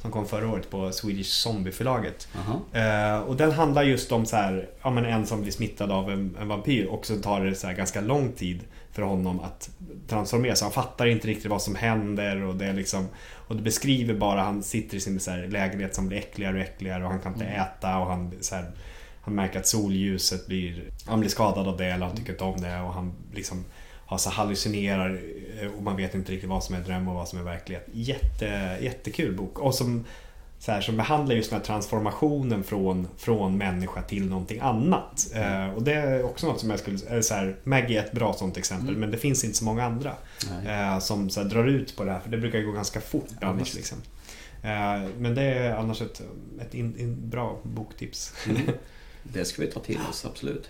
[0.02, 2.28] som kom förra året på Swedish Zombie-förlaget.
[2.74, 6.12] Eh, och den handlar just om så här, ja, men en som blir smittad av
[6.12, 8.60] en, en vampyr och så tar det så här ganska lång tid
[8.92, 9.70] för honom att
[10.08, 10.62] transformeras.
[10.62, 13.08] Han fattar inte riktigt vad som händer och det är liksom
[13.48, 17.04] och det beskriver bara han sitter i sin här, lägenhet som blir äckligare och äckligare
[17.04, 17.62] och han kan inte Mm.
[17.62, 18.72] äta och han så här,
[19.22, 22.62] han märker att solljuset blir, han blir skadad av det eller han tycker inte om
[22.62, 23.66] det och han liksom
[24.06, 25.22] har så hallucinerar
[25.62, 27.88] eh, och man vet inte riktigt vad som är dröm och vad som är verklighet.
[27.94, 30.06] Jätte, jättekul bok och som,
[30.66, 35.28] så här, som behandlar just den här transformationen från, från människa till någonting annat.
[35.34, 38.12] Eh, och det är också något som jag skulle eh, så här, Maggie är ett
[38.12, 39.00] bra sånt exempel Mm.
[39.00, 40.16] men det finns inte så många andra
[40.66, 43.28] eh, som så här, drar ut på det här för det brukar gå ganska fort
[43.42, 43.76] Ja, annars.
[43.76, 43.98] Liksom.
[44.64, 46.22] Eh, men det är annars ett,
[46.62, 48.34] ett in, in, bra boktips.
[48.50, 48.62] Mm.
[49.24, 50.70] Det ska vi ta till oss, absolut.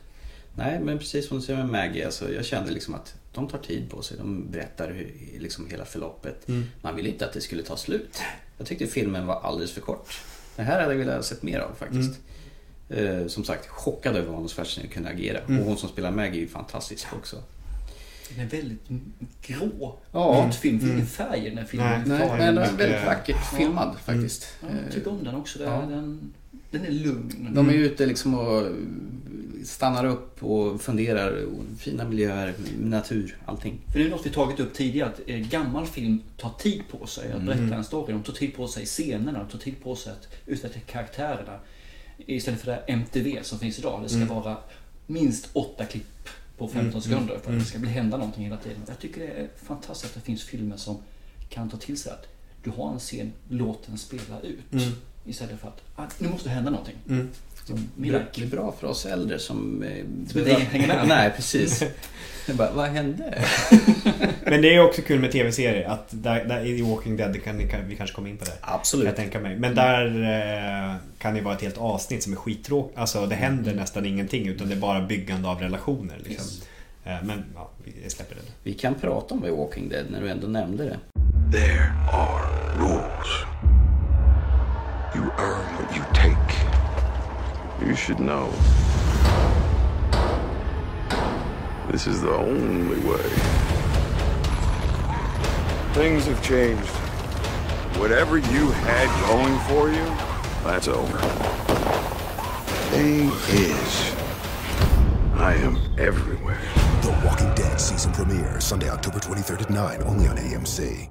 [0.56, 3.58] Nej, men precis som du säger med Maggie, alltså, jag kände liksom att de tar
[3.58, 4.18] tid på sig.
[4.18, 6.48] De berättar hur, liksom hela förloppet.
[6.48, 6.64] Mm.
[6.82, 8.22] Man ville inte att det skulle ta slut.
[8.58, 10.22] Jag tyckte filmen var alldeles för kort.
[10.56, 12.20] Det här hade jag velat ha sett mer av faktiskt.
[12.90, 15.40] Eh, som sagt, chockad över Arnold Schwarzenegger kunde agera.
[15.40, 15.60] Mm.
[15.62, 17.44] Och hon som spelar Maggie är ju fantastisk också.
[18.36, 18.82] Den är väldigt
[19.42, 20.00] grå.
[20.12, 20.48] Ja.
[20.50, 20.78] Utfilm.
[20.78, 20.96] Det är Mm.
[20.98, 22.04] ingen färg i den här filmen.
[22.06, 24.48] Nej, nej, men den är väldigt vackert filmad faktiskt.
[24.62, 25.60] Ja, jag tycker om den också.
[25.60, 26.28] Den, Ja.
[26.72, 27.50] Den, är lugn.
[27.54, 28.68] De är ute liksom och
[29.64, 31.46] stannar upp och funderar.
[31.80, 33.80] Fina miljöer, natur, allting.
[33.92, 37.08] För det är något vi tagit upp tidigare, att eh, gammal film tar tid på
[37.08, 37.74] sig att berätta Mm.
[37.74, 38.14] en story.
[38.14, 41.60] De tar tid på sig scenerna, de tar tid på sig att utveckla karaktärerna.
[42.18, 44.04] Istället för det MTV som finns idag.
[44.04, 44.28] Det ska Mm.
[44.30, 44.58] vara
[45.08, 47.60] minst åtta klipp på 15 Mm, sekunder mm, för att mm.
[47.60, 48.78] det ska bli hända någonting hela tiden.
[48.88, 50.98] Jag tycker det är fantastiskt att det finns filmer som
[51.50, 52.28] kan ta till sig att
[52.64, 54.84] du har en scen, låt den spela ut.
[55.26, 55.32] Mm.
[55.32, 56.96] Istället för att ah, nu måste det hända någonting.
[57.10, 57.30] Mm.
[57.68, 57.74] Det
[58.36, 59.84] blir bra för oss äldre som...
[59.84, 61.08] eh, Som inte hänger med.
[61.08, 61.84] Nej, precis.
[62.54, 63.44] Bara, vad hände?
[64.44, 67.68] Men det är också kul med tv-serier att där, där i Walking Dead, det kan,
[67.68, 68.52] kan, vi kanske kommer in på det.
[68.62, 69.06] Absolut.
[69.06, 69.56] Jag tänka mig.
[69.60, 72.98] Men där eh, kan det vara ett helt avsnitt som är skittråkigt.
[72.98, 76.16] Alltså det händer nästan ingenting utan det är bara byggande av relationer.
[76.24, 76.46] Liksom.
[76.46, 76.68] Yes.
[77.06, 78.42] Eh, men ja, vi släpper det.
[78.64, 80.98] Vi kan prata om The Walking Dead när du ändå nämnde det.
[81.58, 82.44] There are
[82.80, 83.75] rules.
[85.16, 87.88] You earn what you take.
[87.88, 88.52] You should know.
[91.90, 93.30] This is the only way.
[95.94, 96.90] Things have changed.
[97.98, 100.04] Whatever you had going for you,
[100.66, 101.18] that's over.
[102.90, 104.16] Thing is,
[105.36, 106.60] I am everywhere.
[107.04, 111.10] The Walking Dead season premiere, Sunday, October 23rd at 9, only on AMC.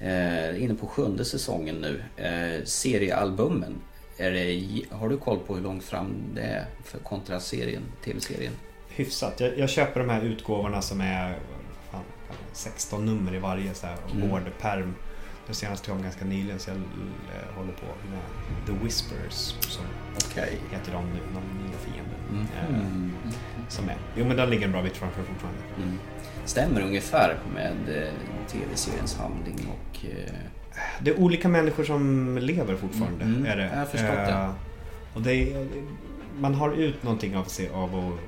[0.00, 2.02] Eh, inne på sjunde säsongen nu.
[2.16, 3.74] Eh, seriealbumen.
[4.16, 8.52] Det, har du koll på hur långt fram det är för kontra serien, tv-serien?
[8.88, 9.40] Hyfsat.
[9.40, 11.38] Jag, jag köper de här utgåvorna som är
[11.90, 12.02] fan,
[12.52, 14.30] 16 nummer i varje så här, Mm.
[14.30, 14.94] hård perm.
[15.46, 16.76] Den senaste kom ganska nyligen så jag
[17.56, 18.20] håller på med
[18.66, 19.84] The Whispers som
[20.26, 20.58] Okej.
[20.70, 22.20] heter de, nu, de nya fienden.
[22.32, 23.12] Mhm.
[23.26, 23.32] Eh,
[23.68, 23.96] som är.
[24.16, 25.60] Jo men den ligger en bra bit framför fortfarande.
[25.76, 25.98] Mm.
[26.50, 27.72] Stämmer ungefär med
[28.02, 28.12] eh,
[28.48, 30.04] tv-seriens handling och...
[30.04, 30.34] Eh,
[31.00, 33.24] Det är olika människor som lever fortfarande.
[33.24, 33.62] Mm, är det.
[33.62, 34.30] jag har förstått det.
[34.32, 34.50] Eh,
[35.14, 35.66] Och det är,
[36.38, 38.18] man har ut någonting av sig av att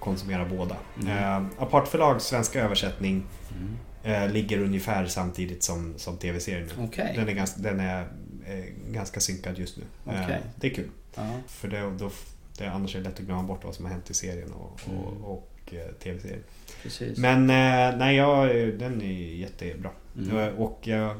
[0.00, 0.76] konsumera båda.
[1.02, 1.18] Mm.
[1.18, 3.24] Eh, Apart förlags svenska översättning
[4.04, 4.22] Mm.
[4.24, 6.68] eh, ligger ungefär samtidigt som, som tv-serien.
[6.78, 7.12] Okej.
[7.16, 8.06] Den är, ganska, den är
[8.90, 9.82] ganska synkad just nu.
[10.04, 10.40] Okej.
[10.56, 10.88] det är kul.
[11.14, 11.30] Ja.
[11.46, 12.10] För det, då,
[12.58, 14.80] det annars är det lätt att glömma bort vad som har hänt i serien och,
[14.86, 15.22] och, Mm.
[15.68, 16.42] Och eh, tv-serien.
[16.82, 17.18] Precis.
[17.18, 18.48] Men eh, nej, jag,
[18.78, 19.90] den är jättebra.
[20.18, 20.38] Mm.
[20.38, 21.16] Eh, Och jag,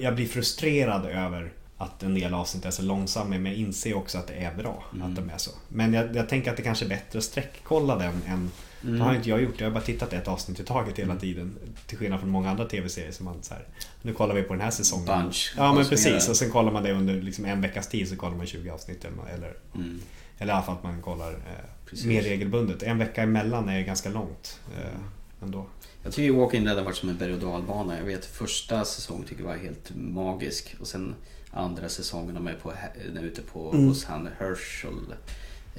[0.00, 4.18] jag, blir frustrerad över att en del avsnitt är så långsamma men jag inser också
[4.18, 5.06] att det är bra Mm.
[5.06, 5.50] att de är så.
[5.68, 8.50] Men jag, jag tänker att det kanske är bättre att sträckkolla den än
[8.84, 8.98] Mm.
[8.98, 11.20] Det har inte jag gjort, jag har bara tittat ett avsnitt i taget hela Mm.
[11.20, 11.56] tiden.
[11.86, 13.64] Till skillnad från många andra tv-serier som man så här,
[14.02, 15.06] Nu kollar vi på den här säsongen.
[15.06, 15.54] Bunch.
[15.56, 18.36] Ja men precis, och sen kollar man det under liksom en veckas tid så kollar
[18.36, 20.00] man 20 avsnitt eller, eller, Mm.
[20.38, 22.06] eller i alla fall att man kollar eh, Precis.
[22.06, 22.82] mer regelbundet.
[22.82, 25.66] En vecka emellan är ganska långt eh, ändå.
[26.02, 27.98] Jag tycker Walking Dead har varit som en berg och dalbana.
[27.98, 30.76] Jag vet första säsongen tycker jag var helt magisk.
[30.80, 31.14] Och sen
[31.50, 32.72] andra säsongen de är på,
[33.22, 33.88] ute på Mm.
[33.88, 35.14] hos han Herschel.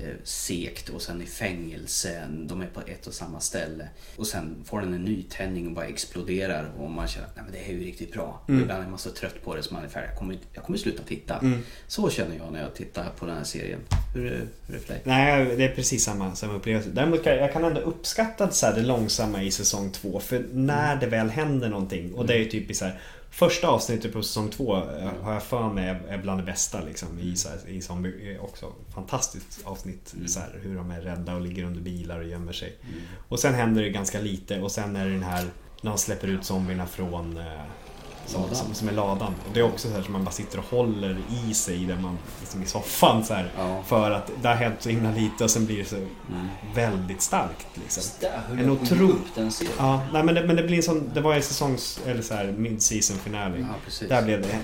[0.01, 2.27] Eh, sekt och sen i fängelse.
[2.29, 3.87] De är på ett och samma ställe.
[4.15, 7.53] Och sen får den en nytändning och bara exploderar och man känner att Nej, men
[7.53, 8.41] det här är ju riktigt bra.
[8.47, 8.61] Mm.
[8.61, 10.09] Ibland är man så trött på det så man är färdig.
[10.09, 11.37] Jag kommer, jag kommer sluta titta.
[11.37, 11.59] Mm.
[11.87, 13.79] Så känner jag när jag tittar på den här serien.
[14.15, 14.21] Hur
[14.67, 15.01] hur är det för dig?
[15.05, 16.89] Nej, det är precis samma, samma upplevelse.
[16.93, 20.19] Däremot kan jag, kan ändå uppskatta så här det långsamma i säsong två.
[20.19, 22.99] För när det väl händer någonting, och det är ju typ i så här
[23.33, 27.19] Första avsnittet på säsong två eh, har jag för mig är- bland det bästa liksom,
[27.19, 28.37] i, så här, i zombie.
[28.41, 30.13] Också fantastiskt avsnitt.
[30.27, 32.77] Så här, hur de är rädda och ligger under bilar och gömmer sig.
[33.27, 35.45] Och sen händer det ganska lite och sen är det den här
[35.81, 37.61] när de släpper ut zombierna från eh,
[38.31, 39.33] som, som, som är ladan.
[39.47, 41.97] Och det är också så här som man bara sitter och håller i sig där
[41.97, 43.51] man, liksom i soffan så här,
[43.85, 46.07] För att det har hänt så himla lite och sen blir det så
[46.75, 47.67] väldigt starkt.
[47.73, 48.03] Liksom.
[48.19, 49.09] Där En otro...
[49.09, 49.73] upp den serien.
[49.77, 52.45] Ja, nej, men det, men det blir sån, det var ju säsongs, eller så här
[52.57, 53.67] mid-season finale.
[53.99, 54.07] Ja.
[54.07, 54.59] Där blev det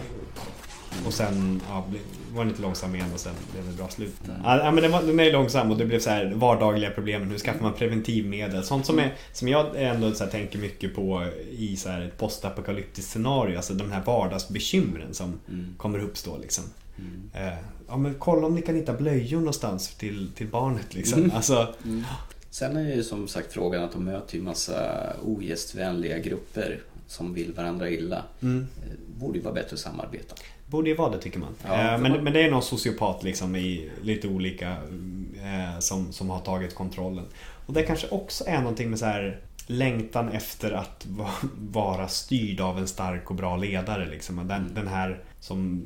[1.06, 1.86] och sen ja,
[2.34, 4.16] var den lite långsam igen och sen blev det bra slut.
[4.44, 7.30] Ja, ja, men den, var, den är långsam och det blev så här vardagliga problem.
[7.32, 8.64] Hur skaffar man preventivmedel?
[8.64, 13.12] Sånt som, är, som jag ändå så tänker mycket på i så här ett postapokalyptiskt
[13.12, 13.58] scenario.
[13.58, 15.40] Alltså de här vardagsbekymren som
[15.78, 16.64] kommer uppstå liksom.
[17.34, 17.54] Eh,
[17.88, 21.20] ja men kolla om ni kan hitta blöjor någonstans till, till barnet liksom.
[21.20, 21.36] Mm.
[21.36, 22.04] Alltså, Mm.
[22.50, 27.54] Sen är ju som sagt frågan att de möter ju massa ogästvänliga grupper som vill
[27.54, 28.24] varandra illa.
[28.42, 28.68] Mm.
[28.86, 30.36] Eh, Borde ju vara bättre att samarbeta.
[30.68, 31.56] Borde ju vara det tycker man.
[31.66, 34.70] Ja, Eh, men, men det är någon sociopat liksom i lite olika
[35.44, 37.26] eh, som, som har tagit kontrollen.
[37.66, 42.62] Och det kanske också är någonting med så här längtan efter att va- vara styrd
[42.62, 44.06] av en stark och bra ledare.
[44.10, 44.40] Liksom.
[44.40, 44.74] Och Den, Mm.
[44.74, 45.84] den här som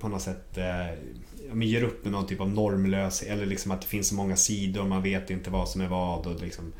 [0.00, 3.86] på något sätt eh, ger upp med någon typ av normlös eller liksom att det
[3.86, 6.26] finns så många sidor man vet inte vad som är vad.
[6.26, 6.72] Och liksom,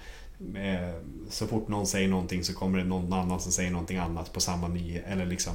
[1.29, 4.41] så fort någon säger någonting så kommer det någon annan som säger någonting annat på
[4.41, 5.05] samma nyhet.
[5.07, 5.55] Eller liksom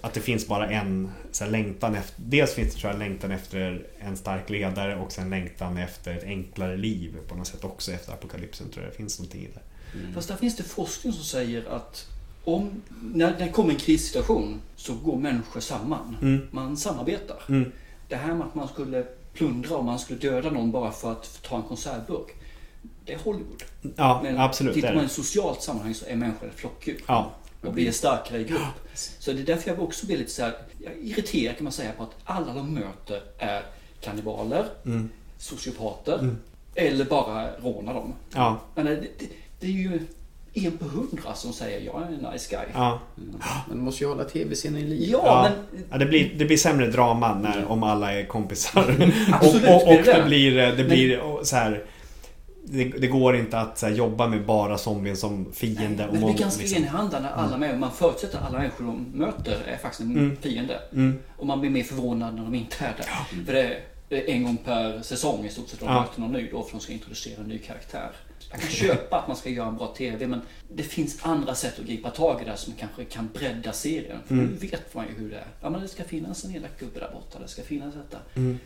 [0.00, 3.30] att det finns bara en så här, längtan efter, dels finns det tror jag längtan
[3.30, 7.92] efter en stark ledare och sen längtan efter ett enklare liv på något sätt också
[7.92, 9.60] efter apokalypsen tror jag det finns någonting i det.
[10.14, 12.08] Fast där finns det forskning som säger att
[12.44, 12.82] om,
[13.14, 16.16] när det kommer en krissituation så går människor samman.
[16.22, 16.46] Mm.
[16.50, 17.42] Man samarbetar.
[17.48, 17.72] Mm.
[18.08, 21.42] Det här med att man skulle plundra och man skulle döda någon bara för att
[21.42, 22.34] ta en konservburk.
[23.04, 23.62] Det är Hollywood.
[23.96, 25.06] Ja, Men absolut, det Tittar man i det.
[25.06, 26.96] ett socialt sammanhang så är människor ett flockdjur.
[27.06, 27.30] Ja.
[27.66, 28.60] Och blir starkare i grupp.
[28.94, 30.54] Så det är därför jag också blir lite så här,
[31.02, 33.62] irriterad kan man säga på att alla de möter är
[34.00, 35.08] kannibaler, Mm.
[35.38, 36.36] sociopater Mm.
[36.74, 38.12] eller bara rånar dem.
[38.34, 38.60] Ja.
[38.74, 39.26] Men det, det,
[39.60, 40.00] det är ju
[40.54, 42.66] en på hundra som säger jag är en nice guy.
[42.74, 43.00] Ja.
[43.68, 45.08] Men du måste ju hålla tv-scenen i liv.
[45.12, 45.84] Ja, men...
[45.90, 49.12] ja, det, blir, det blir sämre drama när, om alla är kompisar.
[49.32, 50.24] Absolut, och och, och det det det.
[50.26, 51.84] blir, det Men- blir och så här.
[52.64, 56.06] Det, det går inte att här, jobba med bara zombien som fiende.
[56.06, 56.82] och Men det blir ganska liksom.
[56.82, 60.36] enhanda när alla med, man förutsätter att alla människor de möter är faktiskt en Mm.
[60.36, 60.80] fiende.
[60.92, 61.18] Mm.
[61.36, 63.44] Och man blir mer förvånad när de inte är det.
[63.46, 66.00] För det är en gång per säsong i stort sett de Ja.
[66.00, 68.10] möter någon ny då för de ska introducera en ny karaktär.
[68.52, 70.40] Jag kan köpa att man ska göra en bra TV men
[70.74, 74.18] det finns andra sätt att gripa tag i det som kanske kan bredda serien.
[74.26, 74.46] För Mm.
[74.46, 75.46] nu vet man ju hur det är.
[75.60, 78.18] Ja men det ska finnas en elak gubbe där borta, det ska finnas detta.
[78.34, 78.58] Mm.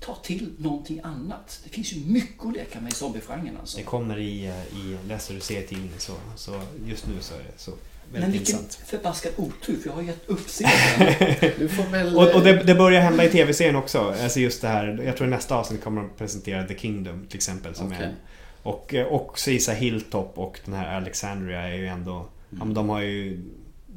[0.00, 1.60] Ta till någonting annat.
[1.64, 3.78] Det finns ju mycket att leka med i zombiegenren alltså.
[3.78, 7.44] Det kommer i, eh, i läser du serietidning så, så just nu så är det
[7.56, 7.70] så
[8.12, 8.88] Men väldigt vilken intressant.
[8.88, 11.14] förbaskad otur för jag har gett upp serien.
[11.58, 12.16] Du får väl...
[12.16, 14.14] Och, och det, det börjar hända i tv-serien också.
[14.22, 17.74] Alltså just det här, jag tror nästa avsnitt kommer de presentera The Kingdom till exempel.
[17.74, 17.98] Som Okej.
[17.98, 18.14] är, eh,
[18.62, 23.00] och så Isa Hilltop och den här Alexandria är ju ändå, ja, men de har
[23.00, 23.40] ju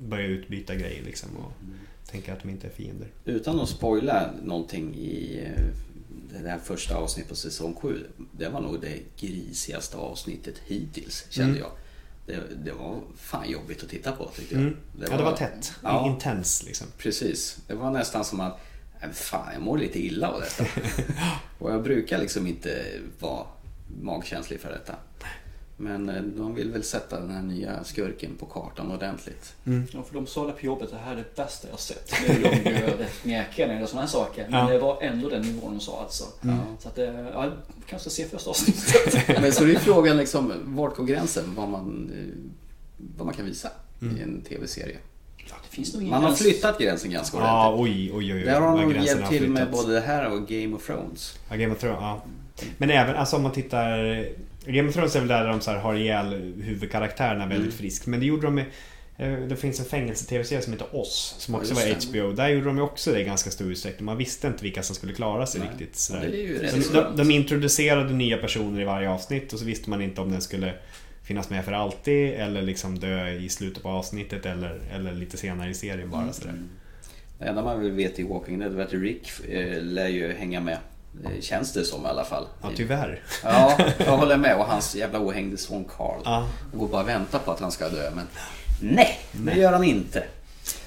[0.03, 1.29] börjat utbyta grejer liksom.
[1.37, 1.51] Och
[2.11, 3.07] tänker att de inte är fiender.
[3.25, 5.63] Utan att spoila någonting i eh,
[6.43, 8.05] det här första avsnittet på säsong 7.
[8.31, 11.61] Det var nog det grisigaste avsnittet hittills kände Mm.
[11.61, 11.71] jag.
[12.25, 14.61] Det, det var fan jobbigt att titta på tyckte jag.
[14.61, 14.77] Mm.
[15.09, 15.73] Ja, det var tätt.
[16.05, 16.87] Intens liksom.
[16.97, 17.57] Precis.
[17.67, 18.59] Det var nästan som att,
[19.01, 20.65] "Nej, fan jag mår lite illa av detta.
[21.59, 22.85] Och jag brukar liksom inte
[23.19, 23.45] vara
[24.01, 24.95] magkänslig för detta.
[25.77, 29.53] Men eh, de vill väl sätta den här nya skurken på kartan ordentligt.
[29.93, 32.13] Ja, för de sa det på jobbet, det här är det bästa jag sett.
[32.27, 34.47] Nu är de ju rätt mjäkiga när det sådana här saker.
[34.49, 34.73] Men Ja.
[34.73, 36.23] det var ändå den nivån de sa alltså.
[36.43, 36.57] Mm.
[36.79, 37.51] Så att, eh, ja,
[37.89, 39.27] kanske se första avsnittet.
[39.41, 41.43] Men så det är frågan liksom, vart går gränsen?
[41.55, 42.33] Vad man, eh,
[43.17, 43.69] vad man kan visa
[44.01, 44.17] Mm.
[44.17, 44.97] i en tv-serie.
[45.37, 48.13] det finns nog ingen Man har flyttat gränsen ganska Ja, ordentligt.
[48.13, 48.45] oj, oj, oj, oj.
[48.45, 51.39] Där har de nog hjälpt har till med både det här och Game of Thrones.
[51.49, 52.21] Ja, Game of Thrones, ja.
[52.77, 54.25] Men även, alltså om man tittar...
[54.67, 57.77] Game of Thrones är väl där de så här har ihjäl huvudkaraktärerna väldigt Mm.
[57.77, 58.07] friskt.
[58.07, 58.65] Men det gjorde de med...
[59.17, 62.11] eh, Det finns en fängelse-tv-serie som heter Oss, som Ja, också just var.
[62.21, 62.31] HBO.
[62.33, 64.05] Där gjorde de också det i ganska stor utsträckning.
[64.05, 65.69] Man visste inte vilka som skulle klara sig Nej.
[65.69, 65.95] riktigt.
[65.95, 66.21] Sådär.
[66.23, 70.01] Ja, ju rätt de, de, introducerade nya personer i varje avsnitt och så visste man
[70.01, 70.73] inte om den skulle
[71.23, 75.69] finnas med för alltid eller liksom dö i slutet på avsnittet eller, eller lite senare
[75.69, 76.33] i serien bara.
[76.33, 76.53] Sådär.
[77.39, 80.59] Det enda man vill veta i Walking Dead är att Rick eh, lär ju hänga
[80.61, 80.77] med
[81.41, 82.47] känns det som i alla fall.
[82.61, 83.23] Ja, tyvärr.
[83.43, 84.57] Ja, jag håller med.
[84.57, 86.21] Och hans jävla ohängde son Carl.
[86.25, 86.47] Ja.
[86.71, 88.27] Jag går bara och väntar på att han ska dö, men
[88.81, 90.23] nej, det gör han inte.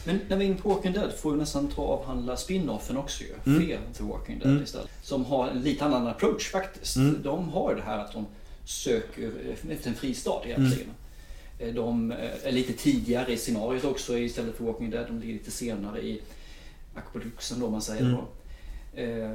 [0.05, 2.97] Men när vi är inne på Walking Dead får vi nästan ta och avhandla spin-offen
[2.97, 3.35] också ju.
[3.47, 3.67] Mm.
[3.67, 4.63] Fear the Walking Dead Mm.
[4.65, 4.89] istället.
[5.03, 6.97] Som har en lite annan approach faktiskt.
[6.97, 7.21] Mm.
[7.23, 8.27] De har det här att de
[8.65, 9.33] söker
[9.71, 10.91] efter en fristad egentligen.
[11.61, 11.75] Mm.
[11.75, 12.13] De
[12.45, 15.07] är lite tidigare i scenariot också istället för Walking Dead.
[15.07, 16.21] De ligger lite senare i
[16.95, 18.13] apokalypsen då man säger Mm.
[18.13, 18.25] då.
[18.99, 19.31] Eh,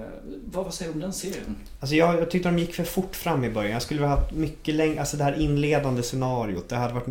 [0.46, 1.56] vad, vad säger du om den serien?
[1.80, 3.72] Alltså jag, jag tyckte de gick för fort fram i början.
[3.72, 6.70] Jag skulle ha mycket längre, alltså det här inledande scenariot.
[6.70, 7.08] Det hade varit...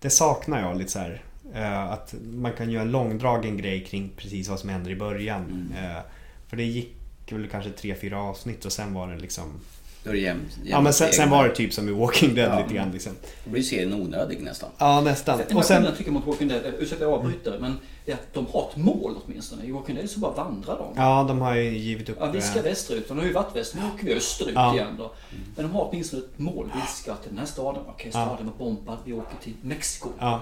[0.00, 1.22] Det saknar jag lite så här.
[1.54, 5.72] Eh, att man kan göra en långdragen grej kring precis vad som händer i början.
[5.78, 6.02] Eh,
[6.48, 6.96] för det gick
[7.30, 9.60] väl kanske tre, fyra avsnitt och sen var det liksom...
[10.04, 12.52] Då är det jämn, Ja men sen, sen var det typ som i Walking Dead
[12.52, 12.62] Ja.
[12.62, 13.12] lite grann liksom.
[13.44, 14.70] Då blir serien onödig nästan.
[14.78, 15.40] Ja nästan.
[15.54, 15.76] Och sen...
[15.76, 18.46] skillnad tycker jag mot Walking Dead, eh, ursäkta jag avbryter, men det är att de
[18.46, 19.64] har ett mål åtminstone.
[19.64, 20.92] I Walking Dead så bara vandrar de.
[20.96, 22.16] Ja de har ju givit upp...
[22.20, 23.08] Ja, vi ska eh, västerut.
[23.08, 23.82] De har ju varit västerut.
[23.84, 24.74] Nu åker vi österut Ja.
[24.74, 25.12] igen då.
[25.56, 26.70] Men de har åtminstone ett mål.
[26.74, 27.82] Vi ska till den här staden.
[27.88, 28.98] Okej, staden var bombad.
[29.04, 30.08] Vi åker till Mexiko.
[30.18, 30.40] Ja.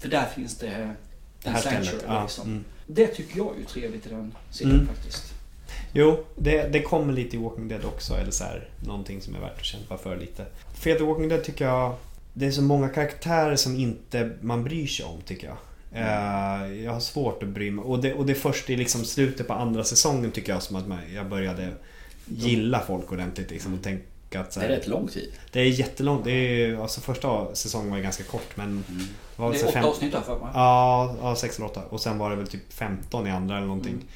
[0.00, 0.66] För där finns det
[1.42, 2.46] Det en här stället, liksom.
[2.48, 2.64] Mm.
[2.86, 4.86] Det tycker jag är ju trevligt i den serien Mm.
[4.86, 5.32] faktiskt.
[5.92, 8.14] Jo, det, det kommer lite i Walking Dead också.
[8.14, 10.44] Eller så här, någonting som är värt att kämpa för lite.
[10.82, 11.94] The Walking Dead tycker jag...
[12.32, 15.56] Det är så många karaktärer som inte man bryr sig om tycker jag.
[15.92, 17.84] Eh, jag har svårt att bry mig.
[17.84, 20.76] Och det, och det är först i liksom slutet på andra säsongen tycker jag som
[20.76, 21.68] att man, jag började
[22.24, 23.50] gilla folk ordentligt.
[23.50, 25.32] Liksom, och tänka att, så Det här, är rätt lång tid.
[25.52, 26.24] Det är jättelångt.
[26.24, 28.84] Det är, alltså första säsongen var ju ganska kort men...
[29.36, 30.48] var Det är åtta avsnitt här för mig.
[30.54, 31.82] Ja, ja, sex eller åtta.
[31.90, 33.92] Och sen var det väl typ 15 i andra eller någonting.
[33.92, 34.06] Mm.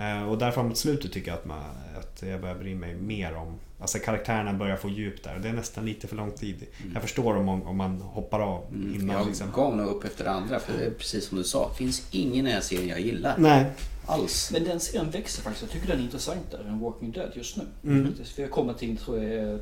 [0.00, 1.64] Eh, Och där framåt slutet tycker jag att, man,
[1.98, 5.38] att jag börjar bry mig mer om Alltså karaktärerna börjar få djup där.
[5.38, 6.66] Det är nästan lite för lång tid.
[6.94, 8.94] Jag förstår om, om man hoppar av innan.
[8.94, 9.08] Mm.
[9.08, 9.46] Jag liksom.
[9.54, 11.68] gav nog upp efter det andra, för det är precis som du sa.
[11.68, 13.34] Det finns ingen i den här serien jag gillar.
[13.38, 13.70] Nej.
[14.06, 14.50] Alls.
[14.52, 15.62] Men den serien växer faktiskt.
[15.62, 17.62] Jag tycker den är intressantare än Walking Dead just nu.
[17.84, 18.06] Mm.
[18.06, 18.32] Faktiskt.
[18.32, 19.60] För jag kommer till, tror jag, är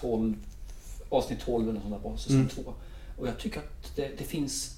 [0.00, 0.34] 12,
[1.08, 2.48] avsnitt 12 eller sånt där på säsong Mm.
[2.48, 2.74] 2.
[3.18, 4.75] Och jag tycker att det, det finns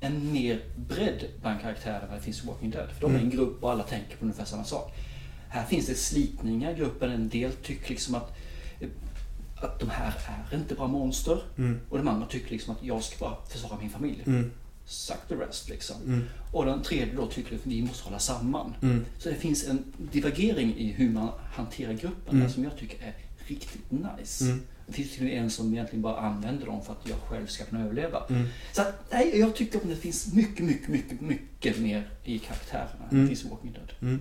[0.00, 2.88] en mer bredd bland karaktärerna än det finns i Walking Dead.
[2.90, 3.36] För de är en Mm.
[3.36, 4.92] grupp och alla tänker på ungefär samma sak.
[5.48, 7.10] Här finns det slitningar i gruppen.
[7.10, 8.36] En del tycker liksom att,
[9.56, 10.14] att de här
[10.50, 11.42] är inte bara monster.
[11.58, 11.80] Mm.
[11.88, 14.22] Och de andra tycker liksom att jag ska bara försvara min familj.
[14.26, 14.50] Mm.
[14.84, 15.96] Suck the rest liksom.
[16.06, 16.24] Mm.
[16.52, 18.74] Och den tredje då tycker att vi måste hålla samman.
[18.82, 19.04] Mm.
[19.18, 22.46] Så det finns en divergering i hur man hanterar gruppen Mm.
[22.46, 23.14] där som jag tycker är
[23.46, 24.44] riktigt nice.
[24.90, 24.96] Mm.
[24.96, 27.46] Det finns till och med en som egentligen bara använder dem för att jag själv
[27.46, 28.22] ska kunna överleva.
[28.30, 28.46] Mm.
[28.72, 33.04] Så att, nej, jag tycker att det finns mycket, mycket, mycket, mycket mer i karaktärerna
[33.04, 33.22] än Mm.
[33.22, 33.92] det finns i Walking Dead.
[34.02, 34.20] Mm.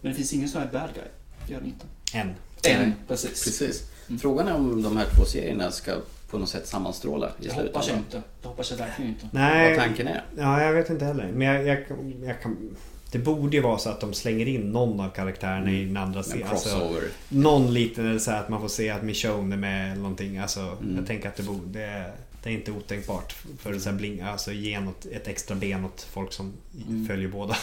[0.00, 1.04] Men det finns ingen sån här bad guy.
[1.46, 1.86] Det gör det inte.
[2.14, 2.34] En.
[2.64, 3.44] En, precis.
[3.44, 3.82] Precis.
[4.20, 5.92] Frågan är om de här två serierna ska
[6.30, 7.66] på något sätt sammanstråla i Det slutet.
[7.74, 8.22] hoppas jag inte.
[8.42, 9.28] Det hoppas jag verkligen inte.
[9.32, 9.68] Nej.
[9.76, 10.24] Vad tanken är.
[10.36, 11.32] Ja, jag vet inte heller.
[11.34, 11.78] Men jag, jag,
[12.24, 12.76] jag kan...
[13.12, 16.22] Det borde ju vara så att de slänger in någon av karaktärerna i den andra
[16.22, 16.48] serien.
[16.48, 20.38] Alltså, någon liten, eller så att man får se att Michonne är med eller någonting.
[20.38, 20.96] Alltså, Mm.
[20.96, 21.68] Jag tänker att det borde...
[21.72, 22.12] Det är,
[22.42, 23.36] det är inte otänkbart.
[23.58, 26.52] För att så här bling, alltså, ge något, ett extra ben åt folk som
[26.88, 27.06] Mm.
[27.06, 27.56] följer båda.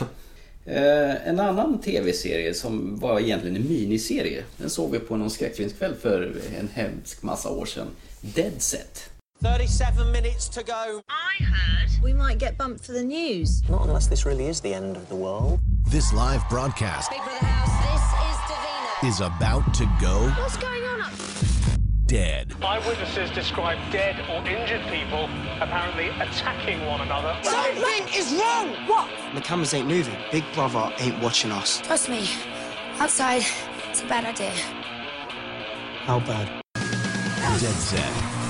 [0.65, 4.43] Eh, en annan tv-serie som var egentligen en miniserie.
[4.57, 7.87] Den såg vi på någon skräckfilmskväll för en hemsk massa år sedan.
[8.21, 9.09] Dead Set.
[9.41, 11.01] 37 minutes to go.
[11.07, 13.61] I heard we might get bumped for the news.
[13.69, 15.61] Not unless this really is the end of the world.
[15.87, 21.01] This live broadcast Big Brother House, this is is about to go What's going on
[21.01, 21.13] up
[22.05, 22.53] dead.
[22.61, 25.25] Eyewitnesses describe dead or injured people
[25.61, 27.37] apparently attacking one another.
[27.43, 28.73] Something is wrong!
[28.87, 29.09] What?
[29.35, 30.17] The cameras ain't moving.
[30.31, 31.79] Big Brother ain't watching us.
[31.81, 32.27] Trust me,
[32.97, 33.43] outside,
[33.89, 34.49] it's a bad idea.
[36.01, 36.63] How bad?
[37.59, 37.99] Dead Set,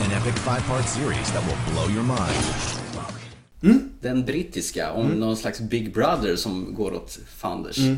[0.06, 3.90] an epic five part series that will blow your mind.
[4.02, 7.78] Den brittiska om någon slags Big Brother som går åt fanders.
[7.78, 7.98] Mm.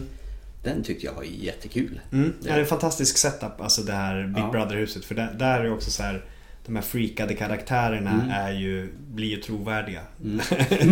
[0.64, 2.00] Den tyckte jag var jättekul.
[2.12, 2.34] Mm.
[2.40, 4.52] Det är en fantastisk setup, alltså det här Big Ja.
[4.52, 5.06] Brother-huset.
[5.06, 6.24] För där, där är ju också så här
[6.66, 8.30] De här freakade karaktärerna Mm.
[8.30, 10.02] är ju, blir ju trovärdiga.
[10.24, 10.36] Mm.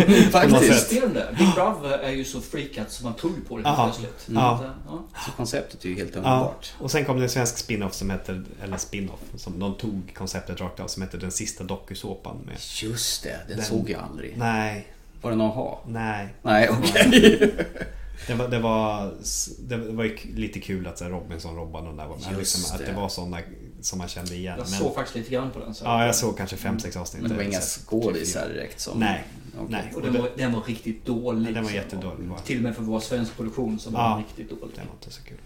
[0.10, 0.90] Något Faktiskt.
[1.38, 3.86] Big Brother är ju så freakat så man tror på det Aha.
[3.86, 4.28] plötsligt.
[4.36, 4.64] Ja.
[4.88, 5.04] Ja.
[5.26, 6.74] Så konceptet är ju helt Ja, underbart.
[6.80, 10.62] och sen kom det en svensk spin-off som heter, eller spin-off, som de tog konceptet
[10.62, 12.56] rakt av, som heter Den sista dokusåpan med.
[12.82, 14.38] Just det, den, såg jag aldrig.
[14.38, 14.88] Nej.
[15.22, 15.84] Var det någon ha?
[15.88, 16.28] Nej.
[16.42, 17.54] Nej, okej.
[18.28, 19.12] Det var, det, var,
[19.60, 22.40] det var ju lite kul att Robinson-Robban och där var med.
[22.40, 22.98] Just Liksom, att det det.
[22.98, 23.38] var sådana
[23.82, 24.56] som man kände igen.
[24.58, 25.74] Jag Men- såg faktiskt lite grann på den.
[25.74, 27.22] Så Ja, jag såg kanske fem, sex avsnitt.
[27.22, 29.00] Men det var inga skådisar direkt som...
[29.00, 29.24] Nej.
[29.58, 29.66] Okej.
[29.70, 29.92] Nej.
[29.96, 31.54] Och den var, den var riktigt dålig.
[31.54, 31.76] Den var så.
[31.76, 32.28] jättedålig.
[32.28, 34.10] var- Till och med för att vara svensk produktion så var Ja.
[34.10, 34.76] den riktigt dålig.
[34.76, 35.38] Den var inte så kul.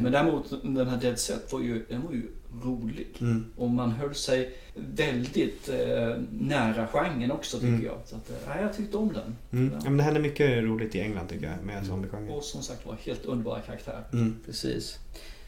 [0.00, 2.22] Men däremot den här Dead Set var ju, den var ju
[2.64, 3.06] rolig.
[3.20, 3.44] Mm.
[3.56, 7.84] Och man höll sig väldigt eh, nära genren också tycker Mm.
[7.84, 7.98] jag.
[8.04, 9.36] Så att, eh, jag tyckte om den.
[9.52, 9.72] Mm.
[9.72, 9.78] Ja.
[9.84, 12.28] Ja, men det händer mycket roligt i England tycker jag med zombiegenren.
[12.30, 14.04] Och som sagt var helt underbara karaktärer.
[14.12, 14.36] Mm.
[14.46, 14.98] Precis.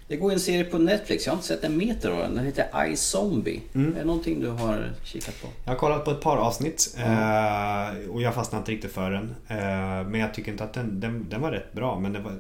[0.09, 2.35] Det går en serie på Netflix, jag har inte sett en meter av den.
[2.35, 3.61] Den heter I Zombie.
[3.75, 3.95] Mm.
[3.95, 5.49] Är det någonting du har kikat på?
[5.65, 9.35] Jag har kollat på ett par avsnitt eh, och jag fastnade inte riktigt för den.
[9.49, 11.99] Eh, men jag tycker inte att den, den, den var rätt bra.
[11.99, 12.33] Men den var,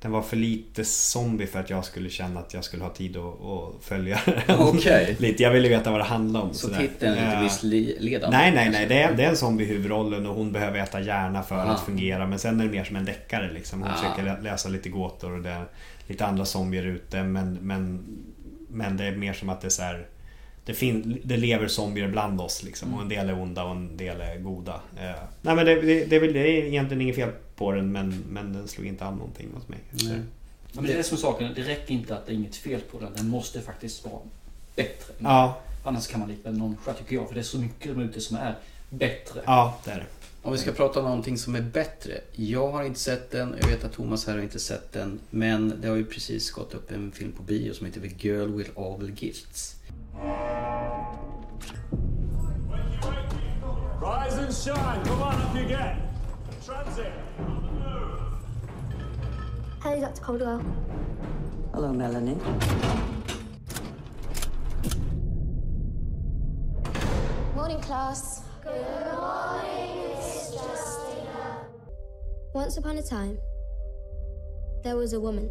[0.00, 3.16] den var för lite zombie för att jag skulle känna att jag skulle ha tid
[3.16, 4.58] att, att följa den.
[4.58, 5.16] Okej.
[5.18, 5.42] lite.
[5.42, 6.54] Jag ville veta vad det handlade om.
[6.54, 6.78] Så sådär.
[6.78, 8.36] titeln är inte missledande?
[8.36, 8.86] Nej, nej, nej.
[8.86, 11.62] Det är, det är en zombie i huvudrollen och hon behöver äta hjärna för Ah.
[11.62, 12.26] att fungera.
[12.26, 13.82] Men sen är det mer som en deckare liksom.
[13.82, 13.94] Hon Ah.
[13.94, 15.64] försöker lä- läsa lite gåtor och det är
[16.06, 17.22] lite andra zombier ute.
[17.22, 18.04] Men, men,
[18.70, 20.06] men det är mer som att det är så här.
[20.68, 22.94] Det, fin- det lever zombier bland oss liksom.
[22.94, 24.80] Och en del är onda och en del är goda.
[24.96, 27.92] Eh, nej men det, det, det, är väl, det är egentligen inget fel på den
[27.92, 29.78] men, men den slog inte an någonting hos mig.
[29.92, 30.08] Ja,
[30.72, 31.52] men det är det som är saken.
[31.54, 33.12] Det räcker inte att det är inget fel på den.
[33.16, 34.20] Den måste faktiskt vara
[34.76, 35.14] bättre.
[35.18, 35.60] Ja.
[35.84, 37.28] Annars kan man lite nonchalera tycker jag.
[37.28, 38.54] För det är så mycket där ute som är
[38.90, 39.40] bättre.
[39.46, 40.06] Ja, det är det.
[40.42, 42.20] Om vi ska prata om någonting som är bättre.
[42.32, 45.20] Jag har inte sett den, jag vet att Thomas här har inte sett den.
[45.30, 48.52] Men det har ju precis gått upp en film på bio som heter The Girl
[48.56, 49.74] with All Gifts.
[54.00, 55.04] Rise and shine.
[55.04, 55.96] Come on up you get.
[56.64, 57.12] Transit.
[59.80, 60.20] Hello, Dr.
[60.20, 60.62] Caldwell.
[61.72, 62.36] Hello, Melanie.
[67.54, 68.42] Morning, class.
[68.64, 71.66] Good morning, Miss Justina.
[72.54, 73.38] Once upon a time,
[74.82, 75.48] there was a woman.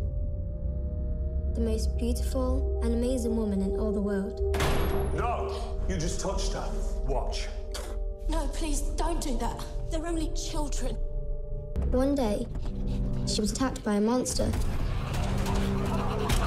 [1.57, 4.55] The most beautiful and amazing woman in all the world.
[5.15, 6.69] No, you just touched her.
[7.07, 7.47] Watch.
[8.29, 9.65] No, please don't do that.
[9.89, 10.93] They're only children.
[11.89, 12.45] One day,
[13.25, 14.51] she was attacked by a monster.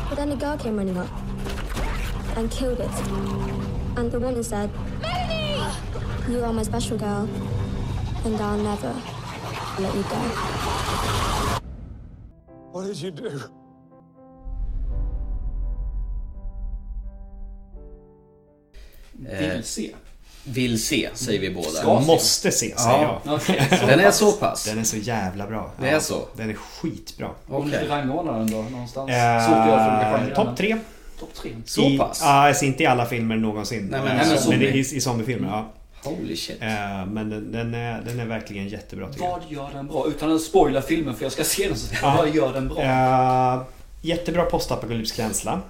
[0.09, 1.11] But then a girl came running up
[2.37, 2.95] and killed it.
[3.97, 4.71] And the woman said,
[5.01, 5.75] Melanie!
[6.29, 7.29] You are my special girl,
[8.25, 8.95] and I'll never
[9.77, 10.19] let you go.
[12.71, 13.41] What did you do?
[19.41, 19.91] Vill se.
[20.45, 21.69] Vill se, säger vi båda.
[21.69, 23.21] Ska Måste se, säger jag.
[23.35, 24.65] Okej, så Den är så pass?
[24.65, 25.73] Den är så jävla bra.
[25.81, 26.29] Det är så?
[26.37, 27.29] Den är skitbra.
[27.49, 29.11] Om du rangordnar den då någonstans?
[29.11, 30.35] Eh, jag genren.
[30.35, 30.77] Topp tre.
[31.21, 31.51] Topp tre.
[31.65, 32.21] Så I, pass?
[32.23, 33.89] Ja, alltså inte i alla filmer någonsin.
[33.91, 35.69] Nej, men- Eh, Nej, men i, i zombiefilmer, ja.
[36.05, 36.63] Holy shit.
[36.63, 36.69] Eh,
[37.07, 39.31] Men den, den, är, den är verkligen jättebra tycker jag.
[39.33, 40.07] Vad gör den bra?
[40.09, 42.15] Utan att spoila filmen för jag ska se den så Ja.
[42.19, 42.83] Vad gör den bra?
[42.83, 43.63] Eh,
[44.03, 45.61] jättebra postapokalypsk känsla.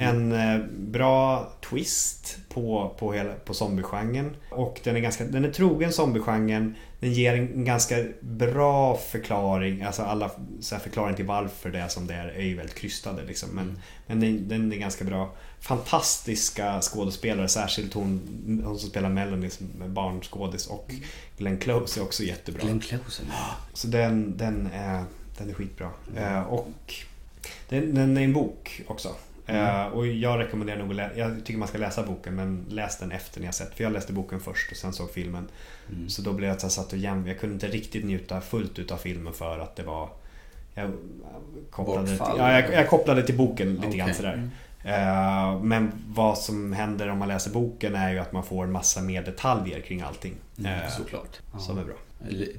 [0.00, 4.36] En eh, bra twist på, på, hela, på zombiegenren.
[4.50, 6.74] Och den är, ganska, den är trogen zombiegenren.
[7.00, 9.82] Den ger en ganska bra förklaring.
[9.82, 12.74] Alltså alla så här förklaring till varför det är som det är är ju väldigt
[12.74, 13.22] krystade.
[13.24, 13.48] Liksom.
[13.52, 15.32] Men, men den, den är ganska bra.
[15.60, 17.48] Fantastiska skådespelare.
[17.48, 20.66] Särskilt hon, hon som spelar Melanie som är barnskådis.
[20.66, 20.90] Och
[21.38, 22.62] Glenn Close är också jättebra.
[22.62, 23.22] Glenn Close.
[23.72, 25.04] Så den, den, är,
[25.38, 25.90] den är skitbra.
[26.16, 26.94] Eh, och
[27.68, 29.14] den, den är en bok också.
[29.56, 33.12] Eh, och jag rekommenderar nog att jag tycker man ska läsa boken men läs den
[33.12, 33.74] efter ni har sett.
[33.74, 35.48] För jag läste boken först och sen såg filmen.
[36.08, 38.90] Så då blev jag jag satt och jäm, jag kunde inte riktigt njuta fullt ut
[38.90, 40.08] av filmen för att det var
[40.74, 40.92] jag
[41.70, 44.14] kopplade, till, ja, jag, jag kopplade till boken lite grann Okej.
[44.14, 44.50] sådär.
[44.84, 48.72] Eh, men vad som händer om man läser boken är ju att man får en
[48.72, 50.34] massa mer detaljer kring allting.
[50.64, 51.40] Eh, Såklart.
[51.58, 51.94] Som är bra.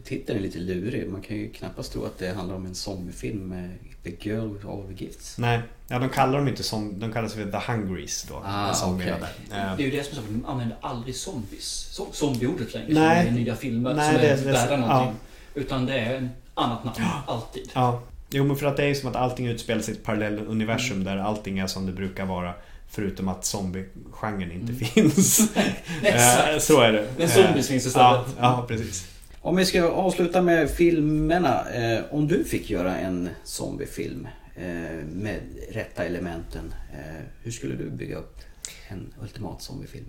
[0.04, 1.10] Titeln är lite lurig.
[1.10, 3.70] Man kan ju knappast tro att det handlar om en zombiefilm med
[4.04, 5.38] The Girl with All the Gifts.
[5.38, 8.42] Nej, ja, de kallar dem inte som, de kallas för The Hungries då.
[8.46, 9.06] Ah, okej.
[9.50, 9.76] där.
[9.78, 11.90] Det är ju det som är så, de använder aldrig zombies.
[12.00, 12.88] zo- Zombieordet längre.
[12.94, 13.26] Nej.
[13.28, 15.16] Som är i nya filmer Nej, som är det- det- värda någonting.
[15.54, 15.62] ja.
[15.62, 17.70] Utan det är en annat namn, alltid.
[17.74, 20.04] Ja, jo men för att det är ju som att allting utspelar sig i ett
[20.04, 21.04] parallelluniversum Mm.
[21.04, 22.54] där allting är som det brukar vara.
[22.90, 24.86] Förutom att zombie-genren inte Mm.
[25.12, 25.40] finns.
[26.04, 27.08] Eh, Så är det.
[27.18, 27.96] Men zombies Eh, finns istället.
[27.96, 29.08] Ja, ja, precis.
[29.44, 31.70] Om vi ska avsluta med filmerna.
[31.70, 35.40] Eh, om du fick göra en zombiefilm eh, med
[35.72, 36.74] rätta elementen.
[36.94, 38.40] Eh, hur skulle du bygga upp
[38.88, 40.06] en ultimat zombiefilm?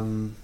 [0.00, 0.34] Um,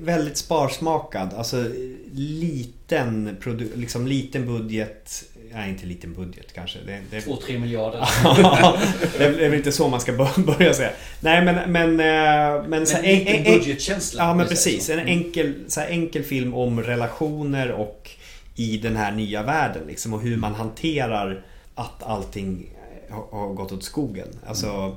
[0.00, 1.34] väldigt sparsmakad.
[1.34, 1.64] Alltså
[2.12, 5.24] liten, produ- liksom liten budget.
[5.52, 6.78] Nej, inte liten budget kanske.
[6.86, 7.20] Det, det...
[7.20, 8.08] Två, tre miljarder.
[8.24, 8.78] Ja,
[9.18, 10.90] det är väl inte så man ska bör- börja säga.
[11.20, 11.72] Nej men...
[11.72, 14.90] Men, eh, men, så här, lite en- en- budgetkänsla, Ja men precis.
[14.90, 15.08] En Mm.
[15.18, 18.10] enkel, så här, enkel film om relationer och
[18.56, 19.82] i den här nya världen.
[19.86, 21.44] Liksom, och hur man hanterar
[21.74, 22.70] att allting
[23.10, 24.28] har, har gått åt skogen.
[24.46, 24.96] Alltså,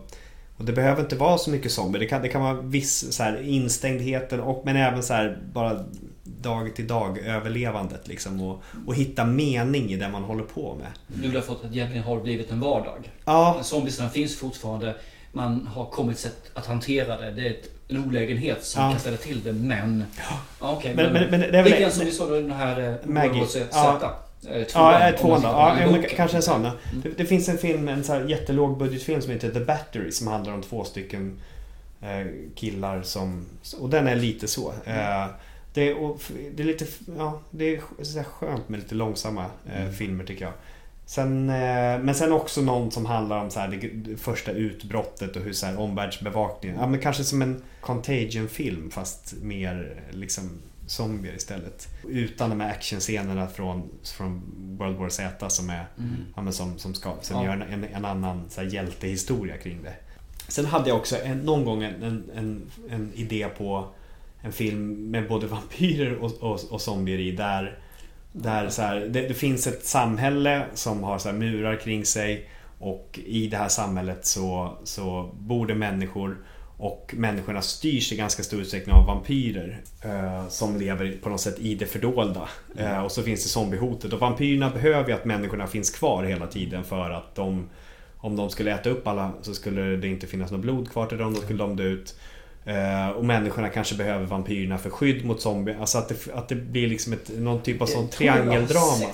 [0.57, 1.99] och det behöver inte vara så mycket zombie.
[1.99, 5.85] Det kan, det kan vara viss så här, instängdheten och, men även så här, bara
[6.23, 8.07] dag till dag överlevandet.
[8.07, 10.87] Liksom, och, och hitta mening i det man håller på med.
[11.21, 13.11] Nu har fått att egentligen har blivit en vardag.
[13.25, 13.59] Ja.
[13.63, 14.95] Zombiesarna finns fortfarande.
[15.31, 17.31] Man har kommit sätt att hantera det.
[17.31, 18.91] Det är ett, en olägenhet som Ja.
[18.91, 20.03] kan ställa till det, men...
[20.59, 22.89] Ja, okej, Men- men- men det är väl- Lite grann som vi såg den här...
[22.89, 23.45] eh, Maggie.
[23.71, 23.99] Ja,
[24.41, 25.47] tvåan, Ja, eh, tvåan då.
[25.47, 26.65] Ja, ja, kanske en sån.
[26.65, 26.77] Mm.
[27.03, 30.53] Det, det finns en film, en så här jättelågbudgetfilm som heter The Battery som handlar
[30.53, 31.39] om två stycken
[32.01, 33.45] eh, killar som...
[33.79, 34.73] Och den är lite så.
[34.85, 35.25] Eh,
[35.73, 36.21] det, är, och,
[36.55, 36.85] det är lite...
[37.17, 39.93] Ja, det är så skönt med lite långsamma eh, Mm.
[39.93, 40.53] filmer tycker jag.
[41.05, 45.35] Sen, eh, men sen också någon som handlar om så här, det, det första utbrottet
[45.35, 46.77] och hur så här, omvärldsbevakningen.
[46.79, 50.49] Ja, men kanske som en Contagion-film fast mer liksom
[50.87, 51.87] zombier istället.
[52.07, 54.41] Utan de här actionscenerna från, från
[54.79, 56.15] World War Z som är Mm.
[56.35, 57.45] ja, men som, som, ska, som Ja.
[57.45, 59.93] gör en, en annan så här, hjältehistoria kring det.
[60.47, 62.03] Sen hade jag också en, någon gång en,
[62.35, 63.87] en, en, idé på
[64.41, 67.79] en film med både vampyrer och, och, och zombier i där,
[68.31, 72.49] där så här, det, det finns ett samhälle som har så murar kring sig
[72.79, 76.37] och i det här samhället så, så bor det människor
[76.77, 81.59] och människorna styrs i ganska stor utsträckning av vampyrer eh, som lever på något sätt
[81.59, 82.49] i det fördolda.
[82.77, 86.47] Eh, och så finns det zombiehotet och vampyrerna behöver ju att människorna finns kvar hela
[86.47, 87.69] tiden för att de
[88.17, 91.17] om de skulle äta upp alla så skulle det inte finnas något blod kvar till
[91.17, 92.15] dem, då skulle de dö ut.
[92.65, 95.77] Eh, och människorna kanske behöver vampyrerna för skydd mot zombier.
[95.79, 99.09] Alltså att det, att det blir liksom ett, någon typ av sån har triangeldrama.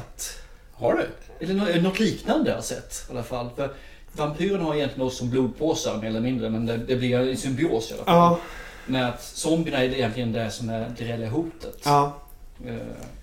[0.73, 1.09] Har du?
[1.45, 3.49] Eller nå- något liknande har jag sett i alla fall.
[3.55, 3.69] För
[4.13, 7.91] vampyren har egentligen oss som blodpåsar mer eller mindre, men det, det blir en symbios
[7.91, 8.15] i alla fall.
[8.15, 8.39] Ja.
[8.85, 11.79] Med att zombierna är egentligen det som är det reella hotet.
[11.83, 12.13] Ja.
[12.65, 12.73] Eh,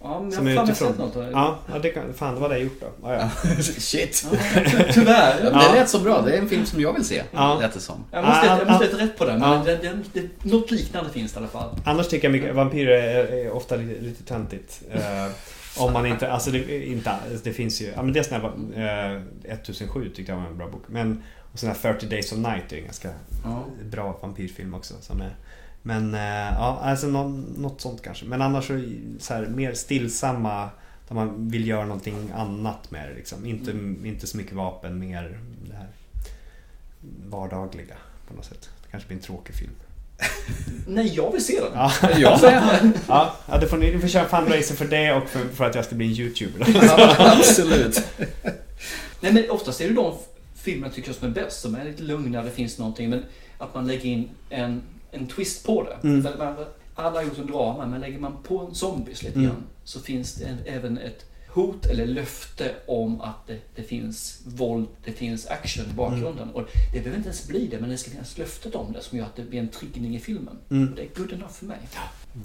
[0.02, 0.88] ja, men Som jag är har utifrån.
[0.88, 1.14] sett något.
[1.32, 3.08] Ja, ja det kan, fan det var det jag gjort då.
[3.08, 3.30] Ja, ja.
[3.62, 4.26] Shit.
[4.92, 5.44] Tyvärr.
[5.44, 6.22] Ja, Det lät så bra.
[6.22, 7.22] Det är en film som jag vill se.
[7.32, 7.58] Ja.
[7.60, 8.04] Lät det som.
[8.10, 9.48] Jag måste, jag måste leta rätt på den, ja.
[9.48, 11.68] men det, det, det, något liknande finns det i alla fall.
[11.84, 14.82] Annars tycker jag mycket, vampyrer är, är ofta lite, lite töntigt.
[15.80, 18.40] Om man inte, alltså det, inte, det finns ju, ja men det är sån
[18.74, 20.82] här, eh, 1007 tyckte jag var en bra bok.
[20.86, 23.10] Men, och sån här 30 Days of Night är en ganska
[23.44, 23.64] Ja.
[23.90, 24.94] bra vampyrfilm också.
[25.00, 25.34] Som är,
[25.82, 26.20] men eh,
[26.54, 28.24] ja, alltså någon, något sånt kanske.
[28.26, 28.84] Men annars så,
[29.18, 30.70] så här, mer stillsamma
[31.08, 33.46] där man vill göra någonting annat med det liksom.
[33.46, 33.70] Inte,
[34.04, 35.38] inte så mycket vapen, mer
[35.68, 35.88] det här
[37.28, 37.94] vardagliga
[38.28, 38.70] på något sätt.
[38.84, 39.72] Det kanske blir en tråkig film.
[40.86, 41.70] Nej, jag vill se den.
[41.74, 42.92] Ja, Jag med.
[43.08, 45.74] ja, ja det får ni, ni får köra fundraiser för det och för, för att
[45.74, 46.66] jag ska bli en YouTuber.
[47.18, 48.02] Absolut.
[49.20, 50.14] Nej men oftast är det de
[50.54, 53.10] filmerna tycker jag som är bäst, som är lite lugnare, det finns någonting.
[53.10, 53.24] Men
[53.58, 56.08] att man lägger in en, en twist på det.
[56.08, 56.22] Mm.
[56.22, 56.54] För man,
[56.94, 59.50] alla har gjort en drama, men lägger man på en zombies lite Mm.
[59.50, 64.42] grann så finns det en, även ett hot eller löfte om att det, det finns
[64.46, 66.42] våld, det finns action i bakgrunden.
[66.42, 66.54] Mm.
[66.54, 66.62] Och
[66.92, 69.24] det behöver inte ens bli det, men det ska finnas löftet om det som gör
[69.24, 70.58] att det blir en triggning i filmen.
[70.70, 70.88] Mm.
[70.88, 71.78] Och det är good enough för mig.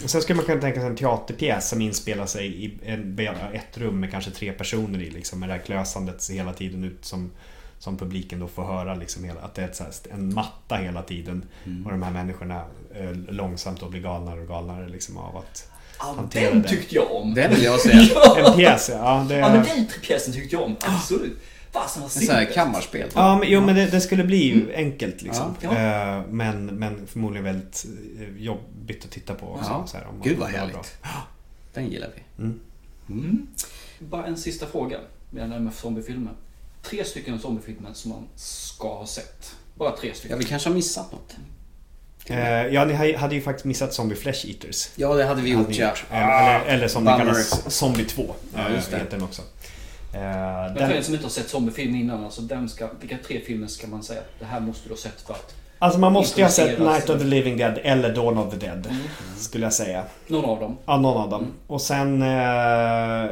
[0.04, 3.20] Och sen skulle man kunna tänka sig en teaterpjäs som inspelar sig i en,
[3.54, 5.10] ett rum med kanske tre personer i.
[5.10, 7.32] Liksom, med det här klösandet hela tiden ut som,
[7.80, 8.96] som publiken då får höra.
[8.96, 11.46] Liksom, hela, att det är här, en matta hela tiden.
[11.66, 11.86] Mm.
[11.86, 16.14] Och de här människorna eh, långsamt då blir galnare och galnare liksom, av att Ja,
[16.18, 16.68] hantera den det.
[16.70, 17.34] tyckte jag om.
[17.34, 17.90] Den vill jag se.
[18.16, 18.38] ja.
[18.52, 19.26] En pjäs, ja.
[19.30, 20.76] Det, Ja, men den pjäsen tyckte jag om.
[20.82, 21.38] Absolut.
[21.72, 22.56] Fasen vad En sån här simpelt.
[22.56, 23.10] kammarspel.
[23.16, 25.56] Ja, men, jo, men det, det skulle bli ju enkelt liksom.
[25.62, 25.70] Ja.
[25.72, 27.86] Eh, Men, men förmodligen väldigt
[28.20, 29.70] eh, jobbigt att titta på också.
[29.70, 29.88] Ja.
[29.88, 30.74] Så här, om man Gud vad härligt.
[30.74, 31.12] bra.
[31.74, 32.44] Den gillar vi.
[32.44, 32.60] Mm.
[33.10, 33.48] Mm.
[34.00, 35.00] Bara en sista fråga
[35.32, 36.34] det här med zombiefilmer.
[36.84, 39.56] Tre stycken zombiefilmer som man ska ha sett.
[39.76, 40.40] Bara tre Ja, stycken.
[40.40, 41.36] vi kanske har missat något.
[42.30, 44.90] Eh, Ja, ni ha- hade ju faktiskt missat Zombie Flesh Eaters.
[44.96, 45.94] Ja, det hade vi Hade gjort ni ja.
[46.12, 46.24] Eh,
[46.58, 47.34] Eller, eller som den Bummer.
[47.34, 48.36] kallas, Zombie 2.
[48.56, 48.98] Ja, just det.
[48.98, 49.42] Heter den också.
[50.14, 53.18] Eh, Men den- för er som inte har sett zombiefilm innan, alltså vem ska, vilka
[53.28, 56.14] tre filmer ska man säga det här måste du ha sett för att Alltså man
[56.14, 56.80] måste ju ha sett?
[56.80, 58.86] Night of the Living Dead eller Dawn of the Dead.
[58.90, 59.02] Mm.
[59.38, 60.04] Skulle jag säga.
[60.28, 60.78] Någon av dem.
[60.86, 61.42] Ja, någon av dem.
[61.42, 61.54] Mm.
[61.68, 63.30] Och sen eh,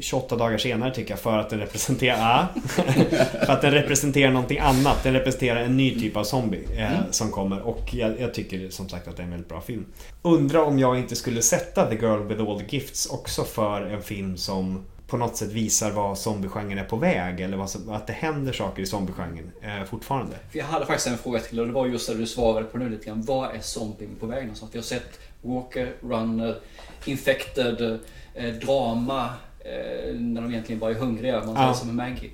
[0.00, 2.18] 28 dagar senare tycker jag för att den representerar...
[2.18, 2.46] Ja,
[3.46, 5.02] för att den representerar någonting annat.
[5.02, 7.02] Den representerar en ny typ av zombie eh, Mm.
[7.10, 7.60] som kommer.
[7.60, 9.86] Och jag, jag tycker som sagt att det är en väldigt bra film.
[10.22, 14.02] Undrar om jag inte skulle sätta The Girl with all the gifts också för en
[14.02, 17.40] film som på något sätt visar vad zombiegenren är på väg.
[17.40, 20.36] Eller vad att det händer saker i zombiegenren eh, fortfarande.
[20.50, 22.78] För jag hade faktiskt en fråga till och det var just det du svarade på
[22.78, 23.22] nu lite grann.
[23.22, 24.74] Vad är zombie på väg någonstans?
[24.74, 26.58] Vi har sett Walker, Runner,
[27.04, 28.00] Infected,
[28.34, 29.24] eh, drama,
[29.60, 31.74] eh, när de egentligen bara är hungriga, man Ja.
[31.74, 32.30] som med Maggie.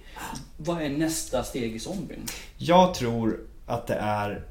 [0.57, 2.21] Vad är nästa steg i zombien?
[2.57, 4.45] Jag tror att det är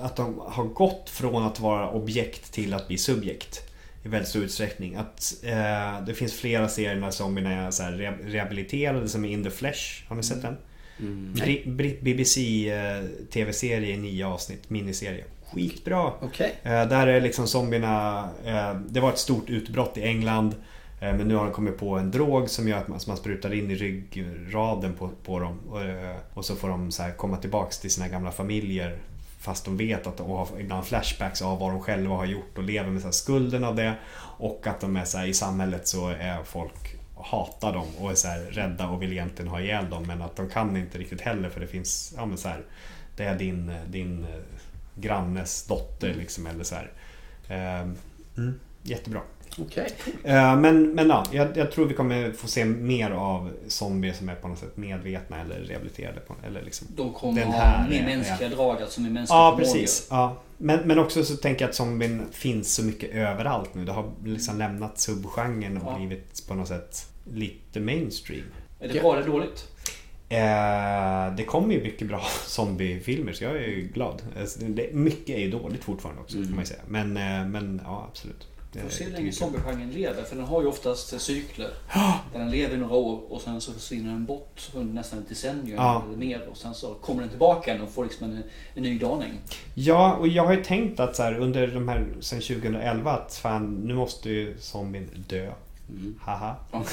[0.00, 3.60] att de har gått från att vara objekt till att bli subjekt.
[4.04, 4.94] I väldigt stor utsträckning.
[4.94, 9.28] Att eh, det finns flera serier när zombierna är så här re- rehabiliterade som är
[9.28, 10.04] In the Flesh.
[10.08, 10.56] Har ni sett den?
[11.00, 11.32] Mm.
[11.34, 15.24] Bri- Bri- BBC eh, TV-serie i nio avsnitt, miniserie.
[15.52, 16.12] Skitbra!
[16.22, 16.54] Okej.
[16.62, 18.28] Eh, där är liksom zombierna...
[18.44, 20.54] Eh, det var ett stort utbrott i England.
[21.00, 23.54] Eh, men nu har de kommit på en drog som gör att man, man sprutar
[23.54, 25.58] in i ryggraden på, på dem.
[25.68, 28.98] Och, eh, och så får de så komma tillbaks till sina gamla familjer.
[29.44, 32.64] Fast de vet att de har ibland flashbacks av vad de själva har gjort och
[32.64, 33.94] lever med så skulden av det.
[34.38, 38.14] Och att de är så här, i samhället så är folk hatar dem och är
[38.14, 41.20] så här rädda och vill egentligen ha ihjäl dem men att de kan inte riktigt
[41.20, 42.64] heller för det finns, ja men så här,
[43.16, 44.40] det är din, din eh,
[44.94, 46.92] grannes dotter liksom eller så här.
[47.48, 47.88] Eh,
[48.36, 49.20] mm, jättebra.
[49.58, 49.88] Okej.
[50.24, 54.28] Eh, Men, men ja, jag, jag tror vi kommer få se mer av zombier som
[54.28, 56.20] är på något sätt medvetna eller rehabiliterade.
[56.20, 59.38] På, eller liksom, De kommer den ha här mer är- mänskliga drag, alltså med mänskliga
[59.38, 59.72] Ja, förmågor.
[59.72, 60.06] precis.
[60.10, 60.36] Ja.
[60.58, 63.84] Men, men också så tänker jag att zombien finns så mycket överallt nu.
[63.84, 65.96] Det har liksom lämnat subgenren och Ja.
[65.98, 68.44] blivit på något sätt lite mainstream.
[68.80, 69.68] Är det bra eller dåligt?
[70.28, 74.22] Eh, det kommer ju mycket bra zombiefilmer så jag är ju glad.
[74.40, 76.80] Alltså, det, mycket är ju dåligt fortfarande också får man ju säga.
[76.88, 78.48] Men, eh, men ja, absolut.
[78.74, 81.70] Det Får se hur länge zombiegenren lever, för den har ju oftast cykler.
[82.32, 85.28] Där den lever i några år och sen så försvinner den bort under nästan ett
[85.28, 86.02] decennium Ja.
[86.08, 86.48] eller mer.
[86.50, 88.42] Och sen så kommer den tillbaka och får liksom en,
[88.74, 89.32] en ny daning.
[89.74, 93.34] Ja, och jag har ju tänkt att så här, under de här sen 2011 att
[93.34, 95.52] fan nu måste ju zombien dö.
[96.20, 96.56] Haha.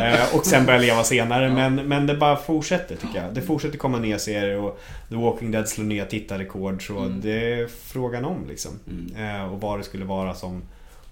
[0.00, 1.52] Eh, och sen börja leva senare.
[1.52, 3.34] Men, men det bara fortsätter tycker jag.
[3.34, 6.86] Det fortsätter komma nya serier och The Walking Dead slår nya tittarrekord.
[6.86, 7.20] Så Mm.
[7.20, 8.70] det är frågan om liksom.
[9.16, 10.62] Eh, och vad det skulle vara som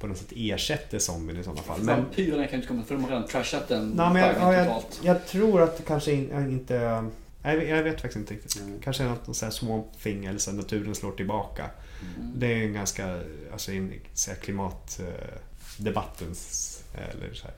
[0.01, 1.81] på något sätt ersätter zombien i sådana fall.
[1.81, 4.35] Men, Vampyrerna kan ju inte komma för de har redan trashat den nej, men jag,
[4.41, 7.05] ja, jag, jag tror att det kanske in, inte...
[7.43, 8.63] Jag vet, jag vet faktiskt inte riktigt.
[8.85, 11.65] Kanske något sånt här swamp thing eller så naturen slår tillbaka.
[12.17, 12.33] Mm.
[12.37, 13.21] Det är en ganska,
[13.53, 14.39] alltså i så här,
[15.79, 17.55] klimatdebattens eller så här,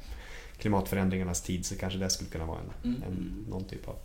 [0.58, 3.02] klimatförändringarnas tid så kanske det skulle kunna vara en, Mm.
[3.02, 3.96] en, någon typ av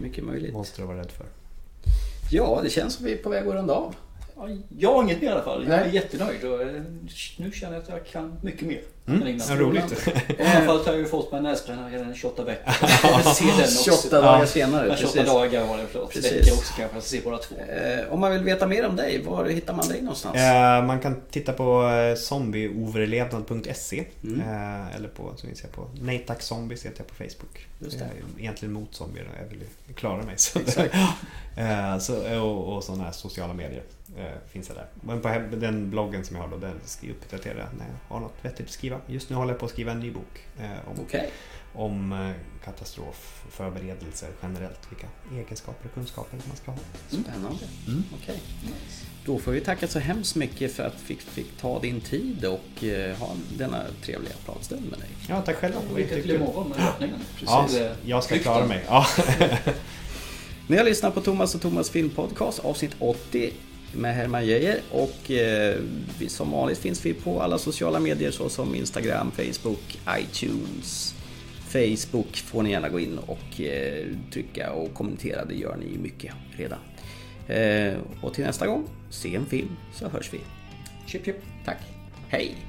[0.00, 0.52] Mycket möjligt.
[0.52, 1.26] monster att vara rädd för.
[2.30, 3.94] Ja, det känns som vi är på väg att runda av.
[4.38, 4.48] Ja,
[4.78, 5.66] Jag har inget mer i alla fall.
[5.68, 5.94] Jag är Nej.
[5.94, 6.82] jättenöjd och eh,
[7.36, 8.80] nu känner jag att jag kan mycket mer.
[9.06, 9.46] Mm, än innan.
[9.48, 10.08] ja, roligt.
[10.38, 12.74] I alla fall har jag ju fått mig en näsbränna redan 28 veckor.
[13.02, 13.84] Jag vill se den också.
[13.84, 15.32] 28 dagar senare, Ja, 28 precis.
[15.32, 16.12] dagar var det, förlåt.
[16.12, 16.32] Precis.
[16.32, 17.54] Veckor också kanske, jag ska se båda två.
[17.56, 20.36] Eh, om man vill veta mer om dig, var hittar man dig någonstans?
[20.36, 24.40] Eh, man kan titta på eh, zombieoverlevnad.se Mm.
[24.40, 27.66] eh, eller på, finns jag på Nej Tack Zombies heter jag på Facebook.
[27.78, 28.04] Just det.
[28.04, 29.58] Jag är egentligen mot zombier, jag vill
[29.88, 30.34] ju klara mig.
[30.38, 30.58] Så
[31.56, 33.82] eh, så, och, och sådana här sociala medier
[34.48, 34.86] finns jag där.
[35.00, 38.20] Men på den bloggen som jag har då, den ska jag uppdatera när jag har
[38.20, 39.00] något vettigt att skriva.
[39.06, 41.30] Just nu håller jag på att skriva en ny bok eh, om, Okej.
[41.74, 44.80] om eh, katastrofförberedelser generellt.
[44.90, 46.78] Vilka egenskaper och kunskaper man ska ha.
[47.08, 47.64] Spännande.
[47.86, 48.04] Mm.
[48.22, 48.40] Okej.
[49.24, 52.44] Då får vi tacka så hemskt mycket för att vi fick, fick ta din tid
[52.44, 55.08] och eh, ha denna trevliga pratstund med dig.
[55.28, 55.74] Ja, tack själv.
[55.96, 57.20] Lycka till imorgon med öppningen.
[57.46, 57.68] Ja,
[58.04, 58.84] jag ska klara mig.
[58.88, 59.06] Ja.
[60.68, 63.52] Ni har lyssnat på Thomas och Thomas filmpodcast avsnitt 80
[63.92, 65.76] med Herman Geijer och eh,
[66.28, 71.14] som vanligt finns vi på alla sociala medier såsom Instagram, Facebook, iTunes.
[71.68, 76.34] Facebook får ni gärna gå in och eh, trycka och kommentera, det gör ni mycket
[76.56, 76.78] redan.
[77.48, 80.40] Eh, och till nästa gång, se en film så hörs vi.
[81.06, 81.36] Chip chip.
[81.64, 81.78] Tack.
[82.28, 82.67] Hej!